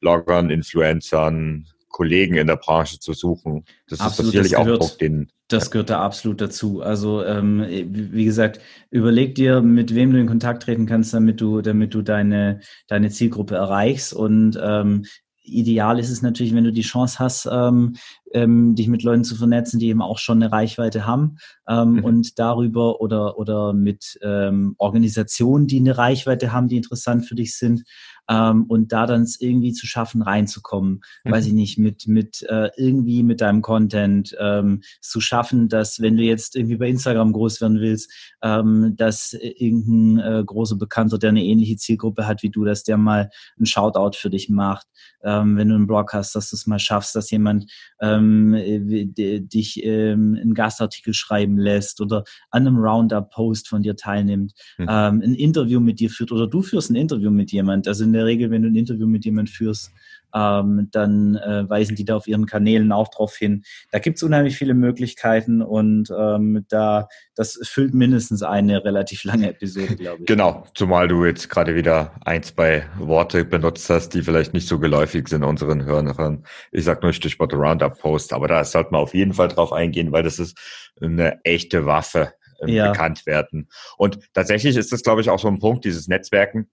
Bloggern, 0.00 0.50
Influencern, 0.50 1.66
Kollegen 1.92 2.34
in 2.34 2.48
der 2.48 2.56
Branche 2.56 2.98
zu 2.98 3.12
suchen. 3.12 3.64
Das 3.88 4.00
Absolut, 4.00 4.34
ist 4.34 4.48
sicherlich 4.50 4.56
auch 4.56 4.78
Druck, 4.78 4.98
den. 4.98 5.30
Das 5.48 5.70
gehört 5.70 5.90
da 5.90 6.00
absolut 6.00 6.40
dazu. 6.40 6.82
Also 6.82 7.24
ähm, 7.24 7.64
wie 7.68 8.24
gesagt, 8.24 8.60
überleg 8.90 9.34
dir, 9.34 9.60
mit 9.60 9.94
wem 9.94 10.12
du 10.12 10.18
in 10.18 10.26
Kontakt 10.26 10.64
treten 10.64 10.86
kannst, 10.86 11.12
damit 11.14 11.40
du, 11.40 11.60
damit 11.60 11.94
du 11.94 12.02
deine, 12.02 12.60
deine 12.88 13.10
Zielgruppe 13.10 13.54
erreichst. 13.54 14.14
Und 14.14 14.58
ähm, 14.60 15.04
ideal 15.44 15.98
ist 15.98 16.10
es 16.10 16.22
natürlich, 16.22 16.54
wenn 16.54 16.64
du 16.64 16.72
die 16.72 16.82
Chance 16.82 17.18
hast, 17.18 17.48
ähm, 17.50 17.96
ähm, 18.32 18.74
dich 18.74 18.88
mit 18.88 19.02
Leuten 19.02 19.24
zu 19.24 19.36
vernetzen, 19.36 19.78
die 19.78 19.88
eben 19.88 20.02
auch 20.02 20.18
schon 20.18 20.42
eine 20.42 20.52
Reichweite 20.52 21.06
haben 21.06 21.36
ähm, 21.68 21.94
mhm. 21.94 22.04
und 22.04 22.38
darüber 22.38 23.00
oder 23.00 23.38
oder 23.38 23.72
mit 23.72 24.18
ähm, 24.22 24.74
Organisationen, 24.78 25.66
die 25.66 25.78
eine 25.78 25.98
Reichweite 25.98 26.52
haben, 26.52 26.68
die 26.68 26.76
interessant 26.76 27.26
für 27.26 27.34
dich 27.34 27.56
sind, 27.56 27.84
ähm, 28.28 28.64
und 28.64 28.92
da 28.92 29.06
dann 29.06 29.26
irgendwie 29.38 29.72
zu 29.72 29.86
schaffen, 29.86 30.22
reinzukommen, 30.22 31.00
mhm. 31.24 31.30
weiß 31.30 31.46
ich 31.46 31.52
nicht, 31.52 31.78
mit, 31.78 32.06
mit 32.06 32.42
äh, 32.48 32.70
irgendwie 32.76 33.22
mit 33.22 33.40
deinem 33.40 33.62
Content 33.62 34.36
ähm, 34.38 34.82
zu 35.00 35.20
schaffen, 35.20 35.68
dass 35.68 36.00
wenn 36.00 36.16
du 36.16 36.22
jetzt 36.22 36.56
irgendwie 36.56 36.76
bei 36.76 36.88
Instagram 36.88 37.32
groß 37.32 37.60
werden 37.60 37.80
willst, 37.80 38.12
ähm, 38.42 38.94
dass 38.96 39.32
irgendein 39.32 40.18
äh, 40.18 40.44
großer 40.44 40.76
Bekannter, 40.76 41.18
der 41.18 41.30
eine 41.30 41.44
ähnliche 41.44 41.76
Zielgruppe 41.76 42.26
hat 42.26 42.42
wie 42.42 42.50
du, 42.50 42.64
dass 42.64 42.84
der 42.84 42.96
mal 42.96 43.30
ein 43.58 43.66
Shoutout 43.66 44.16
für 44.16 44.30
dich 44.30 44.48
macht, 44.48 44.86
ähm, 45.24 45.56
wenn 45.56 45.68
du 45.68 45.74
einen 45.74 45.86
Blog 45.86 46.12
hast, 46.12 46.34
dass 46.34 46.50
du 46.50 46.56
es 46.56 46.66
mal 46.66 46.78
schaffst, 46.78 47.14
dass 47.14 47.30
jemand 47.30 47.70
ähm, 48.00 48.54
dich 48.54 49.84
ähm, 49.84 50.38
einen 50.40 50.54
Gastartikel 50.54 51.14
schreiben 51.14 51.58
lässt 51.58 52.00
oder 52.00 52.24
an 52.50 52.66
einem 52.66 52.78
Roundup-Post 52.78 53.68
von 53.68 53.82
dir 53.82 53.96
teilnimmt, 53.96 54.52
mhm. 54.78 54.86
ähm, 54.88 55.22
ein 55.22 55.34
Interview 55.34 55.80
mit 55.80 56.00
dir 56.00 56.10
führt 56.10 56.32
oder 56.32 56.46
du 56.46 56.62
führst 56.62 56.90
ein 56.90 56.96
Interview 56.96 57.30
mit 57.30 57.52
jemand. 57.52 57.88
Also 57.88 58.04
in 58.12 58.18
der 58.18 58.26
Regel, 58.26 58.50
wenn 58.50 58.62
du 58.62 58.68
ein 58.68 58.76
Interview 58.76 59.06
mit 59.06 59.24
jemand 59.24 59.50
führst, 59.50 59.90
ähm, 60.34 60.88
dann 60.90 61.36
äh, 61.36 61.68
weisen 61.68 61.96
die 61.96 62.04
da 62.04 62.16
auf 62.16 62.26
ihren 62.26 62.46
Kanälen 62.46 62.92
auch 62.92 63.08
drauf 63.08 63.36
hin. 63.36 63.64
Da 63.90 63.98
gibt 63.98 64.16
es 64.16 64.22
unheimlich 64.22 64.56
viele 64.56 64.74
Möglichkeiten 64.74 65.62
und 65.62 66.12
ähm, 66.16 66.64
da 66.68 67.08
das 67.34 67.58
füllt 67.62 67.94
mindestens 67.94 68.42
eine 68.42 68.84
relativ 68.84 69.24
lange 69.24 69.50
Episode, 69.50 69.96
glaube 69.96 70.20
ich. 70.20 70.26
Genau, 70.26 70.64
zumal 70.74 71.08
du 71.08 71.24
jetzt 71.24 71.48
gerade 71.48 71.74
wieder 71.74 72.12
ein, 72.24 72.42
zwei 72.42 72.84
Worte 72.98 73.44
benutzt 73.44 73.88
hast, 73.90 74.10
die 74.10 74.22
vielleicht 74.22 74.54
nicht 74.54 74.68
so 74.68 74.78
geläufig 74.78 75.28
sind 75.28 75.44
unseren 75.44 75.84
Hörern. 75.84 76.44
Ich 76.70 76.84
sag 76.84 77.02
nur 77.02 77.12
Stichwort 77.12 77.54
Roundup-Post, 77.54 78.32
aber 78.32 78.48
da 78.48 78.64
sollte 78.64 78.92
man 78.92 79.00
auf 79.00 79.14
jeden 79.14 79.34
Fall 79.34 79.48
drauf 79.48 79.72
eingehen, 79.72 80.12
weil 80.12 80.22
das 80.22 80.38
ist 80.38 80.58
eine 81.00 81.42
echte 81.44 81.86
Waffe 81.86 82.32
ähm, 82.60 82.68
ja. 82.68 82.90
bekannt 82.90 83.26
werden. 83.26 83.68
Und 83.96 84.18
tatsächlich 84.32 84.76
ist 84.76 84.92
das, 84.92 85.02
glaube 85.02 85.20
ich, 85.20 85.30
auch 85.30 85.38
so 85.38 85.48
ein 85.48 85.58
Punkt, 85.58 85.84
dieses 85.84 86.08
Netzwerken 86.08 86.68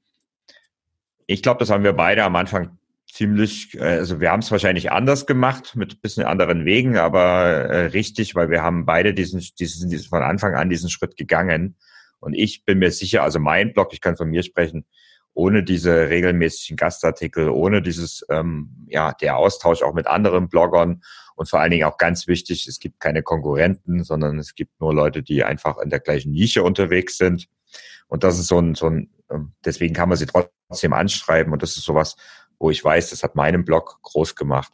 ich 1.30 1.44
glaube, 1.44 1.60
das 1.60 1.70
haben 1.70 1.84
wir 1.84 1.94
beide 1.94 2.24
am 2.24 2.36
Anfang 2.36 2.80
ziemlich, 3.06 3.76
äh, 3.76 3.84
also 3.84 4.20
wir 4.20 4.32
haben 4.32 4.40
es 4.40 4.50
wahrscheinlich 4.50 4.92
anders 4.92 5.28
gemacht, 5.28 5.76
mit 5.76 6.02
bisschen 6.02 6.24
anderen 6.26 6.66
Wegen, 6.66 6.98
aber 6.98 7.46
äh, 7.46 7.86
richtig, 7.88 8.34
weil 8.34 8.50
wir 8.50 8.64
haben 8.64 8.86
beide 8.86 9.14
diesen, 9.14 9.40
diesen, 9.60 9.92
diesen, 9.92 10.10
von 10.10 10.24
Anfang 10.24 10.56
an 10.56 10.70
diesen 10.70 10.90
Schritt 10.90 11.18
gegangen. 11.18 11.76
Und 12.20 12.34
ich 12.34 12.66
bin 12.66 12.80
mir 12.80 12.92
sicher, 12.92 13.22
also 13.22 13.40
mein 13.40 13.74
Blog, 13.74 13.94
ich 13.94 14.02
kann 14.02 14.18
von 14.18 14.30
mir 14.30 14.42
sprechen, 14.42 14.86
ohne 15.34 15.64
diese 15.64 16.10
regelmäßigen 16.10 16.78
Gastartikel, 16.78 17.50
ohne 17.50 17.84
dieses, 17.84 18.26
ähm, 18.30 18.88
ja, 18.88 19.14
der 19.14 19.38
Austausch 19.38 19.84
auch 19.84 19.94
mit 19.94 20.08
anderen 20.08 20.50
Bloggern 20.50 21.04
und 21.36 21.48
vor 21.48 21.60
allen 21.60 21.72
Dingen 21.72 21.86
auch 21.86 21.98
ganz 21.98 22.28
wichtig, 22.28 22.68
es 22.68 22.80
gibt 22.80 23.00
keine 23.00 23.22
Konkurrenten, 23.22 24.04
sondern 24.04 24.40
es 24.40 24.56
gibt 24.56 24.82
nur 24.82 24.96
Leute, 24.96 25.22
die 25.22 25.44
einfach 25.44 25.78
in 25.78 25.92
der 25.92 26.00
gleichen 26.00 26.32
Nische 26.32 26.64
unterwegs 26.64 27.18
sind. 27.18 27.46
Und 28.08 28.24
das 28.24 28.40
ist 28.40 28.48
so 28.48 28.60
ein, 28.60 28.74
so 28.74 28.88
ein, 28.88 29.12
deswegen 29.66 29.94
kann 29.94 30.10
man 30.10 30.18
sie 30.18 30.26
trotzdem 30.26 30.94
anschreiben. 30.94 31.54
Und 31.54 31.64
das 31.64 31.78
ist 31.78 31.84
sowas, 31.84 32.16
wo 32.60 32.70
ich 32.70 32.84
weiß, 32.84 33.10
das 33.12 33.24
hat 33.24 33.36
meinen 33.36 33.66
Blog 33.66 34.00
groß 34.02 34.36
gemacht. 34.36 34.74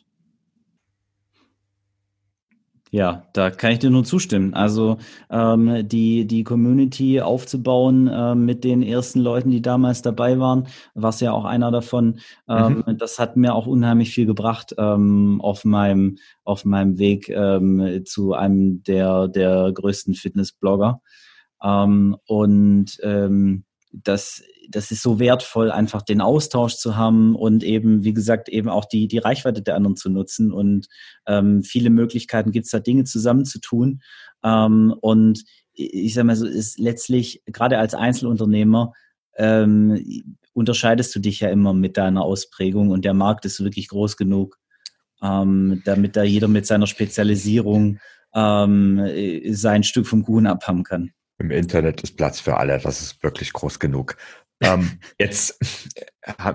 Ja, 2.95 3.23
da 3.33 3.51
kann 3.51 3.73
ich 3.73 3.79
dir 3.79 3.89
nur 3.89 4.05
zustimmen. 4.05 4.53
Also 4.53 4.99
ähm, 5.29 5.85
die, 5.85 6.25
die 6.27 6.45
Community 6.45 7.19
aufzubauen 7.19 8.07
äh, 8.07 8.35
mit 8.35 8.63
den 8.63 8.83
ersten 8.83 9.19
Leuten, 9.19 9.51
die 9.51 9.61
damals 9.61 10.01
dabei 10.01 10.39
waren, 10.39 10.67
was 10.93 11.19
ja 11.19 11.33
auch 11.33 11.43
einer 11.43 11.71
davon, 11.71 12.19
ähm, 12.47 12.85
mhm. 12.87 12.97
das 12.97 13.19
hat 13.19 13.35
mir 13.35 13.53
auch 13.53 13.67
unheimlich 13.67 14.11
viel 14.13 14.25
gebracht 14.25 14.75
ähm, 14.77 15.41
auf 15.41 15.65
meinem 15.65 16.19
auf 16.45 16.63
meinem 16.63 16.97
Weg 16.97 17.27
ähm, 17.27 18.03
zu 18.05 18.33
einem 18.33 18.81
der 18.83 19.27
der 19.27 19.73
größten 19.73 20.13
Fitnessblogger. 20.13 21.01
Ähm, 21.61 22.15
und 22.27 22.97
ähm, 23.03 23.65
das, 24.03 24.43
das 24.69 24.91
ist 24.91 25.01
so 25.01 25.19
wertvoll, 25.19 25.71
einfach 25.71 26.01
den 26.01 26.21
Austausch 26.21 26.75
zu 26.75 26.95
haben 26.95 27.35
und 27.35 27.63
eben, 27.63 28.03
wie 28.03 28.13
gesagt, 28.13 28.49
eben 28.49 28.69
auch 28.69 28.85
die, 28.85 29.07
die 29.07 29.17
Reichweite 29.17 29.61
der 29.61 29.75
anderen 29.75 29.95
zu 29.95 30.09
nutzen. 30.09 30.51
Und 30.51 30.87
ähm, 31.27 31.63
viele 31.63 31.89
Möglichkeiten 31.89 32.51
gibt 32.51 32.65
es 32.65 32.71
da, 32.71 32.79
Dinge 32.79 33.03
zusammenzutun. 33.03 34.01
Ähm, 34.43 34.93
und 35.01 35.43
ich 35.73 36.13
sage 36.13 36.25
mal 36.25 36.35
so, 36.35 36.45
ist 36.45 36.79
letztlich, 36.79 37.43
gerade 37.45 37.77
als 37.77 37.93
Einzelunternehmer, 37.93 38.93
ähm, 39.37 40.37
unterscheidest 40.53 41.13
du 41.15 41.19
dich 41.19 41.41
ja 41.41 41.49
immer 41.49 41.73
mit 41.73 41.97
deiner 41.97 42.21
Ausprägung 42.21 42.91
und 42.91 43.03
der 43.03 43.13
Markt 43.13 43.45
ist 43.45 43.61
wirklich 43.63 43.89
groß 43.89 44.15
genug, 44.15 44.57
ähm, 45.21 45.81
damit 45.85 46.15
da 46.15 46.23
jeder 46.23 46.47
mit 46.47 46.65
seiner 46.65 46.87
Spezialisierung 46.87 47.99
ähm, 48.33 49.01
sein 49.49 49.83
Stück 49.83 50.07
vom 50.07 50.23
Kuchen 50.23 50.47
abhaben 50.47 50.83
kann. 50.83 51.11
Im 51.37 51.51
Internet 51.51 52.01
ist 52.01 52.15
Platz 52.15 52.39
für 52.39 52.57
alle, 52.57 52.79
das 52.79 53.01
ist 53.01 53.23
wirklich 53.23 53.51
groß 53.53 53.79
genug. 53.79 54.15
ähm, 54.61 54.99
jetzt, 55.19 55.59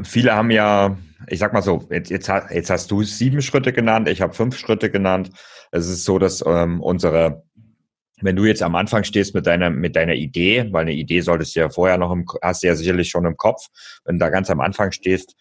viele 0.04 0.34
haben 0.34 0.50
ja, 0.50 0.96
ich 1.26 1.38
sag 1.38 1.52
mal 1.52 1.62
so, 1.62 1.86
jetzt, 1.90 2.10
jetzt, 2.10 2.30
jetzt 2.50 2.70
hast 2.70 2.90
du 2.90 3.02
sieben 3.02 3.42
Schritte 3.42 3.72
genannt, 3.72 4.08
ich 4.08 4.22
habe 4.22 4.32
fünf 4.32 4.56
Schritte 4.58 4.90
genannt. 4.90 5.30
Es 5.70 5.86
ist 5.86 6.04
so, 6.04 6.18
dass 6.18 6.44
ähm, 6.46 6.80
unsere, 6.80 7.44
wenn 8.20 8.36
du 8.36 8.44
jetzt 8.44 8.62
am 8.62 8.74
Anfang 8.74 9.04
stehst 9.04 9.34
mit 9.34 9.46
deiner, 9.46 9.70
mit 9.70 9.96
deiner 9.96 10.14
Idee, 10.14 10.66
weil 10.72 10.82
eine 10.82 10.94
Idee 10.94 11.20
solltest 11.20 11.54
du 11.54 11.60
ja 11.60 11.68
vorher 11.68 11.98
noch 11.98 12.10
im, 12.10 12.26
hast 12.42 12.62
du 12.62 12.66
ja 12.66 12.74
sicherlich 12.74 13.10
schon 13.10 13.26
im 13.26 13.36
Kopf, 13.36 13.66
wenn 14.04 14.16
du 14.16 14.20
da 14.20 14.30
ganz 14.30 14.50
am 14.50 14.60
Anfang 14.60 14.92
stehst, 14.92 15.36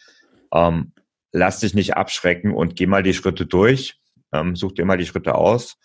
ähm, 0.54 0.93
lass 1.32 1.62
dich 1.62 1.73
nicht 1.73 1.95
abschrecken 1.95 2.54
und 2.54 2.75
geh 2.75 2.88
mal 2.88 3.04
die 3.04 3.13
Schritte 3.13 3.45
durch, 3.45 3.99
ähm, 4.34 4.56
such 4.56 4.73
dir 4.73 4.86
mal 4.86 4.97
die 4.97 5.06
Schritte 5.06 5.36
aus 5.36 5.78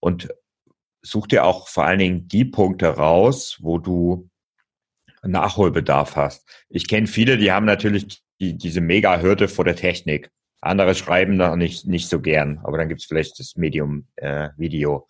und 0.00 0.28
such 1.02 1.26
dir 1.26 1.44
auch 1.44 1.68
vor 1.68 1.84
allen 1.84 1.98
Dingen 1.98 2.28
die 2.28 2.44
Punkte 2.44 2.88
raus, 2.88 3.58
wo 3.60 3.78
du 3.78 4.28
Nachholbedarf 5.22 6.16
hast. 6.16 6.48
Ich 6.68 6.88
kenne 6.88 7.06
viele, 7.06 7.36
die 7.36 7.52
haben 7.52 7.66
natürlich 7.66 8.22
die, 8.40 8.56
diese 8.56 8.80
Mega-Hürde 8.80 9.48
vor 9.48 9.64
der 9.64 9.76
Technik. 9.76 10.30
Andere 10.60 10.94
schreiben 10.94 11.38
da 11.38 11.56
nicht, 11.56 11.86
nicht 11.86 12.08
so 12.08 12.20
gern, 12.20 12.60
aber 12.64 12.78
dann 12.78 12.88
gibt's 12.88 13.04
vielleicht 13.04 13.38
das 13.38 13.56
Medium 13.56 14.06
äh, 14.16 14.50
Video. 14.56 15.08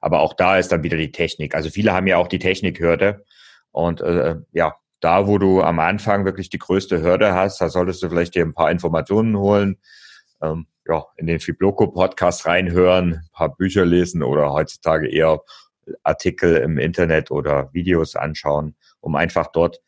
Aber 0.00 0.20
auch 0.20 0.34
da 0.34 0.58
ist 0.58 0.72
dann 0.72 0.82
wieder 0.82 0.96
die 0.96 1.12
Technik. 1.12 1.54
Also 1.54 1.70
viele 1.70 1.92
haben 1.92 2.06
ja 2.06 2.16
auch 2.16 2.28
die 2.28 2.38
Technikhürde. 2.38 3.24
Und 3.70 4.00
äh, 4.00 4.36
ja, 4.52 4.74
da, 5.00 5.26
wo 5.26 5.38
du 5.38 5.62
am 5.62 5.78
Anfang 5.78 6.24
wirklich 6.24 6.50
die 6.50 6.58
größte 6.58 7.02
Hürde 7.02 7.34
hast, 7.34 7.60
da 7.60 7.68
solltest 7.68 8.02
du 8.02 8.08
vielleicht 8.08 8.34
dir 8.34 8.44
ein 8.44 8.54
paar 8.54 8.70
Informationen 8.70 9.36
holen. 9.36 9.78
Ähm, 10.42 10.66
ja, 10.90 11.06
in 11.16 11.26
den 11.26 11.40
Fibloco-Podcast 11.40 12.46
reinhören, 12.46 13.14
ein 13.14 13.28
paar 13.32 13.54
Bücher 13.56 13.86
lesen 13.86 14.22
oder 14.22 14.52
heutzutage 14.52 15.08
eher 15.08 15.40
Artikel 16.02 16.56
im 16.56 16.78
Internet 16.78 17.30
oder 17.30 17.72
Videos 17.72 18.16
anschauen, 18.16 18.76
um 19.00 19.14
einfach 19.14 19.46
dort 19.52 19.80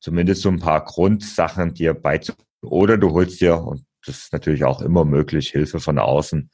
zumindest 0.00 0.42
so 0.42 0.48
ein 0.48 0.58
paar 0.58 0.84
Grundsachen 0.84 1.74
dir 1.74 1.94
beizubringen. 1.94 2.48
Oder 2.62 2.98
du 2.98 3.12
holst 3.12 3.40
dir, 3.40 3.58
und 3.58 3.84
das 4.04 4.18
ist 4.18 4.32
natürlich 4.32 4.64
auch 4.64 4.82
immer 4.82 5.04
möglich, 5.04 5.50
Hilfe 5.50 5.80
von 5.80 5.98
außen, 5.98 6.50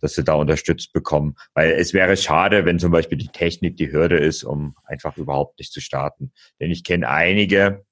dass 0.00 0.14
sie 0.14 0.24
da 0.24 0.34
unterstützt 0.34 0.92
bekommen. 0.92 1.34
Weil 1.54 1.72
es 1.72 1.92
wäre 1.94 2.16
schade, 2.16 2.64
wenn 2.64 2.78
zum 2.78 2.92
Beispiel 2.92 3.18
die 3.18 3.28
Technik 3.28 3.76
die 3.76 3.90
Hürde 3.90 4.18
ist, 4.18 4.44
um 4.44 4.76
einfach 4.84 5.16
überhaupt 5.16 5.58
nicht 5.58 5.72
zu 5.72 5.80
starten. 5.80 6.32
Denn 6.60 6.70
ich 6.70 6.84
kenne 6.84 7.08
einige, 7.08 7.84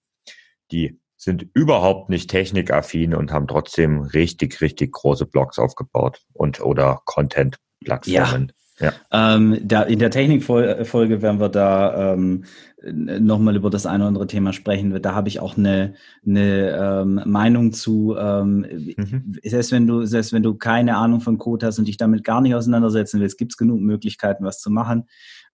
die 0.70 1.00
sind 1.26 1.46
überhaupt 1.54 2.08
nicht 2.08 2.30
technikaffin 2.30 3.12
und 3.12 3.32
haben 3.32 3.48
trotzdem 3.48 4.00
richtig, 4.00 4.60
richtig 4.60 4.92
große 4.92 5.26
Blogs 5.26 5.58
aufgebaut 5.58 6.22
und 6.32 6.60
oder 6.60 7.02
Content-Plattformen. 7.04 8.52
Ja. 8.78 8.92
ja. 9.10 9.34
Ähm, 9.34 9.58
da, 9.60 9.82
in 9.82 9.98
der 9.98 10.10
Technikfolge 10.10 11.22
werden 11.22 11.40
wir 11.40 11.48
da 11.48 12.14
ähm, 12.14 12.44
nochmal 12.84 13.56
über 13.56 13.70
das 13.70 13.86
eine 13.86 14.04
oder 14.04 14.08
andere 14.08 14.26
Thema 14.28 14.52
sprechen. 14.52 15.02
Da 15.02 15.14
habe 15.16 15.28
ich 15.28 15.40
auch 15.40 15.58
eine, 15.58 15.94
eine 16.24 17.02
ähm, 17.02 17.20
Meinung 17.26 17.72
zu. 17.72 18.16
Ähm, 18.16 18.94
mhm. 18.96 19.34
Selbst 19.42 19.72
wenn 19.72 19.88
du, 19.88 20.04
selbst 20.04 20.32
wenn 20.32 20.44
du 20.44 20.54
keine 20.54 20.96
Ahnung 20.96 21.20
von 21.20 21.38
Code 21.38 21.66
hast 21.66 21.80
und 21.80 21.88
dich 21.88 21.96
damit 21.96 22.22
gar 22.22 22.40
nicht 22.40 22.54
auseinandersetzen 22.54 23.20
willst, 23.20 23.36
gibt 23.36 23.52
es 23.52 23.56
genug 23.56 23.80
Möglichkeiten, 23.80 24.44
was 24.44 24.60
zu 24.60 24.70
machen. 24.70 25.08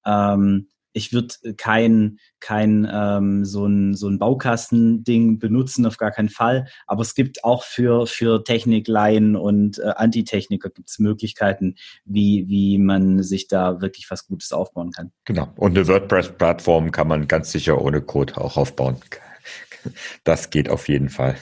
Ähm, 0.04 0.68
ich 0.92 1.12
würde 1.12 1.34
kein, 1.56 2.18
kein 2.40 2.88
ähm, 2.92 3.44
so 3.44 3.66
ein, 3.66 3.94
so 3.94 4.08
ein 4.08 4.18
Baukastending 4.18 5.38
benutzen, 5.38 5.86
auf 5.86 5.96
gar 5.96 6.10
keinen 6.10 6.28
Fall. 6.28 6.66
Aber 6.86 7.02
es 7.02 7.14
gibt 7.14 7.44
auch 7.44 7.64
für, 7.64 8.06
für 8.06 8.44
Technikleien 8.44 9.36
und 9.36 9.78
äh, 9.78 9.92
Antitechniker 9.96 10.70
gibt 10.70 10.90
es 10.90 10.98
Möglichkeiten, 10.98 11.76
wie, 12.04 12.46
wie 12.48 12.78
man 12.78 13.22
sich 13.22 13.48
da 13.48 13.80
wirklich 13.80 14.10
was 14.10 14.26
Gutes 14.26 14.52
aufbauen 14.52 14.90
kann. 14.90 15.12
Genau. 15.24 15.48
Und 15.56 15.76
eine 15.76 15.86
WordPress-Plattform 15.86 16.90
kann 16.90 17.08
man 17.08 17.28
ganz 17.28 17.52
sicher 17.52 17.80
ohne 17.80 18.00
Code 18.00 18.36
auch 18.36 18.56
aufbauen. 18.56 18.96
Das 20.22 20.50
geht 20.50 20.68
auf 20.68 20.88
jeden 20.88 21.08
Fall. 21.08 21.34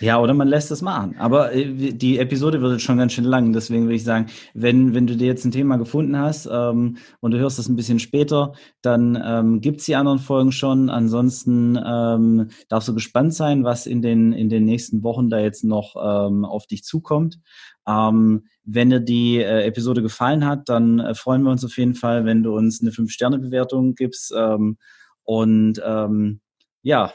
Ja, 0.00 0.20
oder 0.20 0.34
man 0.34 0.48
lässt 0.48 0.70
es 0.70 0.82
machen. 0.82 1.16
Aber 1.18 1.52
äh, 1.52 1.92
die 1.92 2.18
Episode 2.18 2.60
wird 2.60 2.72
jetzt 2.72 2.82
schon 2.82 2.98
ganz 2.98 3.12
schön 3.12 3.24
lang. 3.24 3.52
Deswegen 3.52 3.84
würde 3.84 3.94
ich 3.94 4.04
sagen, 4.04 4.26
wenn, 4.54 4.94
wenn 4.94 5.06
du 5.06 5.16
dir 5.16 5.26
jetzt 5.26 5.44
ein 5.44 5.52
Thema 5.52 5.76
gefunden 5.76 6.18
hast 6.18 6.48
ähm, 6.50 6.98
und 7.20 7.30
du 7.32 7.38
hörst 7.38 7.58
das 7.58 7.68
ein 7.68 7.76
bisschen 7.76 7.98
später, 7.98 8.52
dann 8.82 9.20
ähm, 9.24 9.60
gibt 9.60 9.80
es 9.80 9.86
die 9.86 9.96
anderen 9.96 10.18
Folgen 10.18 10.52
schon. 10.52 10.90
Ansonsten 10.90 11.78
ähm, 11.84 12.48
darfst 12.68 12.88
du 12.88 12.94
gespannt 12.94 13.34
sein, 13.34 13.64
was 13.64 13.86
in 13.86 14.02
den, 14.02 14.32
in 14.32 14.48
den 14.48 14.64
nächsten 14.64 15.02
Wochen 15.02 15.30
da 15.30 15.38
jetzt 15.38 15.64
noch 15.64 15.96
ähm, 15.96 16.44
auf 16.44 16.66
dich 16.66 16.84
zukommt. 16.84 17.38
Ähm, 17.86 18.44
wenn 18.64 18.90
dir 18.90 19.00
die 19.00 19.38
äh, 19.38 19.62
Episode 19.62 20.02
gefallen 20.02 20.46
hat, 20.46 20.68
dann 20.68 21.00
äh, 21.00 21.14
freuen 21.14 21.42
wir 21.42 21.50
uns 21.50 21.64
auf 21.64 21.76
jeden 21.78 21.94
Fall, 21.94 22.26
wenn 22.26 22.42
du 22.42 22.54
uns 22.54 22.82
eine 22.82 22.90
5-Sterne-Bewertung 22.90 23.94
gibst. 23.94 24.32
Ähm, 24.36 24.76
und 25.22 25.80
ähm, 25.84 26.40
ja. 26.82 27.12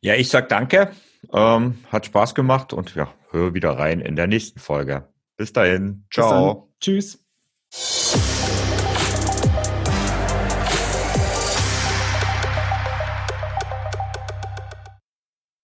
Ja, 0.00 0.14
ich 0.14 0.28
sag 0.28 0.48
danke. 0.48 0.90
Ähm, 1.32 1.78
hat 1.90 2.06
Spaß 2.06 2.34
gemacht 2.34 2.72
und 2.72 2.94
ja, 2.94 3.12
hör 3.30 3.54
wieder 3.54 3.78
rein 3.78 4.00
in 4.00 4.16
der 4.16 4.26
nächsten 4.26 4.60
Folge. 4.60 5.08
Bis 5.36 5.52
dahin. 5.52 6.04
Ciao. 6.10 6.70
Bis 6.80 7.18
Tschüss. 7.70 8.24